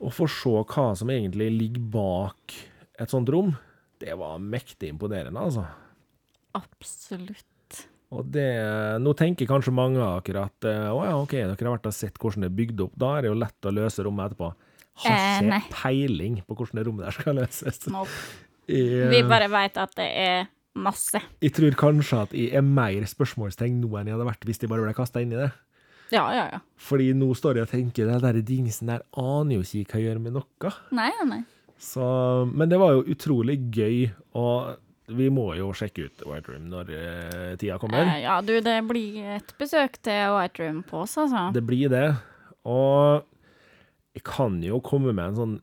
og 0.00 0.12
få 0.14 0.26
se 0.30 0.52
hva 0.72 0.86
som 0.98 1.10
egentlig 1.12 1.50
ligger 1.54 1.84
bak 1.96 2.56
et 3.00 3.12
sånt 3.12 3.28
rom, 3.32 3.54
det 4.00 4.14
var 4.18 4.38
mektig 4.42 4.90
imponerende, 4.92 5.40
altså. 5.40 5.64
Absolutt. 6.56 7.82
Og 8.14 8.28
det, 8.30 8.46
nå 9.02 9.12
tenker 9.18 9.48
kanskje 9.50 9.74
mange 9.74 9.98
akkurat 10.04 10.52
at 10.52 10.68
eh, 10.70 10.88
å 10.94 11.00
ja, 11.04 11.14
OK, 11.18 11.34
dere 11.34 11.56
har 11.58 11.74
vært 11.74 11.88
og 11.90 11.96
sett 11.96 12.20
hvordan 12.22 12.44
det 12.46 12.50
er 12.52 12.58
bygd 12.60 12.82
opp. 12.86 12.94
Da 13.02 13.16
er 13.16 13.26
det 13.26 13.32
jo 13.32 13.38
lett 13.42 13.66
å 13.68 13.72
løse 13.74 14.04
rommet 14.06 14.30
etterpå. 14.30 14.52
Har 15.02 15.12
Eh, 15.12 15.40
ikke 15.42 15.56
eh, 15.58 15.64
peiling 15.74 16.36
på 16.46 16.56
hvordan 16.56 16.78
det 16.78 16.84
rommet 16.86 17.08
der 17.08 17.16
skal 17.18 17.36
løses. 17.40 17.80
Nope. 17.92 18.20
Jeg, 18.70 19.10
Vi 19.12 19.18
bare 19.28 19.48
veit 19.52 19.76
at 19.78 19.92
det 19.98 20.06
er 20.22 20.46
masse. 20.76 21.20
jeg 21.42 21.52
tror 21.56 21.76
kanskje 21.78 22.22
at 22.24 22.32
jeg 22.36 22.54
er 22.56 22.64
mer 22.64 23.04
spørsmålstegn 23.10 23.76
nå 23.82 23.90
enn 23.98 24.08
jeg 24.10 24.16
hadde 24.16 24.26
vært 24.30 24.46
hvis 24.48 24.62
de 24.62 24.70
bare 24.70 24.86
ble 24.86 24.94
kasta 24.96 25.20
inn 25.24 25.34
i 25.34 25.40
det. 25.42 25.50
Ja, 26.14 26.24
ja, 26.34 26.46
ja. 26.52 26.62
Fordi 26.78 27.10
nå 27.18 27.32
står 27.34 27.58
jeg 27.58 27.66
og 27.66 27.72
tenker 27.72 28.08
den 28.10 28.22
der 28.22 28.40
dingsen 28.46 28.90
der 28.92 29.04
aner 29.18 29.58
jo 29.58 29.66
ikke 29.66 29.96
hva 29.96 30.02
jeg 30.02 30.10
gjør 30.10 30.20
med 30.22 30.36
noe. 30.38 30.72
Nei, 30.94 31.10
nei. 31.26 31.42
Så, 31.82 32.04
men 32.52 32.70
det 32.72 32.78
var 32.80 32.94
jo 32.96 33.04
utrolig 33.12 33.58
gøy, 33.74 34.06
og 34.38 34.76
vi 35.12 35.28
må 35.30 35.50
jo 35.58 35.68
sjekke 35.76 36.08
ut 36.08 36.24
White 36.26 36.50
Room 36.50 36.70
når 36.72 36.92
eh, 36.96 37.50
tida 37.60 37.76
kommer. 37.82 38.06
Eh, 38.08 38.22
ja, 38.24 38.38
du, 38.42 38.54
det 38.64 38.78
blir 38.88 39.36
et 39.36 39.52
besøk 39.60 40.00
til 40.06 40.32
White 40.34 40.62
Room 40.62 40.82
på 40.86 41.04
oss, 41.04 41.18
altså. 41.20 41.48
Det 41.54 41.62
blir 41.66 41.92
det. 41.92 42.08
Og 42.66 43.22
jeg 44.16 44.24
kan 44.26 44.56
jo 44.64 44.80
komme 44.84 45.12
med 45.12 45.32
en 45.32 45.40
sånn 45.40 45.56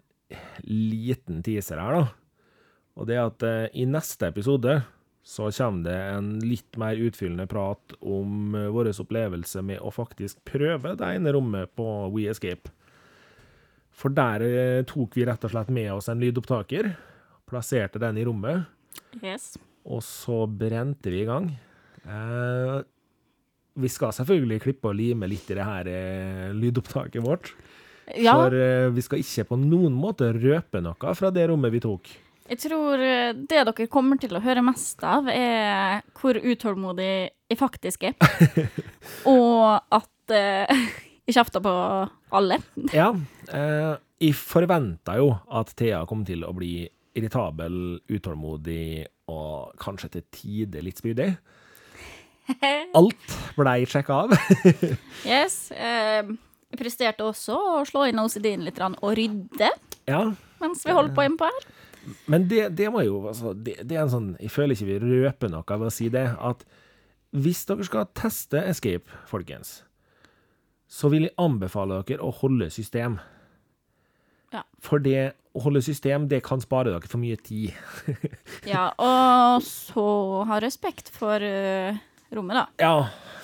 liten 0.69 1.41
teaser 1.45 1.81
her, 1.81 2.03
da. 2.03 2.05
Og 2.93 3.09
det 3.09 3.17
er 3.17 3.25
at 3.25 3.45
eh, 3.47 3.71
i 3.81 3.87
neste 3.89 4.29
episode 4.29 4.81
så 5.23 5.47
kommer 5.55 5.85
det 5.87 5.97
en 6.17 6.29
litt 6.43 6.75
mer 6.81 6.99
utfyllende 6.99 7.45
prat 7.47 7.93
om 8.03 8.55
eh, 8.59 8.67
vår 8.75 8.89
opplevelse 8.99 9.61
med 9.63 9.79
å 9.79 9.91
faktisk 9.95 10.41
prøve 10.47 10.95
det 10.99 11.11
ene 11.15 11.31
rommet 11.35 11.71
på 11.79 11.85
We 12.11 12.25
Escape. 12.31 12.71
For 13.93 14.11
der 14.11 14.43
eh, 14.43 14.79
tok 14.89 15.15
vi 15.15 15.25
rett 15.29 15.45
og 15.47 15.53
slett 15.53 15.71
med 15.73 15.91
oss 15.95 16.09
en 16.11 16.19
lydopptaker, 16.23 16.91
plasserte 17.49 18.01
den 18.03 18.19
i 18.19 18.25
rommet, 18.27 18.65
Yes. 19.23 19.53
og 19.85 20.01
så 20.05 20.43
brente 20.49 21.11
vi 21.13 21.21
i 21.23 21.27
gang. 21.29 21.51
Eh, 22.03 22.81
vi 23.79 23.89
skal 23.89 24.11
selvfølgelig 24.13 24.59
klippe 24.67 24.91
og 24.91 24.97
lime 24.99 25.29
litt 25.29 25.47
i 25.49 25.55
det 25.57 25.65
her 25.65 25.87
eh, 25.89 26.49
lydopptaket 26.57 27.23
vårt. 27.25 27.53
Ja, 28.19 28.35
For 28.35 28.57
eh, 28.57 28.89
vi 28.93 29.01
skal 29.05 29.21
ikke 29.23 29.47
på 29.53 29.57
noen 29.61 29.95
måte 29.95 30.27
røpe 30.35 30.81
noe 30.83 31.13
fra 31.15 31.31
det 31.33 31.47
rommet 31.49 31.71
vi 31.73 31.81
tok. 31.85 32.09
Jeg 32.49 32.59
tror 32.65 33.01
eh, 33.01 33.31
det 33.35 33.63
dere 33.69 33.87
kommer 33.91 34.19
til 34.21 34.35
å 34.35 34.41
høre 34.43 34.63
mest 34.65 35.03
av, 35.07 35.29
er 35.31 36.03
hvor 36.17 36.37
utålmodig 36.37 37.13
jeg 37.49 37.59
faktisk 37.59 38.07
er. 38.09 38.17
Og 39.31 39.79
at 39.93 40.35
eh, 40.35 40.83
jeg 41.27 41.37
kjefter 41.37 41.63
på 41.63 41.73
alle. 42.33 42.59
Ja, 42.99 43.11
eh, 43.53 43.93
jeg 44.23 44.37
forventa 44.39 45.17
jo 45.19 45.33
at 45.51 45.73
Thea 45.79 46.03
kom 46.09 46.23
til 46.27 46.45
å 46.47 46.53
bli 46.55 46.83
irritabel, 47.13 47.99
utålmodig 48.09 49.03
og 49.29 49.75
kanskje 49.79 50.15
til 50.15 50.23
tider 50.33 50.85
litt 50.85 50.99
spydig. 50.99 51.29
Alt 52.97 53.35
blei 53.55 53.83
sjekka 53.87 54.23
av. 54.25 54.33
Yes. 55.23 55.69
Eh, 55.71 56.25
jeg 56.73 56.79
presterte 56.79 57.23
også 57.23 57.55
å 57.55 57.83
slå 57.87 58.07
inn 58.09 58.19
OCD-en 58.19 58.65
litt 58.65 58.81
og 58.83 59.11
rydde 59.15 59.69
ja, 60.09 60.23
mens 60.59 60.83
vi 60.85 60.95
holdt 60.95 61.15
på 61.15 61.23
innpå 61.23 61.47
her. 61.47 61.67
Men 62.27 62.47
det, 62.51 62.65
det 62.77 62.89
må 62.91 63.03
jo 63.05 63.21
altså, 63.29 63.53
det, 63.55 63.77
det 63.87 63.95
er 63.95 64.03
en 64.03 64.11
sånn 64.11 64.31
Jeg 64.41 64.51
føler 64.51 64.75
ikke 64.75 64.89
vi 64.89 64.97
røper 65.03 65.51
noe 65.53 65.77
ved 65.79 65.87
å 65.87 65.93
si 65.93 66.09
det. 66.13 66.25
At 66.35 66.65
hvis 67.33 67.63
dere 67.69 67.85
skal 67.87 68.09
teste 68.17 68.61
Escape, 68.69 69.09
folkens, 69.29 69.81
så 70.85 71.09
vil 71.09 71.29
jeg 71.29 71.37
anbefale 71.41 72.03
dere 72.05 72.21
å 72.21 72.33
holde 72.43 72.69
system. 72.73 73.17
Ja. 74.53 74.61
For 74.83 75.01
det 75.01 75.33
å 75.53 75.63
holde 75.65 75.81
system, 75.85 76.27
det 76.29 76.43
kan 76.45 76.61
spare 76.61 76.91
dere 76.93 77.09
for 77.09 77.21
mye 77.21 77.37
tid. 77.41 77.73
Ja, 78.69 78.91
og 79.01 79.65
så 79.65 80.05
ha 80.49 80.59
respekt 80.63 81.09
for 81.13 81.41
eh, 81.43 81.97
rommet, 82.35 82.55
da. 82.55 82.65
Ja, 82.79 82.95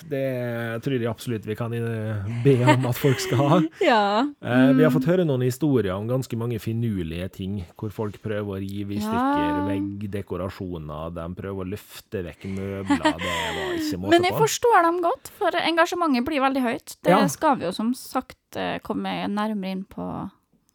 det 0.10 0.82
tror 0.82 0.96
jeg 0.96 1.10
absolutt 1.12 1.44
vi 1.46 1.56
kan 1.60 1.74
eh, 1.76 2.30
be 2.44 2.54
om 2.64 2.86
at 2.88 2.96
folk 2.98 3.20
skal 3.20 3.38
ha. 3.44 3.58
Ja. 3.84 4.24
Mm. 4.42 4.78
vi 4.78 4.84
har 4.86 4.94
fått 4.96 5.06
høre 5.10 5.26
noen 5.28 5.44
historier 5.44 5.92
om 5.98 6.08
ganske 6.08 6.38
mange 6.40 6.60
finurlige 6.64 7.28
ting, 7.36 7.58
hvor 7.78 7.92
folk 7.92 8.20
prøver 8.24 8.56
å 8.56 8.62
rive 8.64 8.96
i 8.96 9.02
Ja. 9.02 9.10
stykker 9.12 9.68
veggdekorasjoner, 9.68 11.14
de 11.16 11.28
prøver 11.36 11.66
å 11.66 11.70
løfte 11.76 12.24
vekk 12.26 12.48
møbler, 12.56 13.04
det 13.20 13.34
var 13.60 13.76
ikke 13.76 14.00
måte 14.00 14.14
Men 14.16 14.24
jeg 14.30 14.36
på. 14.38 14.42
forstår 14.46 14.82
dem 14.88 15.02
godt, 15.04 15.32
for 15.40 15.60
engasjementet 15.62 16.26
blir 16.26 16.42
veldig 16.48 16.64
høyt. 16.66 16.96
Det 17.04 17.12
Ja. 17.16 17.22
skal 17.28 17.58
vi 17.60 17.66
jo 17.68 17.72
som 17.76 17.94
sagt 17.94 18.56
eh, 18.56 18.80
komme 18.80 19.28
nærmere 19.28 19.72
inn 19.76 19.84
på 19.86 20.08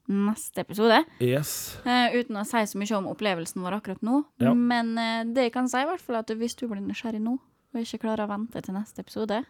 neste 0.07 0.61
episode. 0.61 0.99
Yes. 1.19 1.79
uten 2.13 2.37
å 2.37 2.45
si 2.45 2.61
så 2.69 2.77
mye 2.77 2.97
om 2.99 3.07
opplevelsen 3.09 3.63
vår 3.65 3.79
akkurat 3.81 4.03
nå. 4.05 4.23
Ja. 4.39 4.53
Men 4.53 4.93
det 5.33 5.47
jeg 5.49 5.53
kan 5.55 5.67
si, 5.69 5.79
i 5.81 5.87
hvert 5.89 6.03
fall 6.05 6.17
at 6.21 6.29
hvis 6.29 6.55
du 6.61 6.67
blir 6.69 6.83
nysgjerrig 6.85 7.23
nå, 7.25 7.39
og 7.75 7.83
ikke 7.83 8.05
klarer 8.05 8.25
å 8.25 8.31
vente 8.31 8.63
til 8.63 8.77
neste 8.77 9.03
episode, 9.03 9.41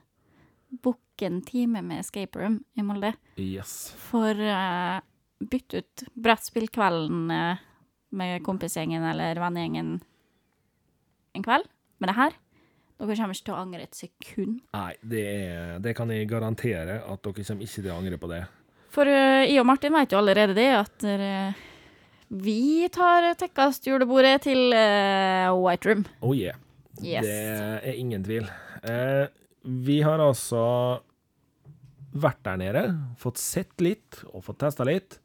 book 0.82 1.22
en 1.22 1.42
time 1.46 1.82
med 1.84 2.02
Escape 2.02 2.40
Room 2.40 2.58
i 2.74 2.84
Molde. 2.86 3.12
Yes. 3.38 3.92
For 4.08 4.32
uh, 4.34 4.98
bytt 5.44 5.76
ut 5.76 6.06
brettspillkvelden 6.24 7.28
uh, 7.30 7.62
med 8.14 8.42
kompisgjengen 8.46 9.04
eller 9.12 9.38
vennegjengen 9.42 9.98
en 11.34 11.44
kveld. 11.44 11.68
med 11.98 12.10
det 12.10 12.16
her 12.18 12.40
Dere 12.94 13.16
kommer 13.18 13.34
ikke 13.34 13.44
til 13.48 13.54
å 13.54 13.58
angre 13.58 13.84
et 13.84 13.96
sekund. 13.98 14.58
Nei, 14.72 14.92
det, 15.02 15.22
er, 15.26 15.78
det 15.82 15.96
kan 15.98 16.10
jeg 16.14 16.28
garantere 16.30 17.00
at 17.02 17.24
dere 17.26 17.44
kommer 17.44 17.66
ikke 17.66 17.82
til 17.82 17.90
å 17.90 17.96
angre 17.98 18.18
på 18.22 18.30
det. 18.30 18.42
For 18.94 19.10
uh, 19.10 19.42
jeg 19.42 19.58
og 19.60 19.66
Martin 19.68 19.96
vet 19.96 20.14
jo 20.14 20.20
allerede 20.20 20.54
det, 20.56 20.68
at 20.78 21.06
uh, 21.10 21.64
vi 22.30 22.86
tar 22.94 23.32
Tekkast-julebordet 23.38 24.46
til 24.46 24.70
uh, 24.72 25.50
White 25.58 25.90
Room. 25.90 26.06
Oh 26.22 26.32
yeah. 26.38 26.56
Yes. 27.02 27.24
Det 27.26 27.90
er 27.90 27.96
ingen 27.98 28.22
tvil. 28.24 28.46
Eh, 28.82 29.26
vi 29.64 30.00
har 30.04 30.18
altså 30.22 31.00
vært 32.14 32.42
der 32.46 32.56
nede, 32.60 32.82
fått 33.18 33.40
sett 33.42 33.80
litt 33.82 34.20
og 34.30 34.44
fått 34.46 34.60
testa 34.62 34.84
litt, 34.86 35.16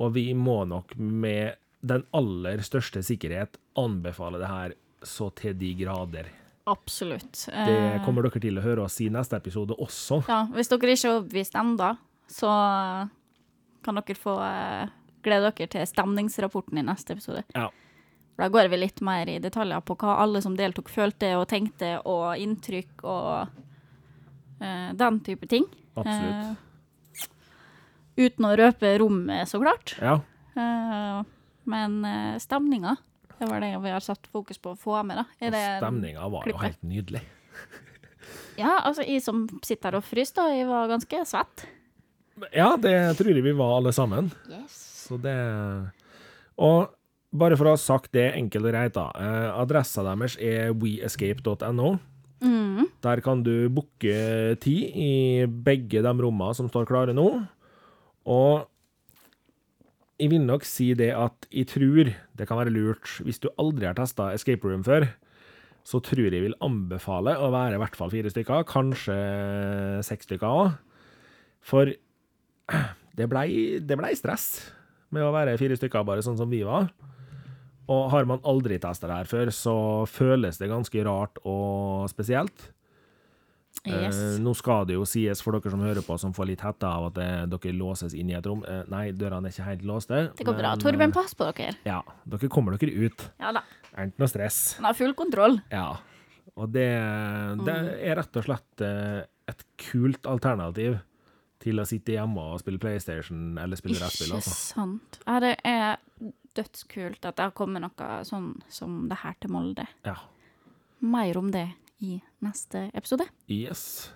og 0.00 0.14
vi 0.14 0.30
må 0.38 0.62
nok 0.70 0.94
med 0.96 1.58
den 1.84 2.04
aller 2.16 2.62
største 2.64 3.02
sikkerhet 3.04 3.58
anbefale 3.78 4.38
det 4.40 4.48
her 4.50 4.72
så 5.06 5.28
til 5.38 5.54
de 5.58 5.74
grader. 5.78 6.30
Absolutt. 6.68 7.44
Det 7.48 7.74
Eh, 7.76 8.04
kommer 8.04 8.22
dere 8.26 8.40
til 8.42 8.58
å 8.58 8.64
høre 8.64 8.84
oss 8.84 8.98
i 9.00 9.08
neste 9.12 9.36
episode 9.36 9.76
også. 9.78 10.22
ja, 10.28 10.44
hvis 10.52 10.68
dere 10.68 10.94
ikke 10.96 11.08
er 11.08 11.14
overbevist 11.20 11.54
ennå, 11.54 11.92
så 12.28 12.50
kan 13.84 13.94
dere 14.00 14.16
få 14.18 14.34
eh, 14.42 14.88
glede 15.24 15.52
dere 15.54 15.68
til 15.72 15.86
stemningsrapporten 15.86 16.78
i 16.78 16.82
neste 16.84 17.12
episode. 17.16 17.44
Ja. 17.54 17.68
Da 18.38 18.46
går 18.48 18.68
vi 18.70 18.78
litt 18.78 19.00
mer 19.02 19.26
i 19.26 19.40
detaljer 19.42 19.82
på 19.82 19.96
hva 19.98 20.20
alle 20.22 20.38
som 20.44 20.54
deltok, 20.54 20.90
følte 20.94 21.32
og 21.40 21.48
tenkte, 21.50 21.96
og 22.06 22.38
inntrykk 22.38 23.02
og 23.02 23.48
uh, 24.62 24.90
den 24.94 25.18
type 25.26 25.48
ting. 25.50 25.66
Absolutt. 25.98 26.52
Uh, 26.54 26.68
uten 28.18 28.46
å 28.46 28.52
røpe 28.60 28.92
rommet, 29.02 29.50
så 29.50 29.58
klart. 29.58 29.96
Ja. 29.98 30.20
Uh, 30.54 31.26
men 31.66 31.98
uh, 32.06 32.36
stemninga, 32.38 32.94
det 33.40 33.48
var 33.50 33.66
det 33.66 33.72
vi 33.82 33.94
har 33.96 34.06
satt 34.06 34.30
fokus 34.30 34.62
på 34.62 34.76
å 34.76 34.78
få 34.78 35.02
med, 35.02 35.18
da. 35.18 35.50
Det, 35.50 35.64
Stemninga 35.82 36.30
var 36.30 36.46
jo 36.46 36.62
helt 36.62 36.82
nydelig. 36.86 37.24
Ja, 38.58 38.80
altså, 38.82 39.04
jeg 39.06 39.22
som 39.22 39.44
sitter 39.62 39.92
her 39.92 39.96
og 40.00 40.04
fryser, 40.04 40.34
da, 40.34 40.44
jeg 40.50 40.66
var 40.66 40.88
ganske 40.90 41.20
svett. 41.30 41.62
Ja, 42.50 42.72
det 42.74 42.94
tror 43.18 43.30
jeg 43.30 43.44
vi 43.46 43.52
var 43.56 43.76
alle 43.76 43.92
sammen. 43.94 44.32
Yes. 44.50 44.74
Så 45.06 45.16
det 45.22 45.34
Og 46.58 46.90
bare 47.32 47.58
for 47.58 47.68
å 47.68 47.74
ha 47.74 47.80
sagt 47.80 48.14
det 48.16 48.30
enkelt 48.36 48.64
og 48.64 48.72
greit, 48.72 48.94
da. 48.96 49.08
Eh, 49.18 49.50
adressa 49.60 50.04
deres 50.06 50.38
er 50.40 50.72
weescape.no. 50.76 51.98
Mm. 52.38 52.88
Der 53.04 53.20
kan 53.24 53.42
du 53.42 53.68
booke 53.74 54.56
tid 54.62 54.96
i 54.96 55.12
begge 55.46 56.02
de 56.04 56.12
rommene 56.22 56.56
som 56.56 56.70
står 56.70 56.88
klare 56.88 57.16
nå. 57.16 57.28
Og 58.28 58.68
jeg 60.18 60.32
vil 60.32 60.44
nok 60.46 60.66
si 60.66 60.92
det 60.98 61.12
at 61.14 61.46
jeg 61.52 61.68
tror 61.70 62.10
det 62.10 62.46
kan 62.48 62.58
være 62.58 62.74
lurt, 62.74 63.06
hvis 63.22 63.40
du 63.42 63.50
aldri 63.60 63.86
har 63.86 63.98
testa 63.98 64.32
escape 64.34 64.66
room 64.66 64.82
før, 64.86 65.06
så 65.86 66.00
tror 66.04 66.26
jeg 66.26 66.42
vil 66.42 66.56
anbefale 66.64 67.36
å 67.38 67.52
være 67.54 67.78
i 67.78 67.80
hvert 67.80 67.96
fall 67.96 68.10
fire 68.12 68.32
stykker, 68.32 68.66
kanskje 68.68 69.18
seks 70.04 70.28
stykker 70.28 70.48
òg. 70.48 70.74
For 71.64 71.94
det 73.18 73.28
blei 73.30 73.78
det 73.80 73.98
stress 74.18 74.48
med 75.14 75.24
å 75.24 75.32
være 75.32 75.56
fire 75.60 75.78
stykker, 75.78 76.04
bare 76.04 76.24
sånn 76.24 76.36
som 76.40 76.50
vi 76.50 76.64
var. 76.66 76.90
Og 77.88 78.10
har 78.12 78.26
man 78.28 78.40
aldri 78.44 78.76
testa 78.82 79.08
det 79.08 79.16
her 79.16 79.24
før, 79.30 79.50
så 79.54 79.74
føles 80.06 80.58
det 80.60 80.68
ganske 80.68 81.04
rart 81.06 81.38
og 81.48 82.08
spesielt. 82.12 82.66
yes. 83.86 84.16
Eh, 84.18 84.38
nå 84.42 84.52
skal 84.58 84.84
det 84.88 84.96
jo 84.96 85.04
sies 85.08 85.40
for 85.44 85.54
dere 85.56 85.70
som 85.72 85.80
hører 85.84 86.02
på, 86.04 86.16
som 86.20 86.32
får 86.36 86.48
litt 86.50 86.64
hette 86.64 86.84
av 86.88 87.06
at 87.08 87.14
det, 87.16 87.28
dere 87.54 87.74
låses 87.78 88.12
inn 88.18 88.28
i 88.32 88.36
et 88.36 88.44
rom. 88.48 88.64
Eh, 88.68 88.82
nei, 88.92 89.06
dørene 89.16 89.48
er 89.48 89.54
ikke 89.54 89.68
helt 89.70 89.84
låste. 89.88 90.22
Det 90.36 90.44
går 90.48 90.58
bra. 90.58 90.74
men, 90.74 90.82
Torben, 90.82 91.08
eh, 91.10 91.14
pass 91.14 91.34
på 91.38 91.48
dere. 91.54 91.76
Ja, 91.86 92.02
dere 92.26 92.48
kommer 92.52 92.76
dere 92.76 92.92
ut. 93.06 93.28
Ja 93.40 93.52
da. 93.52 93.62
Er 93.94 94.10
ikke 94.10 94.18
noe 94.24 94.28
stress. 94.32 94.60
Han 94.78 94.84
har 94.90 94.94
full 94.98 95.14
kontroll. 95.14 95.60
Ja. 95.72 95.96
Og 96.58 96.72
det, 96.74 96.88
det 97.64 97.74
Mm. 97.78 97.92
er 98.02 98.16
rett 98.18 98.36
og 98.36 98.44
slett 98.44 98.82
eh, 98.82 99.22
et 99.48 99.64
kult 99.78 100.26
alternativ 100.26 100.98
til 101.62 101.78
å 101.80 101.86
sitte 101.86 102.12
hjemme 102.14 102.38
og 102.52 102.60
spille 102.60 102.78
PlayStation 102.78 103.56
eller 103.58 103.76
spille 103.78 103.98
rettspill. 103.98 104.28
Ikke 104.30 104.42
Altså. 104.42 104.74
sant. 104.74 105.20
Ja, 105.26 105.38
det 105.40 105.56
er 105.64 105.96
dødskult 106.58 107.24
at 107.24 107.38
det 107.38 107.48
har 107.48 107.56
kommet 107.56 107.84
noe 107.84 108.10
sånn 108.26 108.52
som 108.72 109.06
det 109.10 109.20
her 109.22 109.36
til 109.40 109.54
Molde. 109.54 109.86
Ja. 110.06 110.18
Mer 111.00 111.38
om 111.40 111.52
det 111.54 111.68
i 112.04 112.18
neste 112.44 112.88
episode. 112.96 113.26
Yes. 113.50 114.10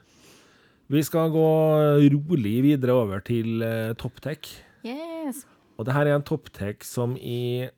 Vi 0.93 1.01
skal 1.07 1.33
gå 1.33 1.49
rolig 2.13 2.57
videre 2.67 2.95
over 2.99 3.23
til 3.25 3.63
uh, 3.65 3.95
TopTech. 3.99 4.51
Yes. 4.85 5.45
Og 5.79 5.87
det 5.89 5.95
her 5.97 6.11
er 6.11 6.19
en 6.19 6.27
TopTech 6.27 6.85
som 6.87 7.17
i 7.17 7.69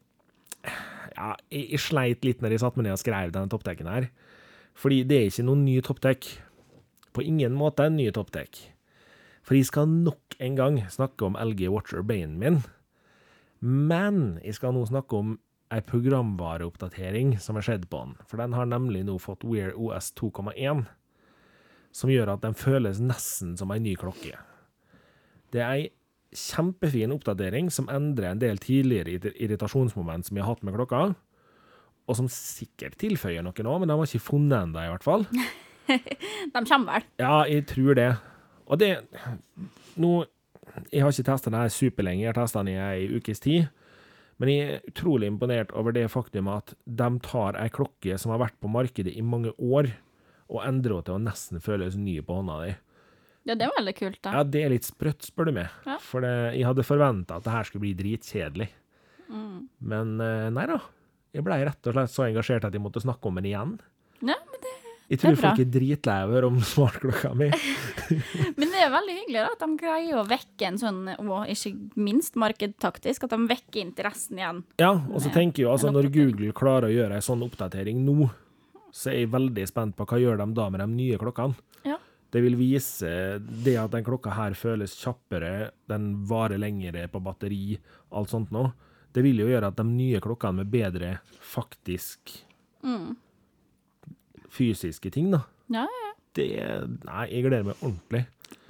Ja, 1.15 1.35
jeg, 1.53 1.69
jeg 1.77 1.81
sleit 1.85 2.25
litt 2.27 2.41
når 2.43 2.57
jeg 2.57 2.65
satte 2.65 2.81
meg 2.81 2.89
ned 2.89 2.97
og 2.97 3.03
skrev 3.05 3.33
denne 3.35 3.53
TopTechen 3.53 3.91
her. 3.91 4.09
Fordi 4.75 5.05
det 5.07 5.19
er 5.19 5.29
ikke 5.31 5.47
noen 5.47 5.63
ny 5.67 5.79
TopTech. 5.85 6.33
På 7.15 7.23
ingen 7.23 7.55
måte 7.55 7.87
en 7.87 7.95
ny 8.01 8.09
TopTech. 8.11 8.65
For 9.45 9.55
jeg 9.55 9.69
skal 9.69 9.87
nok 9.93 10.35
en 10.43 10.57
gang 10.59 10.81
snakke 10.91 11.29
om 11.29 11.37
LG 11.39 11.69
Watcher 11.71 12.03
Banen 12.03 12.41
min. 12.41 12.63
Men 13.65 14.39
jeg 14.45 14.59
skal 14.59 14.75
nå 14.77 14.85
snakke 14.89 15.17
om 15.17 15.35
ei 15.73 15.81
programvareoppdatering 15.85 17.39
som 17.43 17.57
har 17.57 17.65
skjedd 17.67 17.89
på 17.91 18.03
den. 18.03 18.15
For 18.29 18.41
den 18.41 18.55
har 18.57 18.69
nemlig 18.69 19.05
nå 19.09 19.17
fått 19.23 19.47
Wear 19.49 19.73
OS 19.73 20.13
2,1, 20.21 20.85
som 21.95 22.13
gjør 22.13 22.35
at 22.35 22.45
den 22.45 22.57
føles 22.59 23.01
nesten 23.03 23.55
som 23.59 23.73
ei 23.73 23.81
ny 23.83 23.95
klokke. 23.99 24.37
Det 25.55 25.63
er 25.63 25.71
ei 25.71 25.85
kjempefin 26.35 27.15
oppdatering 27.15 27.71
som 27.73 27.89
endrer 27.93 28.33
en 28.33 28.43
del 28.43 28.59
tidligere 28.61 29.33
irritasjonsmoment 29.33 30.27
som 30.27 30.37
jeg 30.37 30.45
har 30.45 30.57
hatt 30.57 30.67
med 30.67 30.77
klokka, 30.77 31.15
og 32.05 32.19
som 32.19 32.29
sikkert 32.29 32.99
tilføyer 33.01 33.45
noe 33.47 33.65
nå, 33.65 33.79
men 33.81 33.89
de 33.89 33.97
har 33.97 34.11
ikke 34.11 34.29
funnet 34.29 34.59
ennå, 34.59 34.83
i 34.83 34.93
hvert 34.93 35.07
fall. 35.07 35.25
De 36.55 36.61
kommer 36.65 36.99
vel. 36.99 37.07
Ja, 37.21 37.43
jeg 37.49 37.67
tror 37.69 37.97
det. 37.97 38.11
Og 38.65 38.81
det 38.81 38.89
Nå 40.01 40.25
Jeg 40.91 41.05
har 41.05 41.13
ikke 41.13 41.27
testa 41.31 41.51
den 41.51 41.61
her 41.61 41.73
superlenge, 41.73 42.25
jeg 42.25 42.33
har 42.33 42.39
testa 42.39 42.63
den 42.63 42.75
i 42.75 42.79
ei 42.81 43.19
ukes 43.19 43.43
tid. 43.45 43.69
Men 44.43 44.51
jeg 44.51 44.63
er 44.67 44.89
utrolig 44.91 45.29
imponert 45.31 45.71
over 45.79 45.95
det 45.95 46.09
faktum 46.11 46.49
at 46.51 46.75
de 46.85 47.11
tar 47.23 47.59
ei 47.61 47.69
klokke 47.73 48.17
som 48.19 48.33
har 48.35 48.43
vært 48.43 48.57
på 48.63 48.71
markedet 48.73 49.15
i 49.15 49.23
mange 49.23 49.53
år, 49.63 49.93
og 50.51 50.65
endrer 50.67 50.99
henne 50.99 51.07
til 51.07 51.17
å 51.17 51.23
nesten 51.23 51.63
føles 51.63 51.95
ny 51.97 52.19
på 52.25 52.41
hånda 52.41 52.59
di. 52.65 52.73
Ja, 53.45 53.55
det 53.55 53.67
er 53.67 53.77
veldig 53.77 53.95
kult, 53.99 54.19
da. 54.25 54.33
Ja, 54.39 54.43
det 54.49 54.61
er 54.65 54.73
litt 54.73 54.87
sprøtt, 54.89 55.27
spør 55.29 55.51
du 55.51 55.55
meg. 55.59 55.73
Ja. 55.87 55.99
For 56.03 56.25
det, 56.25 56.33
jeg 56.57 56.67
hadde 56.67 56.87
forventa 56.87 57.39
at 57.39 57.47
det 57.47 57.55
her 57.55 57.69
skulle 57.69 57.85
bli 57.85 57.95
dritkjedelig. 57.99 58.69
Mm. 59.29 59.59
Men 59.85 60.15
eh, 60.25 60.51
nei 60.55 60.65
da. 60.71 60.79
Jeg 61.35 61.45
blei 61.45 61.59
rett 61.67 61.91
og 61.91 61.97
slett 61.97 62.13
så 62.13 62.25
engasjert 62.29 62.65
at 62.69 62.77
jeg 62.77 62.83
måtte 62.83 63.03
snakke 63.03 63.29
om 63.29 63.41
den 63.41 63.51
igjen. 63.51 63.75
Jeg 65.15 65.21
tror 65.23 65.37
folk 65.39 65.61
er 65.63 65.69
dritlei 65.71 66.45
om 66.49 66.57
smartklokka 66.67 67.31
mi. 67.39 67.47
men 68.59 68.73
det 68.73 68.81
er 68.83 68.93
veldig 68.93 69.17
hyggelig 69.21 69.41
da, 69.41 69.51
at 69.53 69.61
de 69.63 69.77
greier 69.79 70.21
å 70.21 70.25
vekke 70.27 70.67
en 70.67 70.79
sånn, 70.81 71.03
og 71.23 71.51
ikke 71.53 72.01
minst 72.03 72.39
markedtaktisk, 72.41 73.27
at 73.27 73.35
de 73.37 73.51
vekker 73.51 73.83
interessen 73.85 74.41
igjen. 74.41 74.63
Ja, 74.83 74.91
og 74.97 75.23
så 75.23 75.31
tenker 75.35 75.63
jeg 75.65 75.71
altså 75.71 75.93
når. 75.95 76.11
Google 76.15 76.51
klarer 76.55 76.91
å 76.91 76.95
gjøre 76.95 77.17
ei 77.17 77.25
sånn 77.25 77.43
oppdatering 77.47 78.03
nå, 78.05 78.29
så 78.95 79.11
er 79.11 79.23
jeg 79.23 79.33
veldig 79.33 79.67
spent 79.71 79.97
på 79.99 80.07
hva 80.11 80.19
gjør 80.21 80.43
de 80.43 80.49
da 80.55 80.67
med 80.71 80.83
de 80.83 80.89
nye 80.93 81.19
klokkene. 81.19 81.57
Ja. 81.87 81.97
Det 82.35 82.43
vil 82.45 82.59
vise 82.59 83.13
det 83.41 83.77
at 83.81 83.95
den 83.95 84.07
klokka 84.07 84.35
her 84.37 84.55
føles 84.59 84.95
kjappere, 85.01 85.71
den 85.91 86.11
varer 86.29 86.61
lengre 86.61 87.07
på 87.11 87.23
batteri, 87.25 87.79
alt 88.15 88.35
sånt 88.35 88.53
noe. 88.55 88.75
Det 89.15 89.23
vil 89.23 89.39
jo 89.43 89.47
gjøre 89.49 89.71
at 89.71 89.79
de 89.79 89.87
nye 89.87 90.23
klokkene 90.23 90.63
med 90.63 90.75
bedre 90.75 91.17
faktisk 91.55 92.35
Mm. 92.85 93.17
Fysiske 94.55 95.11
ting, 95.15 95.31
da. 95.35 95.43
Ja, 95.73 95.85
ja. 95.89 96.11
Det 96.35 96.49
Nei, 97.07 97.27
jeg 97.31 97.45
gleder 97.47 97.67
meg 97.69 97.83
ordentlig. 97.85 98.25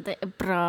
Det 0.05 0.19
er 0.21 0.33
bra. 0.41 0.65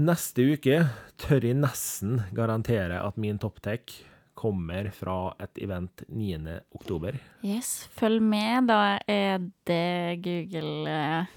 Neste 0.00 0.44
uke 0.52 0.76
tør 1.20 1.42
jeg 1.48 1.56
nesten 1.58 2.20
garantere 2.36 3.00
at 3.02 3.16
min 3.20 3.38
topptech 3.42 3.96
kommer 4.38 4.86
fra 4.94 5.34
et 5.42 5.58
event 5.60 6.04
9. 6.08 6.38
oktober. 6.78 7.18
Yes, 7.44 7.88
følg 7.98 8.22
med. 8.24 8.70
Da 8.70 8.78
er 9.10 9.42
det 9.68 10.22
Google 10.24 10.86
eh, 10.94 11.34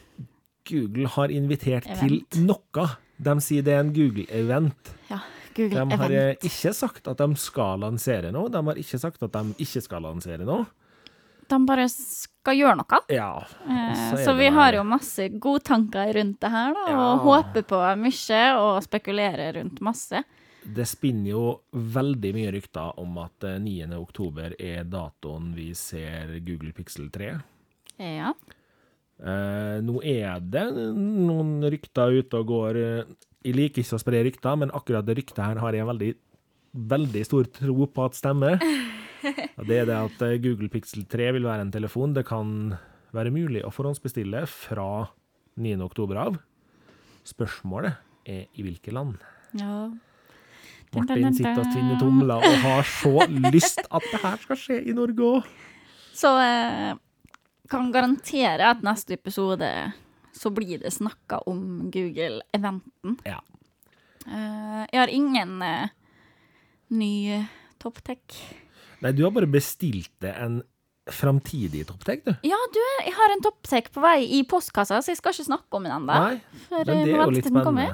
Google 0.70 1.09
har 1.18 1.34
invitert 1.34 1.89
Event. 1.89 2.30
til 2.32 2.45
noe. 2.47 2.86
De 3.24 3.34
sier 3.43 3.66
det 3.66 3.74
er 3.76 3.82
en 3.84 3.91
Google-event. 3.95 4.93
Ja, 5.09 5.20
De 5.49 5.57
Google 5.57 5.97
har 5.97 6.05
Event. 6.14 6.45
ikke 6.47 6.72
sagt 6.74 7.09
at 7.11 7.18
de 7.20 7.36
skal 7.41 7.82
lansere 7.84 8.32
noe. 8.32 8.47
De 8.53 8.61
har 8.70 8.80
ikke 8.80 8.99
sagt 9.01 9.24
at 9.26 9.36
de 9.36 9.57
ikke 9.66 9.82
skal 9.84 10.05
lansere 10.07 10.45
noe. 10.47 10.64
De 11.50 11.58
bare 11.68 11.86
skal 11.89 12.56
gjøre 12.58 12.78
noe. 12.80 13.00
Ja. 13.14 13.32
Eh, 13.68 13.94
så 14.12 14.20
så 14.26 14.34
vi 14.38 14.48
har 14.52 14.74
jo 14.78 14.84
masse 14.88 15.30
godtanker 15.39 16.14
rundt 16.18 16.39
det 16.44 16.50
her, 16.52 16.74
da, 16.74 16.86
Ja. 16.91 17.00
og 17.14 17.20
håper 17.28 17.64
på 17.68 17.82
mye 18.00 18.41
og 18.60 18.84
spekulerer 18.84 19.54
rundt 19.60 19.82
masse. 19.82 20.24
Det 20.64 20.86
spinner 20.88 21.30
jo 21.34 21.62
veldig 21.76 22.34
mye 22.34 22.52
rykter 22.56 23.00
om 23.00 23.18
at 23.20 23.44
eh, 23.44 23.58
9. 23.60 23.91
oktober 24.00 24.56
er 24.60 24.84
datoen 24.88 25.54
vi 25.56 25.74
ser 25.76 26.39
Google 26.46 26.72
Pixel 26.72 27.10
3. 27.12 27.34
Ja. 28.00 28.34
Eh, 29.24 29.78
nå 29.84 30.00
er 30.04 30.39
det 30.41 30.66
noen 30.96 31.62
rykter 31.70 32.16
ute 32.20 32.39
og 32.39 32.48
går. 32.48 32.76
eh, 32.82 33.04
Jeg 33.44 33.56
liker 33.56 33.82
ikke 33.84 33.96
å 33.98 34.00
spre 34.00 34.24
rykter, 34.24 34.56
men 34.58 34.72
akkurat 34.72 35.06
det 35.06 35.18
ryktet 35.20 35.44
her 35.44 35.60
har 35.60 35.74
jeg 35.76 35.86
veldig 35.86 36.14
veldig 36.74 37.26
stor 37.28 37.44
tro 37.54 37.86
på 37.86 38.06
at 38.06 38.16
stemmer. 38.18 38.58
Det 39.24 39.78
er 39.82 39.89
det 39.89 39.97
at 39.97 40.24
eh, 40.26 40.39
Google 40.43 40.69
Pixel 40.71 41.05
3 41.09 41.32
vil 41.38 41.47
være 41.47 41.65
en 41.65 41.74
telefon 41.74 42.15
det 42.15 42.26
kan 42.28 42.74
være 43.13 43.34
mulig 43.34 43.61
å 43.63 43.71
forhåndsbestille 43.74 44.45
fra 44.49 44.88
9. 45.61 45.76
oktober 45.86 46.19
av. 46.19 46.39
Spørsmålet 47.28 47.99
er 48.28 48.47
i 48.57 48.65
hvilke 48.65 48.93
land. 48.95 49.21
Ja. 49.59 49.91
Martin 50.93 51.34
sitter 51.34 51.61
og 51.61 51.69
tvinner 51.74 51.99
tomler 52.01 52.43
og 52.45 52.59
har 52.65 52.86
så 52.86 53.26
lyst 53.53 53.82
at 53.89 54.05
det 54.11 54.21
her 54.21 54.41
skal 54.43 54.59
skje 54.59 54.80
i 54.89 54.95
Norge 54.97 55.30
òg. 55.30 55.49
Så 56.13 56.30
eh, 56.41 56.93
kan 57.71 57.89
garantere 57.93 58.69
at 58.74 58.84
neste 58.86 59.17
episode 59.17 59.69
så 60.34 60.51
blir 60.53 60.82
det 60.82 60.93
snakka 60.93 61.41
om 61.49 61.89
Google-eventen. 61.93 63.17
Ja. 63.26 63.39
Eh, 64.28 64.84
jeg 64.91 64.99
har 64.99 65.13
ingen 65.13 65.61
eh, 65.65 65.93
ny 66.93 67.13
topptech. 67.82 68.41
Nei, 69.04 69.12
du 69.12 69.26
har 69.26 69.34
bare 69.36 69.49
bestilt 69.51 70.14
det 70.24 70.32
en 70.39 70.62
framtidig 71.12 71.84
topptek, 71.89 72.24
du. 72.24 72.32
Ja, 72.47 72.58
du, 72.72 72.82
jeg 73.04 73.14
har 73.18 73.34
en 73.34 73.43
topptek 73.43 73.89
på 73.91 74.04
vei 74.04 74.24
i 74.38 74.43
postkassa, 74.47 75.01
så 75.04 75.12
jeg 75.12 75.20
skal 75.20 75.36
ikke 75.36 75.49
snakke 75.49 75.80
om 75.80 75.88
den 75.88 75.95
ennå. 75.97 76.20
For, 76.70 76.78
men 76.78 76.93
eh, 76.93 77.01
det 77.04 77.16
er 77.16 77.24
jo 77.26 77.34
litt 77.36 77.49
spennende. 77.49 77.88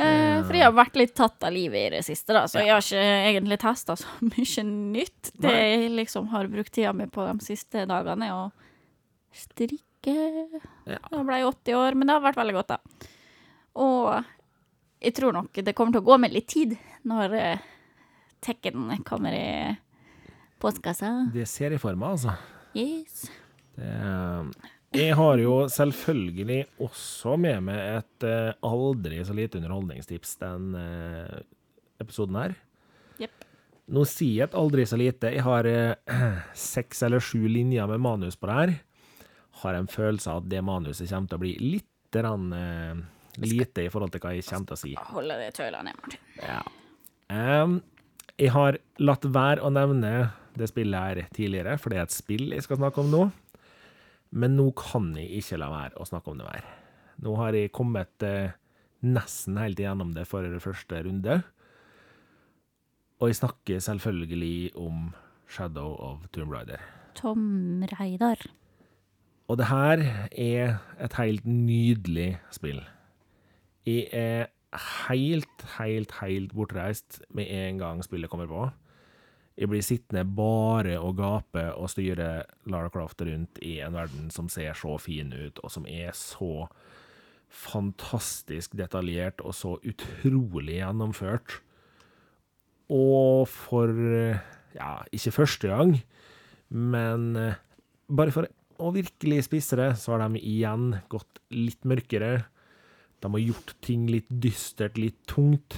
Uh, 0.00 0.40
for 0.46 0.56
jeg 0.56 0.64
har 0.64 0.72
vært 0.72 0.96
litt 0.96 1.12
tatt 1.12 1.44
av 1.44 1.52
livet 1.52 1.82
i 1.82 1.92
det 1.98 2.00
siste, 2.06 2.32
da, 2.32 2.46
så 2.48 2.62
jeg 2.62 2.72
har 2.72 2.80
ikke 2.80 3.02
egentlig 3.28 3.58
testa 3.60 3.96
så 4.00 4.08
mye 4.32 4.64
nytt. 4.66 5.30
Det 5.36 5.52
Nei. 5.52 5.60
jeg 5.60 5.92
liksom 5.98 6.30
har 6.32 6.50
brukt 6.50 6.72
tida 6.74 6.94
mi 6.96 7.06
på 7.12 7.26
de 7.28 7.46
siste 7.46 7.84
dagene, 7.90 8.30
er 8.30 8.38
å 8.38 8.48
strikke. 9.36 10.16
Ja. 10.88 10.96
Jeg 10.96 11.26
ble 11.28 11.42
80 11.44 11.76
år, 11.78 11.98
men 11.98 12.08
det 12.08 12.16
har 12.16 12.24
vært 12.24 12.40
veldig 12.40 12.56
godt, 12.56 12.72
da. 12.72 13.12
Og 13.80 14.08
jeg 15.04 15.14
tror 15.16 15.36
nok 15.36 15.60
det 15.62 15.76
kommer 15.76 15.94
til 15.94 16.02
å 16.02 16.08
gå 16.08 16.18
med 16.20 16.34
litt 16.34 16.48
tid 16.50 16.74
når 17.06 17.36
uh, 17.36 17.68
tekken 18.42 19.04
kommer 19.06 19.36
i 19.36 19.46
postkassa. 20.60 21.12
Det 21.34 21.46
ser 21.48 21.76
jeg 21.76 21.82
for 21.82 21.98
meg, 21.98 22.18
altså. 22.18 22.36
Yes. 22.76 23.24
Det, 23.74 23.90
jeg 24.90 25.14
har 25.14 25.38
jo 25.38 25.54
selvfølgelig 25.70 26.64
også 26.82 27.36
med 27.38 27.62
meg 27.68 27.78
et 28.00 28.26
eh, 28.26 28.50
aldri 28.66 29.20
så 29.26 29.36
lite 29.38 29.60
underholdningstips 29.60 30.32
den 30.40 30.74
eh, 30.74 31.36
episoden 32.02 32.38
her. 32.40 32.56
Yep. 33.22 33.46
Nå 33.94 34.02
sier 34.10 34.40
jeg 34.40 34.48
et 34.48 34.58
aldri 34.58 34.86
så 34.90 34.98
lite. 34.98 35.30
Jeg 35.36 35.46
har 35.46 35.68
eh, 35.70 36.10
seks 36.74 37.04
eller 37.06 37.22
sju 37.22 37.46
linjer 37.46 37.86
med 37.90 38.02
manus 38.02 38.34
på 38.34 38.50
det 38.50 38.58
her. 38.58 38.74
Har 39.62 39.78
en 39.78 39.86
følelse 39.90 40.32
av 40.32 40.42
at 40.42 40.50
det 40.50 40.64
manuset 40.66 41.06
kommer 41.06 41.30
til 41.30 41.38
å 41.38 41.44
bli 41.44 41.54
litt 41.62 42.20
rann, 42.26 42.50
eh, 42.56 43.46
lite 43.46 43.86
i 43.86 43.94
forhold 43.94 44.10
til 44.10 44.24
hva 44.24 44.34
jeg 44.34 44.48
kommer 44.48 44.72
til 44.72 44.78
å 44.78 44.82
si. 44.82 44.96
Holde 45.14 45.38
det 45.38 45.52
tøyla 45.54 45.86
ned, 45.86 46.02
Martin. 46.02 46.26
Ja. 46.42 46.60
Um, 47.30 47.78
jeg 48.40 48.50
har 48.56 48.80
latt 48.98 49.26
være 49.30 49.62
å 49.62 49.70
nevne 49.70 50.32
det 50.60 50.70
spillet 50.70 51.00
her 51.00 51.30
tidligere, 51.36 51.76
for 51.80 51.92
det 51.92 52.00
er 52.00 52.08
et 52.08 52.14
spill 52.14 52.52
jeg 52.54 52.66
skal 52.66 52.80
snakke 52.80 53.02
om 53.02 53.10
nå. 53.12 53.24
Men 54.30 54.54
nå 54.58 54.68
kan 54.78 55.10
jeg 55.18 55.40
ikke 55.40 55.58
la 55.58 55.70
være 55.72 55.98
å 55.98 56.06
snakke 56.06 56.30
om 56.30 56.38
det 56.38 56.46
mer. 56.46 56.68
Nå 57.20 57.34
har 57.40 57.56
jeg 57.56 57.72
kommet 57.74 58.24
eh, 58.26 58.54
nesten 59.02 59.58
helt 59.60 59.80
igjennom 59.80 60.14
det 60.16 60.26
for 60.30 60.46
første 60.62 61.02
runde. 61.06 61.40
Og 63.20 63.28
jeg 63.28 63.40
snakker 63.40 63.82
selvfølgelig 63.84 64.70
om 64.80 65.10
Shadow 65.50 65.96
of 65.98 66.24
Tomb 66.32 66.54
Raider. 66.54 66.80
Tom 67.18 67.82
Reidar. 67.98 68.38
Og 69.50 69.58
det 69.58 69.66
her 69.66 70.04
er 70.30 70.78
et 71.02 71.16
helt 71.18 71.44
nydelig 71.44 72.38
spill. 72.54 72.78
Jeg 73.84 74.06
er 74.14 74.46
helt, 75.08 75.64
helt, 75.78 76.12
helt 76.20 76.54
bortreist 76.54 77.18
med 77.34 77.50
en 77.50 77.80
gang 77.82 78.04
spillet 78.06 78.30
kommer 78.30 78.46
på. 78.46 78.68
Jeg 79.60 79.68
blir 79.68 79.84
sittende 79.84 80.24
bare 80.24 80.94
og 81.02 81.18
gape 81.18 81.66
og 81.76 81.90
styre 81.92 82.46
Lara 82.72 82.88
Croft 82.92 83.20
rundt 83.26 83.60
i 83.60 83.76
en 83.84 83.96
verden 83.98 84.30
som 84.32 84.48
ser 84.48 84.72
så 84.78 84.94
fin 85.02 85.34
ut, 85.34 85.60
og 85.60 85.72
som 85.72 85.84
er 85.84 86.14
så 86.16 86.64
fantastisk 87.50 88.76
detaljert 88.78 89.42
og 89.44 89.52
så 89.58 89.74
utrolig 89.84 90.78
gjennomført. 90.78 91.58
Og 92.90 93.44
for 93.52 93.92
ja, 94.74 94.92
ikke 95.12 95.34
første 95.34 95.68
gang, 95.68 95.94
men 96.70 97.36
eh, 97.36 97.60
bare 98.08 98.34
for 98.34 98.48
å 98.80 98.92
virkelig 98.94 99.44
spisse 99.48 99.76
det, 99.78 99.92
så 100.00 100.14
har 100.14 100.24
de 100.24 100.40
igjen 100.40 100.94
gått 101.12 101.42
litt 101.52 101.84
mørkere. 101.84 102.46
De 103.20 103.30
har 103.34 103.42
gjort 103.44 103.74
ting 103.84 104.06
litt 104.08 104.30
dystert, 104.30 104.96
litt 104.96 105.18
tungt. 105.28 105.76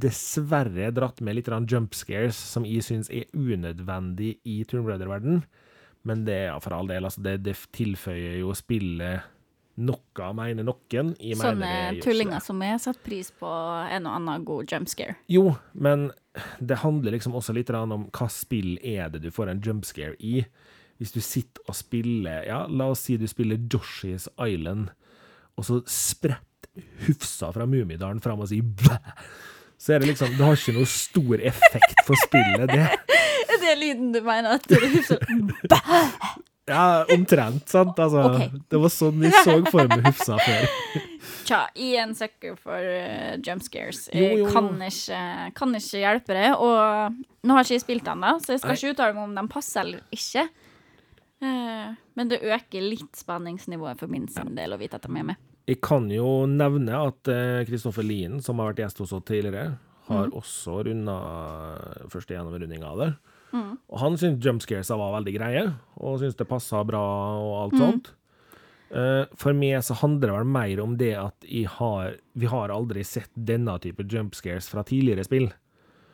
Dessverre 0.00 0.90
dratt 0.94 1.20
med 1.22 1.38
litt 1.38 1.50
jump 1.70 1.94
scares, 1.94 2.36
som 2.36 2.64
jeg 2.66 2.82
syns 2.82 3.10
er 3.10 3.28
unødvendig 3.32 4.38
i 4.44 4.64
Tomb 4.64 4.88
Raider-verden. 4.88 5.44
Men 6.04 6.24
det 6.26 6.40
er 6.48 6.58
for 6.60 6.74
all 6.76 6.90
del, 6.90 7.04
altså, 7.04 7.22
det, 7.24 7.38
det 7.46 7.54
tilføyer 7.72 8.40
jo 8.42 8.52
spillet 8.56 9.30
noe, 9.80 10.26
mener 10.36 10.66
noen. 10.66 11.14
Jeg 11.18 11.38
Sånne 11.40 11.64
mener 11.64 12.02
tullinger 12.04 12.42
som 12.44 12.60
jeg 12.62 12.82
setter 12.82 13.06
pris 13.06 13.30
på 13.34 13.48
en 13.48 14.06
og 14.06 14.18
annen 14.20 14.44
god 14.46 14.70
jump 14.70 14.90
scare. 14.90 15.16
Jo, 15.30 15.56
men 15.72 16.10
det 16.60 16.82
handler 16.82 17.16
liksom 17.16 17.34
også 17.38 17.54
litt 17.56 17.72
om 17.74 18.08
hva 18.14 18.28
spill 18.32 18.76
er 18.82 19.10
det 19.12 19.24
du 19.24 19.30
får 19.34 19.50
en 19.50 19.62
jump 19.64 19.86
scare 19.88 20.14
i. 20.18 20.44
Hvis 21.02 21.14
du 21.14 21.20
sitter 21.24 21.64
og 21.66 21.74
spiller 21.74 22.44
Ja, 22.46 22.64
la 22.70 22.92
oss 22.92 23.02
si 23.08 23.16
du 23.18 23.26
spiller 23.30 23.58
Joshies 23.58 24.28
Island, 24.38 24.92
og 25.58 25.66
så 25.66 25.80
spretter 25.90 26.86
Hufsa 27.06 27.50
fra 27.54 27.66
Mummidalen 27.70 28.22
fram 28.22 28.42
og 28.42 28.50
sier 28.50 28.66
bæ, 28.66 28.98
så 29.78 29.94
er 29.94 30.02
det 30.02 30.12
liksom 30.12 30.34
Det 30.38 30.46
har 30.46 30.58
ikke 30.58 30.76
noe 30.78 30.90
stor 30.90 31.44
effekt 31.52 32.02
for 32.06 32.26
spillet, 32.26 32.66
det. 32.72 32.88
Er 33.54 33.60
det 33.60 33.74
lyden 33.78 34.10
du 34.14 34.20
mener 34.24 34.56
at 34.56 34.66
du 34.68 34.74
husker? 34.80 35.20
Ja, 36.64 37.04
omtrent, 37.12 37.68
sant? 37.68 37.98
Altså, 38.00 38.22
okay. 38.24 38.60
det 38.72 38.78
var 38.80 38.92
sånn 38.92 39.18
vi 39.20 39.28
så 39.44 39.58
for 39.68 39.84
meg 39.90 40.06
Hufsa 40.06 40.38
før. 40.40 40.62
Tja, 41.44 41.58
jeg 41.76 41.90
er 41.92 42.06
en 42.06 42.14
sucker 42.16 42.54
for 42.56 42.80
uh, 42.80 43.34
jump 43.44 43.60
scares. 43.66 44.06
Jo, 44.08 44.22
Jeg 44.22 44.38
jo, 44.38 44.46
jo. 44.46 44.52
kan 44.54 44.70
ikke, 44.86 45.18
kan 45.58 45.76
ikke 45.76 46.00
hjelpe 46.00 46.38
det. 46.38 46.46
Og 46.56 47.18
nå 47.44 47.58
har 47.58 47.68
ikke 47.68 47.76
jeg 47.76 47.84
spilt 47.84 48.08
den, 48.08 48.24
da, 48.24 48.32
så 48.40 48.54
jeg 48.54 48.62
skal 48.62 48.72
Nei. 48.72 48.78
ikke 48.80 48.94
uttale 48.94 49.16
meg 49.18 49.26
om 49.26 49.36
den 49.36 49.50
passer 49.52 49.82
eller 49.84 50.16
ikke. 50.16 50.46
Uh, 51.44 51.92
men 52.16 52.32
det 52.32 52.40
øker 52.40 52.88
litt 52.88 53.20
spenningsnivået 53.20 54.00
for 54.00 54.16
min 54.16 54.24
sin 54.32 54.56
del 54.56 54.72
å 54.72 54.80
vite 54.80 54.96
at 54.96 55.04
de 55.04 55.12
er 55.20 55.28
med. 55.34 55.50
Jeg 55.64 55.80
kan 55.84 56.10
jo 56.12 56.44
nevne 56.50 56.98
at 57.08 57.28
Kristoffer 57.68 58.04
Lien, 58.04 58.36
som 58.44 58.60
har 58.60 58.72
vært 58.72 58.82
gjest 58.82 58.98
hos 59.00 59.14
oss 59.16 59.24
tidligere, 59.24 59.78
har 60.10 60.34
også 60.36 60.82
runda 60.84 61.14
første 62.12 62.34
gjennomrunding 62.36 62.84
av 62.84 63.00
det. 63.00 63.08
Og 63.54 64.00
han 64.02 64.18
syntes 64.18 64.44
jumpscaresa 64.44 64.98
var 64.98 65.14
veldig 65.20 65.34
greie, 65.36 65.64
og 65.96 66.18
syntes 66.20 66.36
det 66.36 66.50
passa 66.50 66.82
bra 66.86 67.02
og 67.38 67.54
alt 67.62 67.78
sånt. 67.80 68.10
Eh, 68.94 69.24
for 69.40 69.56
meg 69.56 69.80
så 69.82 69.96
handler 69.98 70.30
det 70.30 70.36
vel 70.36 70.50
mer 70.56 70.80
om 70.84 70.96
det 71.00 71.12
at 71.18 71.46
har, 71.78 72.16
vi 72.34 72.50
har 72.50 72.74
aldri 72.74 73.04
sett 73.06 73.30
denne 73.34 73.76
type 73.82 74.06
jumpscares 74.10 74.68
fra 74.70 74.84
tidligere 74.86 75.26
spill. 75.26 75.48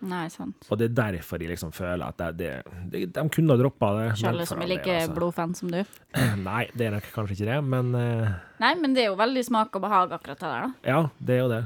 Nei, 0.01 0.27
sant. 0.33 0.65
Og 0.73 0.79
det 0.81 0.91
er 0.91 0.95
derfor 0.97 1.43
jeg 1.43 1.51
liksom 1.53 1.73
føler 1.77 2.07
at 2.07 2.23
det, 2.39 2.53
det, 2.93 3.03
de 3.13 3.25
kunne 3.33 3.53
ha 3.53 3.61
droppa 3.61 3.91
det. 3.99 4.07
Selv 4.23 4.47
som 4.49 4.63
er 4.65 4.71
like 4.73 4.95
altså. 4.95 5.13
blodfan 5.17 5.53
som 5.59 5.73
du. 5.73 5.81
Nei, 6.49 6.63
det 6.73 6.89
er 6.89 6.97
nok 6.97 7.11
kanskje 7.13 7.37
ikke 7.37 7.51
det, 7.51 7.59
men 7.69 7.93
uh, 7.93 8.33
Nei, 8.63 8.73
men 8.81 8.97
det 8.97 9.05
er 9.05 9.11
jo 9.11 9.19
veldig 9.21 9.45
smak 9.51 9.77
og 9.77 9.85
behag 9.85 10.17
akkurat 10.17 10.41
det 10.41 10.49
der, 10.49 10.65
da. 10.65 10.89
Ja, 10.89 11.03
det 11.21 11.37
er 11.37 11.43
jo 11.43 11.53
det. 11.53 11.63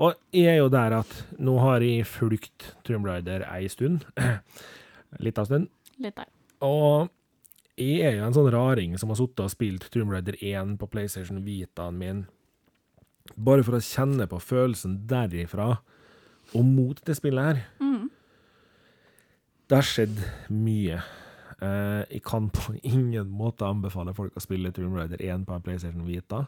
Og 0.00 0.16
jeg 0.32 0.54
er 0.54 0.60
jo 0.62 0.72
der 0.72 0.96
at 1.02 1.16
nå 1.36 1.58
har 1.60 1.84
jeg 1.84 2.08
fulgt 2.08 2.70
Trumblider 2.88 3.44
ei 3.50 3.68
stund. 3.68 4.06
Litt 5.24 5.40
av 5.40 5.50
stund. 5.50 5.68
Litt 6.00 6.16
der. 6.16 6.30
Og 6.64 7.10
jeg 7.80 8.00
er 8.04 8.16
jo 8.18 8.26
en 8.26 8.36
sånn 8.36 8.50
raring 8.52 8.96
som 9.00 9.12
har 9.12 9.20
sittet 9.20 9.44
og 9.44 9.52
spilt 9.52 9.86
Trumblider 9.92 10.36
1 10.40 10.78
på 10.80 10.88
PlayStation 10.92 11.40
Vitaen 11.44 12.00
min, 12.00 12.24
bare 13.36 13.64
for 13.64 13.76
å 13.76 13.84
kjenne 13.84 14.26
på 14.28 14.40
følelsen 14.42 15.02
derifra 15.08 15.74
og 16.54 16.64
mot 16.66 17.00
det 17.06 17.16
spillet 17.18 17.50
her. 17.50 17.62
Det 19.70 19.78
har 19.78 19.86
skjedd 19.86 20.16
mye. 20.50 20.96
Eh, 21.62 22.00
jeg 22.10 22.24
kan 22.26 22.48
på 22.50 22.72
ingen 22.80 23.28
måte 23.30 23.68
anbefale 23.68 24.10
folk 24.16 24.34
å 24.34 24.42
spille 24.42 24.72
Tomb 24.74 24.96
Raider 24.98 25.20
1 25.22 25.44
på 25.46 25.54
en 25.54 25.62
PlayStation 25.62 26.08
Vita. 26.08 26.40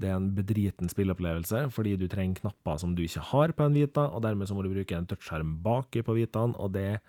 Det 0.00 0.08
er 0.08 0.16
en 0.16 0.30
bedriten 0.32 0.88
spilleopplevelse, 0.88 1.66
fordi 1.76 1.92
du 2.00 2.06
trenger 2.08 2.40
knapper 2.40 2.80
som 2.80 2.94
du 2.96 3.02
ikke 3.04 3.26
har 3.34 3.52
på 3.52 3.66
en 3.68 3.76
Vita, 3.76 4.06
og 4.08 4.24
dermed 4.24 4.48
så 4.48 4.56
må 4.56 4.64
du 4.64 4.70
bruke 4.72 4.96
en 4.96 5.10
touchskjerm 5.10 5.58
baki 5.66 6.00
på 6.06 6.16
Vitaen, 6.16 6.56
og 6.56 6.72
det 6.72 7.02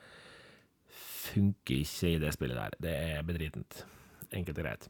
funker 1.24 1.80
ikke 1.86 2.12
i 2.12 2.20
det 2.20 2.36
spillet 2.36 2.60
der. 2.60 2.76
Det 2.84 3.00
er 3.14 3.24
bedritent. 3.24 3.86
Enkelt 4.36 4.60
og 4.60 4.68
greit. 4.68 4.90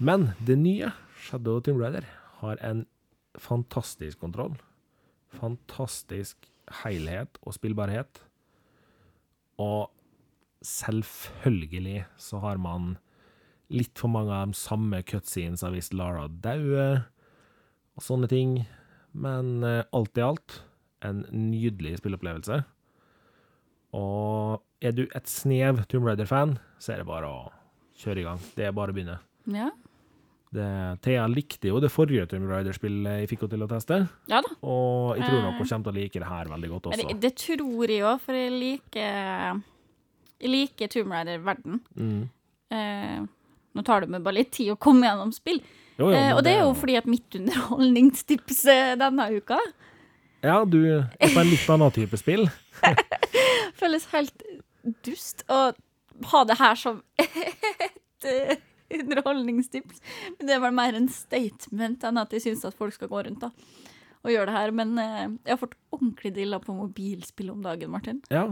Men 0.00 0.30
det 0.40 0.56
nye, 0.56 0.88
Shadow 1.20 1.60
Tomb 1.60 1.84
Raider, 1.84 2.08
har 2.40 2.56
en 2.64 2.86
fantastisk 3.36 4.24
kontroll. 4.24 4.56
Fantastisk 5.40 6.48
helhet 6.82 7.38
og 7.44 7.56
spillbarhet. 7.56 8.20
Og 9.60 9.90
selvfølgelig 10.64 12.04
så 12.20 12.40
har 12.42 12.60
man 12.62 12.94
litt 13.72 13.98
for 13.98 14.12
mange 14.12 14.34
av 14.34 14.52
de 14.52 14.58
samme 14.58 15.00
cutscenesa 15.06 15.70
hvis 15.72 15.92
Lara 15.96 16.26
dauer, 16.28 17.04
og 17.94 18.04
sånne 18.04 18.28
ting. 18.30 18.62
Men 19.14 19.62
eh, 19.66 19.84
alt 19.94 20.18
i 20.18 20.24
alt, 20.24 20.60
en 21.06 21.22
nydelig 21.30 21.98
spilleopplevelse. 22.00 22.62
Og 23.94 24.64
er 24.82 24.94
du 24.96 25.04
et 25.06 25.30
snev 25.30 25.84
Tomb 25.90 26.08
Raider-fan, 26.08 26.56
så 26.82 26.94
er 26.94 27.02
det 27.02 27.08
bare 27.08 27.30
å 27.30 27.44
kjøre 28.00 28.24
i 28.24 28.26
gang. 28.26 28.42
Det 28.56 28.66
er 28.66 28.74
bare 28.74 28.90
å 28.90 28.96
begynne. 28.96 29.20
Ja. 29.54 29.70
Det, 30.54 30.66
Thea 31.02 31.24
likte 31.30 31.66
jo 31.72 31.80
det 31.82 31.90
forrige 31.90 32.26
Tomb 32.30 32.46
Raider-spillet 32.50 33.20
jeg 33.24 33.30
fikk 33.32 33.40
henne 33.44 33.54
til 33.56 33.64
å 33.66 33.70
teste, 33.72 33.96
ja 34.30 34.38
da. 34.44 34.50
og 34.62 35.16
jeg 35.18 35.26
tror 35.26 35.40
nok 35.42 35.54
Eh. 35.54 35.58
hun 35.58 35.68
kommer 35.70 35.86
til 35.88 35.92
å 35.92 35.96
like 35.98 36.20
det 36.22 36.28
her 36.30 36.50
veldig 36.52 36.68
godt 36.74 36.86
også. 36.92 37.06
det, 37.08 37.16
det 37.24 37.32
tror 37.42 37.90
jeg 37.90 38.04
òg, 38.06 38.20
for 38.22 38.38
jeg 38.38 38.52
liker 38.54 39.62
Jeg 40.44 40.50
liker 40.52 40.90
Tomb 40.92 41.12
Raider-verden. 41.14 41.80
Mm. 41.96 42.22
Eh, 42.74 43.18
nå 43.74 43.82
tar 43.86 44.04
det 44.04 44.10
meg 44.14 44.22
bare 44.26 44.38
litt 44.42 44.52
tid 44.54 44.70
å 44.74 44.76
komme 44.78 45.06
gjennom 45.08 45.32
spill. 45.34 45.58
Jo, 45.98 46.08
jo, 46.10 46.14
eh, 46.18 46.32
og 46.34 46.42
det 46.46 46.52
er 46.56 46.62
jo 46.64 46.72
fordi 46.74 46.96
at 46.98 47.06
mitt 47.10 47.34
underholdningstips 47.38 48.64
denne 48.98 49.28
uka 49.36 49.58
Ja, 50.42 50.64
du 50.66 50.80
er 50.84 51.04
på 51.22 51.40
en 51.40 51.50
litt 51.50 51.68
annen 51.70 51.94
type 51.94 52.18
spill. 52.20 52.46
føles 53.80 54.06
helt 54.12 54.42
dust 55.06 55.44
å 55.48 55.72
ha 56.30 56.44
det 56.46 56.56
her 56.60 56.74
som 56.78 57.00
et 57.18 58.28
eh, 58.28 58.56
underholdningstips. 59.02 60.04
Men 60.38 60.48
det 60.48 60.56
er 60.56 60.62
vel 60.64 60.76
mer 60.76 60.98
en 60.98 61.10
statement 61.12 62.06
enn 62.06 62.22
at 62.22 62.34
jeg 62.34 62.46
syns 62.48 62.64
at 62.68 62.78
folk 62.78 62.96
skal 62.96 63.10
gå 63.12 63.26
rundt 63.26 63.44
da 63.46 63.52
og 64.24 64.32
gjøre 64.32 64.48
det 64.48 64.56
her. 64.56 64.74
Men 64.76 64.98
eh, 65.00 65.24
jeg 65.44 65.54
har 65.54 65.60
fått 65.60 65.76
ordentlig 65.94 66.34
dilla 66.38 66.60
på 66.62 66.76
mobilspill 66.76 67.52
om 67.52 67.64
dagen, 67.64 67.92
Martin. 67.92 68.22
Ja, 68.32 68.46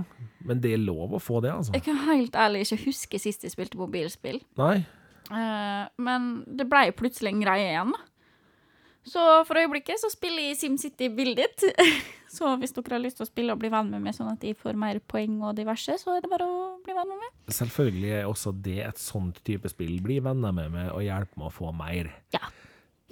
men 0.44 0.60
det 0.64 0.74
er 0.76 0.82
lov 0.82 1.16
å 1.16 1.22
få 1.22 1.40
det, 1.44 1.52
altså. 1.54 1.74
Jeg 1.76 1.86
kan 1.88 2.02
helt 2.06 2.36
ærlig 2.38 2.66
ikke 2.66 2.82
huske 2.86 3.22
sist 3.22 3.46
jeg 3.46 3.54
spilte 3.54 3.80
mobilspill. 3.80 4.42
Nei. 4.60 4.82
Eh, 5.32 5.84
men 6.02 6.32
det 6.46 6.68
ble 6.70 6.90
plutselig 6.98 7.32
en 7.32 7.44
greie 7.44 7.70
igjen, 7.70 7.94
da. 7.96 8.08
Så 9.08 9.22
for 9.48 9.58
øyeblikket 9.58 9.98
så 9.98 10.10
spiller 10.12 10.44
jeg 10.46 10.58
SimCity 10.60 11.08
Build 11.10 11.40
It. 11.42 11.64
så 12.36 12.54
hvis 12.60 12.74
dere 12.76 12.94
har 12.94 13.02
lyst 13.02 13.18
til 13.18 13.26
å 13.26 13.30
spille 13.30 13.54
og 13.54 13.60
bli 13.62 13.70
venn 13.72 13.90
med 13.90 14.04
meg, 14.04 14.14
sånn 14.16 14.30
at 14.30 14.44
jeg 14.46 14.58
får 14.60 14.78
mer 14.78 15.00
poeng 15.10 15.40
og 15.42 15.56
diverse, 15.58 15.96
så 15.98 16.16
er 16.16 16.22
det 16.22 16.30
bare 16.30 16.46
å 16.46 16.60
bli 16.84 16.94
venn 16.96 17.10
med 17.10 17.18
meg. 17.18 17.32
Selvfølgelig 17.52 18.12
er 18.20 18.30
også 18.30 18.54
det 18.64 18.78
et 18.86 19.02
sånt 19.02 19.42
type 19.46 19.72
spill. 19.72 19.96
Bli 20.04 20.20
venner 20.22 20.54
med 20.54 20.70
meg 20.74 20.92
og 20.94 21.02
hjelp 21.06 21.34
med 21.34 21.48
å 21.50 21.54
få 21.54 21.74
mer. 21.76 22.12
Ja. 22.36 22.44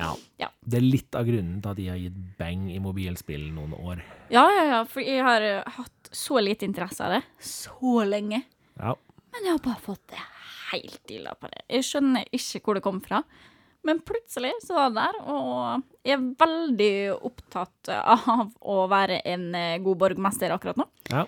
Ja. 0.00 0.14
Ja. 0.40 0.48
Det 0.64 0.78
er 0.78 0.86
litt 0.86 1.16
av 1.18 1.26
grunnen 1.28 1.60
til 1.60 1.74
at 1.74 1.80
jeg 1.82 1.92
har 1.92 2.00
gitt 2.00 2.20
bang 2.38 2.68
i 2.72 2.80
mobilspill 2.80 3.50
noen 3.52 3.74
år. 3.76 4.00
Ja, 4.32 4.46
ja, 4.54 4.64
ja, 4.70 4.80
for 4.88 5.04
jeg 5.04 5.24
har 5.26 5.44
eh, 5.44 5.76
hatt 5.76 6.12
så 6.16 6.40
lite 6.40 6.64
interesse 6.68 7.04
av 7.04 7.18
det 7.18 7.22
så 7.44 8.00
lenge. 8.08 8.44
Ja. 8.78 8.94
Men 9.34 9.46
jeg 9.46 9.58
har 9.58 9.64
bare 9.66 9.84
fått 9.84 10.06
det 10.14 10.22
helt 10.70 11.12
illa 11.12 11.34
på 11.36 11.50
det. 11.52 11.64
Jeg 11.68 11.86
skjønner 11.86 12.30
ikke 12.32 12.62
hvor 12.64 12.78
det 12.78 12.84
kom 12.86 13.02
fra. 13.04 13.20
Men 13.86 14.02
plutselig 14.04 14.52
så 14.64 14.76
var 14.76 14.90
det 14.90 15.00
der, 15.00 15.18
og 15.32 16.04
jeg 16.04 16.16
er 16.16 16.28
veldig 16.42 16.94
opptatt 17.30 17.90
av 17.96 18.50
å 18.60 18.84
være 18.92 19.22
en 19.32 19.46
eh, 19.56 19.80
god 19.80 20.02
borgmester 20.02 20.52
akkurat 20.52 20.80
nå. 20.80 20.86
Ja. 21.08 21.24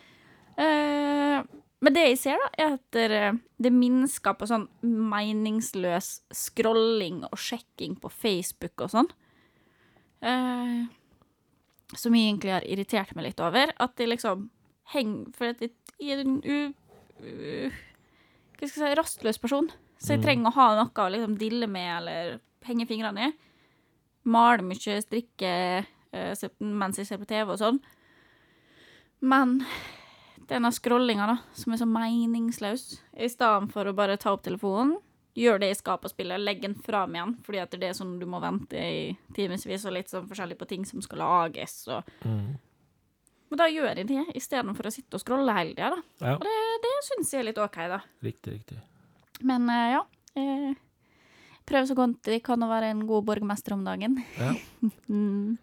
Eh, 0.60 1.38
men 1.82 1.96
det 1.96 2.04
jeg 2.10 2.18
ser, 2.20 2.42
da, 2.42 2.50
er 2.60 2.74
at 2.76 3.32
det, 3.64 3.72
minsker 3.74 4.36
på 4.38 4.46
sånn 4.46 4.68
meningsløs 4.84 6.12
scrolling 6.36 7.24
og 7.26 7.40
sjekking 7.40 7.96
på 7.98 8.12
Facebook 8.12 8.84
og 8.84 8.92
sånn. 8.92 9.08
Eh, 10.22 10.82
som 11.98 12.14
jeg 12.14 12.28
egentlig 12.28 12.52
har 12.54 12.68
irritert 12.68 13.16
meg 13.16 13.30
litt 13.30 13.42
over. 13.42 13.72
At 13.82 13.96
de 13.98 14.08
liksom 14.08 14.50
henger 14.92 15.32
For 15.38 15.52
at 15.52 15.64
jeg 15.64 15.72
jeg 16.02 16.18
er 16.18 16.24
en 16.24 16.38
u, 16.42 16.58
u, 17.22 17.70
Hva 18.58 18.68
skal 18.68 18.86
jeg 18.86 18.94
si 18.94 18.98
rastløs 18.98 19.38
person. 19.42 19.68
Så 20.02 20.16
jeg 20.16 20.22
trenger 20.24 20.50
å 20.50 20.56
ha 20.56 20.68
noe 20.80 21.04
å 21.04 21.10
liksom 21.14 21.38
dille 21.38 21.68
med 21.70 21.90
eller 22.00 22.38
henge 22.66 22.86
fingrene 22.90 23.28
i. 23.28 23.34
Male 24.32 24.64
mye, 24.66 24.96
strikke 25.02 25.52
eh, 26.12 26.46
mens 26.58 26.98
jeg 26.98 27.08
ser 27.08 27.20
på 27.22 27.28
TV 27.30 27.54
og 27.54 27.60
sånn. 27.60 27.78
Men 29.22 29.60
denne 30.50 30.72
scrollinga, 30.74 31.28
da, 31.30 31.36
som 31.54 31.74
er 31.74 31.80
så 31.80 31.86
meningsløs, 31.86 32.84
i 33.14 33.30
stedet 33.30 33.70
for 33.72 33.86
å 33.86 33.94
bare 33.96 34.18
ta 34.20 34.34
opp 34.34 34.42
telefonen, 34.46 34.96
gjør 35.38 35.62
det 35.62 35.70
jeg 35.70 35.78
skal 35.80 36.00
på 36.02 36.10
spillet, 36.12 36.42
legg 36.42 36.60
den 36.60 36.74
fra 36.76 37.06
meg 37.06 37.22
igjen, 37.22 37.36
fordi 37.46 37.62
at 37.62 37.78
det 37.80 37.88
er 37.88 37.96
sånn 37.96 38.18
du 38.20 38.26
må 38.28 38.42
vente 38.42 38.76
i 38.76 39.06
timevis 39.36 39.86
og 39.88 39.94
litt 39.96 40.10
sånn 40.12 40.26
forskjellig 40.28 40.58
på 40.60 40.68
ting 40.68 40.84
som 40.88 41.02
skal 41.04 41.24
lages 41.24 41.78
og 41.88 42.10
Mm. 42.26 42.58
Men 43.52 43.58
da 43.60 43.66
gjør 43.68 43.98
jeg 44.00 44.06
det, 44.08 44.22
istedenfor 44.32 44.86
å 44.88 44.90
sitte 44.94 45.18
og 45.18 45.20
scrolle 45.20 45.52
hele 45.52 45.74
tida, 45.74 45.90
da. 45.92 45.98
ja. 46.24 46.36
Og 46.38 46.44
det, 46.46 46.52
det 46.86 46.92
syns 47.04 47.32
jeg 47.34 47.42
er 47.42 47.46
litt 47.50 47.58
OK, 47.60 47.74
da. 47.90 47.98
Riktig, 48.24 48.54
riktig. 48.54 48.78
Men 49.46 49.68
eh, 49.72 49.92
ja. 49.96 50.02
Eh, 50.38 50.72
prøv 51.68 51.86
så 51.88 51.96
godt 51.98 52.20
de 52.26 52.38
kan 52.44 52.62
å 52.64 52.70
være 52.70 52.92
en 52.92 53.04
god 53.08 53.26
borgermester 53.28 53.76
om 53.76 53.86
dagen. 53.86 54.20
Ja. 54.38 54.54
Mm. 55.12 55.58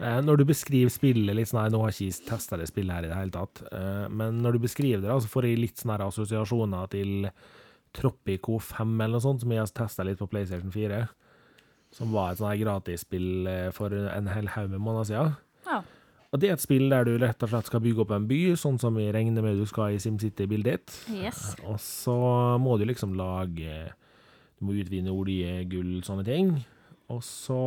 Eh, 0.00 0.20
Når 0.24 0.38
du 0.40 0.44
beskriver 0.48 0.88
spillet 0.92 1.36
litt 1.36 1.50
sånn 1.50 1.60
her, 1.60 1.72
Nå 1.74 1.82
har 1.82 1.90
jeg 1.92 2.14
ikke 2.14 2.28
testa 2.30 2.56
det 2.56 2.70
spillet 2.70 2.94
her 2.94 3.04
i 3.04 3.10
det 3.10 3.18
hele 3.18 3.34
tatt, 3.34 3.60
men 4.08 4.38
når 4.40 4.56
du 4.56 4.62
beskriver 4.62 5.02
det, 5.04 5.16
så 5.20 5.28
får 5.28 5.48
jeg 5.48 5.58
litt 5.60 5.82
sånne 5.82 6.06
assosiasjoner 6.06 6.88
til 6.94 7.28
Tropico 7.92 8.56
5 8.62 8.94
eller 8.94 9.18
noe 9.18 9.24
sånt, 9.26 9.42
som 9.44 9.52
jeg 9.52 9.60
har 9.60 9.72
testa 9.76 10.06
litt 10.06 10.22
på 10.22 10.28
PlayStation 10.32 10.72
4. 10.72 11.02
Som 11.92 12.14
var 12.16 12.30
et 12.32 12.40
sånt 12.40 12.48
her 12.54 12.62
gratisspill 12.62 13.50
for 13.76 13.92
en 13.92 14.30
hel 14.32 14.48
haug 14.54 14.72
med 14.72 14.80
måneder 14.86 15.10
siden. 15.10 15.36
Ja. 15.68 15.82
Og 16.30 16.38
det 16.38 16.48
er 16.48 16.54
et 16.54 16.62
spill 16.62 16.86
der 16.92 17.04
du 17.08 17.16
rett 17.18 17.42
og 17.42 17.50
slett 17.50 17.66
skal 17.66 17.82
bygge 17.82 18.04
opp 18.04 18.12
en 18.14 18.26
by, 18.30 18.38
sånn 18.60 18.76
som 18.78 18.94
vi 18.94 19.08
regner 19.10 19.42
med 19.42 19.58
du 19.58 19.64
skal 19.66 19.96
i 19.96 20.02
SimCity-bildet 20.02 20.76
ditt. 20.78 20.98
Yes. 21.10 21.56
Og 21.66 21.80
så 21.82 22.14
må 22.62 22.76
du 22.78 22.84
liksom 22.86 23.16
lage 23.18 23.80
Du 24.60 24.66
må 24.68 24.76
utvinne 24.78 25.10
olje, 25.10 25.64
gull, 25.72 25.96
sånne 26.06 26.22
ting. 26.26 26.52
Og 27.10 27.22
så 27.26 27.58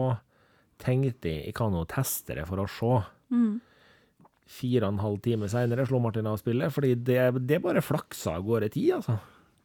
tenkte 0.79 1.27
jeg 1.31 1.47
jeg 1.49 1.55
kan 1.57 1.73
jo 1.75 1.83
teste 1.89 2.37
det 2.37 2.45
for 2.47 2.61
å 2.63 2.67
se. 2.71 2.93
Mm. 3.33 3.57
Fire 4.53 4.85
og 4.87 4.93
en 4.93 5.01
halv 5.03 5.19
time 5.25 5.47
seinere 5.51 5.85
slo 5.89 5.99
Martin 6.03 6.27
av 6.29 6.37
spillet, 6.39 6.71
fordi 6.75 6.93
det, 7.07 7.19
det 7.49 7.59
bare 7.63 7.81
flaksa 7.83 8.37
av 8.37 8.45
gårde 8.47 8.69
tid, 8.75 8.91
altså. 8.99 9.17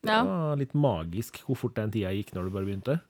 Det 0.02 0.14
Ja. 0.14 0.22
var 0.24 0.56
litt 0.56 0.74
magisk 0.78 1.40
hvor 1.44 1.56
fort 1.58 1.74
den 1.74 1.90
tida 1.90 2.10
gikk 2.14 2.30
når 2.34 2.44
du 2.46 2.50
bare 2.54 2.64
begynte. 2.68 3.00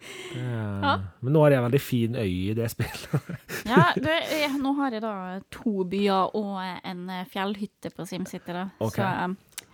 Det, 0.00 0.40
Ja. 0.40 0.92
Men 1.20 1.34
nå 1.34 1.42
har 1.44 1.52
jeg 1.52 1.60
en 1.60 1.66
veldig 1.68 1.80
fin 1.84 2.14
øy 2.16 2.30
i 2.50 2.54
det 2.56 2.70
spillet. 2.72 3.32
Ja, 3.70 3.90
det 3.96 4.16
jeg, 4.32 4.52
nå 4.58 4.72
har 4.78 4.94
jeg 4.96 5.02
da 5.04 5.14
to 5.52 5.84
byer 5.84 6.32
og 6.38 6.54
en 6.64 7.02
eh, 7.12 7.26
fjellhytte 7.30 7.92
på 7.94 8.06
SimCity, 8.08 8.54
da. 8.56 8.68
Okay. 8.80 9.04
Så 9.04 9.08
eh, 9.10 9.66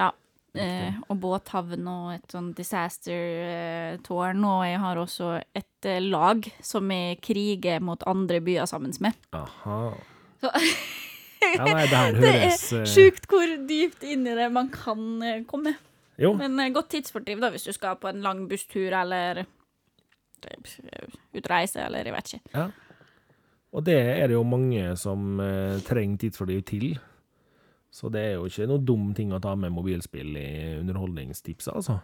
ja. 0.00 0.10
Eh, 0.56 0.94
og 1.12 1.18
båthavn 1.20 1.84
og 1.92 2.14
et 2.14 2.32
sånn 2.32 2.54
disaster-tårn. 2.56 4.44
Og 4.48 4.62
jeg 4.66 4.78
har 4.82 5.00
også 5.00 5.32
et 5.56 5.88
eh, 5.88 6.00
lag 6.02 6.46
som 6.64 6.90
jeg 6.92 7.18
kriger 7.24 7.82
mot 7.84 8.02
andre 8.08 8.40
byer 8.44 8.68
sammen 8.70 8.94
med. 9.04 9.18
Aha. 9.36 9.80
Så 10.40 10.52
Ja, 11.46 11.64
nei, 11.68 11.84
det 11.86 11.98
høres, 12.00 12.22
det 12.22 12.30
er 12.32 12.80
eh, 12.80 12.88
sjukt 12.88 13.28
hvor 13.30 13.52
dypt 13.68 14.02
inn 14.08 14.24
i 14.26 14.34
det 14.38 14.48
man 14.52 14.70
kan 14.72 15.04
eh, 15.22 15.42
komme. 15.48 15.76
Jo, 16.18 16.32
Men 16.38 16.58
eh, 16.60 16.72
godt 16.72 16.90
tidsfordriv 16.94 17.40
da, 17.42 17.50
hvis 17.52 17.66
du 17.68 17.72
skal 17.76 17.98
på 18.00 18.08
en 18.08 18.22
lang 18.24 18.46
busstur 18.48 18.94
eller 18.96 19.42
eh, 19.44 21.06
utreise, 21.36 21.82
eller 21.84 22.08
jeg 22.08 22.16
vet 22.16 22.32
ikke. 22.34 22.54
Ja. 22.54 22.66
og 23.76 23.84
det 23.84 23.98
er 23.98 24.26
det 24.30 24.36
jo 24.38 24.44
mange 24.48 24.96
som 24.96 25.40
eh, 25.44 25.76
trenger 25.84 26.24
tidsfordriv 26.24 26.62
til. 26.68 26.94
Så 27.92 28.10
det 28.12 28.20
er 28.20 28.34
jo 28.36 28.48
ikke 28.48 28.66
noe 28.68 28.82
dum 28.84 29.12
ting 29.16 29.30
å 29.32 29.40
ta 29.40 29.54
med 29.56 29.72
mobilspill 29.72 30.36
i 30.36 30.48
underholdningstipset, 30.82 31.72
altså. 31.72 32.00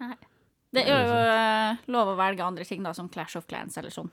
Nei. 0.00 0.14
Det 0.72 0.82
er 0.84 0.98
jo 1.00 1.20
eh, 1.32 1.84
lov 1.92 2.10
å 2.12 2.16
velge 2.18 2.44
andre 2.44 2.64
ting, 2.68 2.82
da, 2.84 2.92
som 2.96 3.08
Clash 3.12 3.38
of 3.40 3.46
Clans 3.48 3.76
eller 3.80 3.92
sånn. 3.92 4.10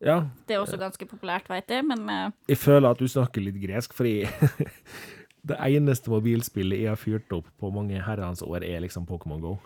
Ja, 0.00 0.30
Det 0.48 0.54
er 0.56 0.62
også 0.62 0.78
ganske 0.80 1.04
populært, 1.04 1.50
veit 1.50 1.68
jeg, 1.68 1.84
men 1.84 2.06
eh, 2.08 2.30
jeg 2.48 2.60
føler 2.62 2.94
at 2.94 3.02
du 3.02 3.08
snakker 3.10 3.42
litt 3.44 3.58
gresk, 3.60 3.92
fordi 3.98 4.22
det 5.46 5.56
eneste 5.64 6.10
mobilspillet 6.12 6.82
jeg 6.82 6.90
har 6.92 7.00
fyrt 7.00 7.32
opp 7.32 7.48
på 7.60 7.70
mange 7.72 8.00
herrens 8.04 8.42
år, 8.44 8.64
er 8.66 8.82
liksom 8.84 9.06
Pokémon 9.08 9.40
Go. 9.40 9.56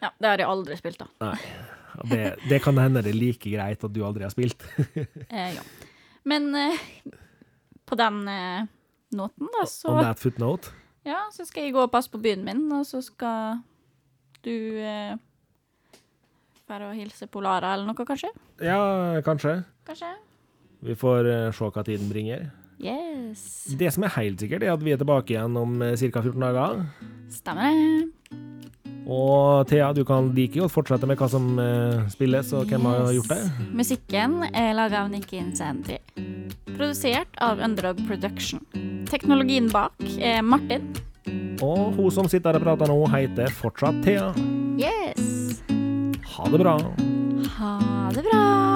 ja, 0.00 0.10
det 0.18 0.28
har 0.28 0.42
jeg 0.42 0.48
aldri 0.48 0.76
spilt, 0.80 1.02
da. 1.02 1.10
Nei. 1.20 1.36
Det, 2.06 2.20
det 2.48 2.60
kan 2.62 2.78
hende 2.78 3.02
det 3.02 3.10
er 3.10 3.18
like 3.18 3.50
greit 3.50 3.82
at 3.84 3.92
du 3.92 4.04
aldri 4.06 4.24
har 4.24 4.32
spilt. 4.32 4.62
Eh, 5.28 5.56
ja. 5.56 5.64
Men 6.24 6.54
eh, 6.54 6.78
på 7.88 7.96
den 7.98 8.22
eh, 8.30 8.68
noten, 9.16 9.48
da, 9.56 9.64
så 9.66 9.90
On 9.92 10.04
that 10.04 10.20
footnote. 10.22 10.70
Ja, 11.04 11.24
så 11.34 11.44
skal 11.48 11.66
jeg 11.66 11.74
gå 11.74 11.82
og 11.82 11.90
passe 11.92 12.12
på 12.12 12.20
byen 12.22 12.44
min, 12.46 12.62
og 12.76 12.86
så 12.86 13.00
skal 13.04 13.60
du 14.44 14.54
eh, 14.80 15.18
Være 16.70 16.92
og 16.92 16.94
hilse 16.94 17.26
på 17.26 17.40
Lara 17.42 17.72
eller 17.74 17.88
noe, 17.88 18.06
kanskje? 18.06 18.28
Ja, 18.62 18.78
kanskje. 19.26 19.56
Kanskje? 19.88 20.12
Vi 20.86 20.94
får 20.94 21.26
eh, 21.26 21.46
se 21.56 21.66
hva 21.74 21.82
tiden 21.84 22.06
bringer. 22.12 22.44
Yes. 22.80 23.42
Det 23.76 23.90
som 23.92 24.06
er 24.06 24.14
helt 24.16 24.40
sikkert, 24.40 24.64
er 24.64 24.72
at 24.74 24.84
vi 24.84 24.94
er 24.94 25.00
tilbake 25.00 25.34
igjen 25.34 25.58
om 25.60 25.78
ca. 25.80 26.22
14 26.24 26.40
dager. 26.40 26.86
Stemmer 27.30 27.70
det. 27.76 28.08
Og 29.10 29.66
Thea, 29.66 29.90
du 29.92 30.04
kan 30.06 30.30
like 30.36 30.54
godt 30.60 30.72
fortsette 30.74 31.08
med 31.08 31.18
hva 31.18 31.26
som 31.30 31.58
eh, 31.58 32.06
spilles, 32.12 32.52
og 32.54 32.70
hvem 32.70 32.86
har 32.86 33.10
gjort 33.16 33.32
det. 33.32 33.40
Musikken 33.74 34.40
er 34.52 34.74
laga 34.78 35.02
av 35.04 35.10
Nikki 35.10 35.40
Insanity. 35.40 35.98
Produsert 36.76 37.34
av 37.42 37.62
Underdog 37.64 38.00
Production. 38.06 38.62
Teknologien 39.10 39.70
bak 39.72 39.98
er 40.20 40.44
Martin. 40.46 40.92
Og 41.60 41.96
hun 41.98 42.10
som 42.14 42.30
sitter 42.30 42.54
her 42.54 42.62
og 42.62 42.68
prater 42.68 42.92
nå, 42.92 43.00
heter 43.12 43.52
fortsatt 43.58 44.00
Thea. 44.06 44.30
Yes. 44.80 45.60
Ha 46.36 46.50
det 46.54 46.62
bra. 46.62 46.78
Ha 47.58 47.76
det 48.14 48.28
bra. 48.30 48.69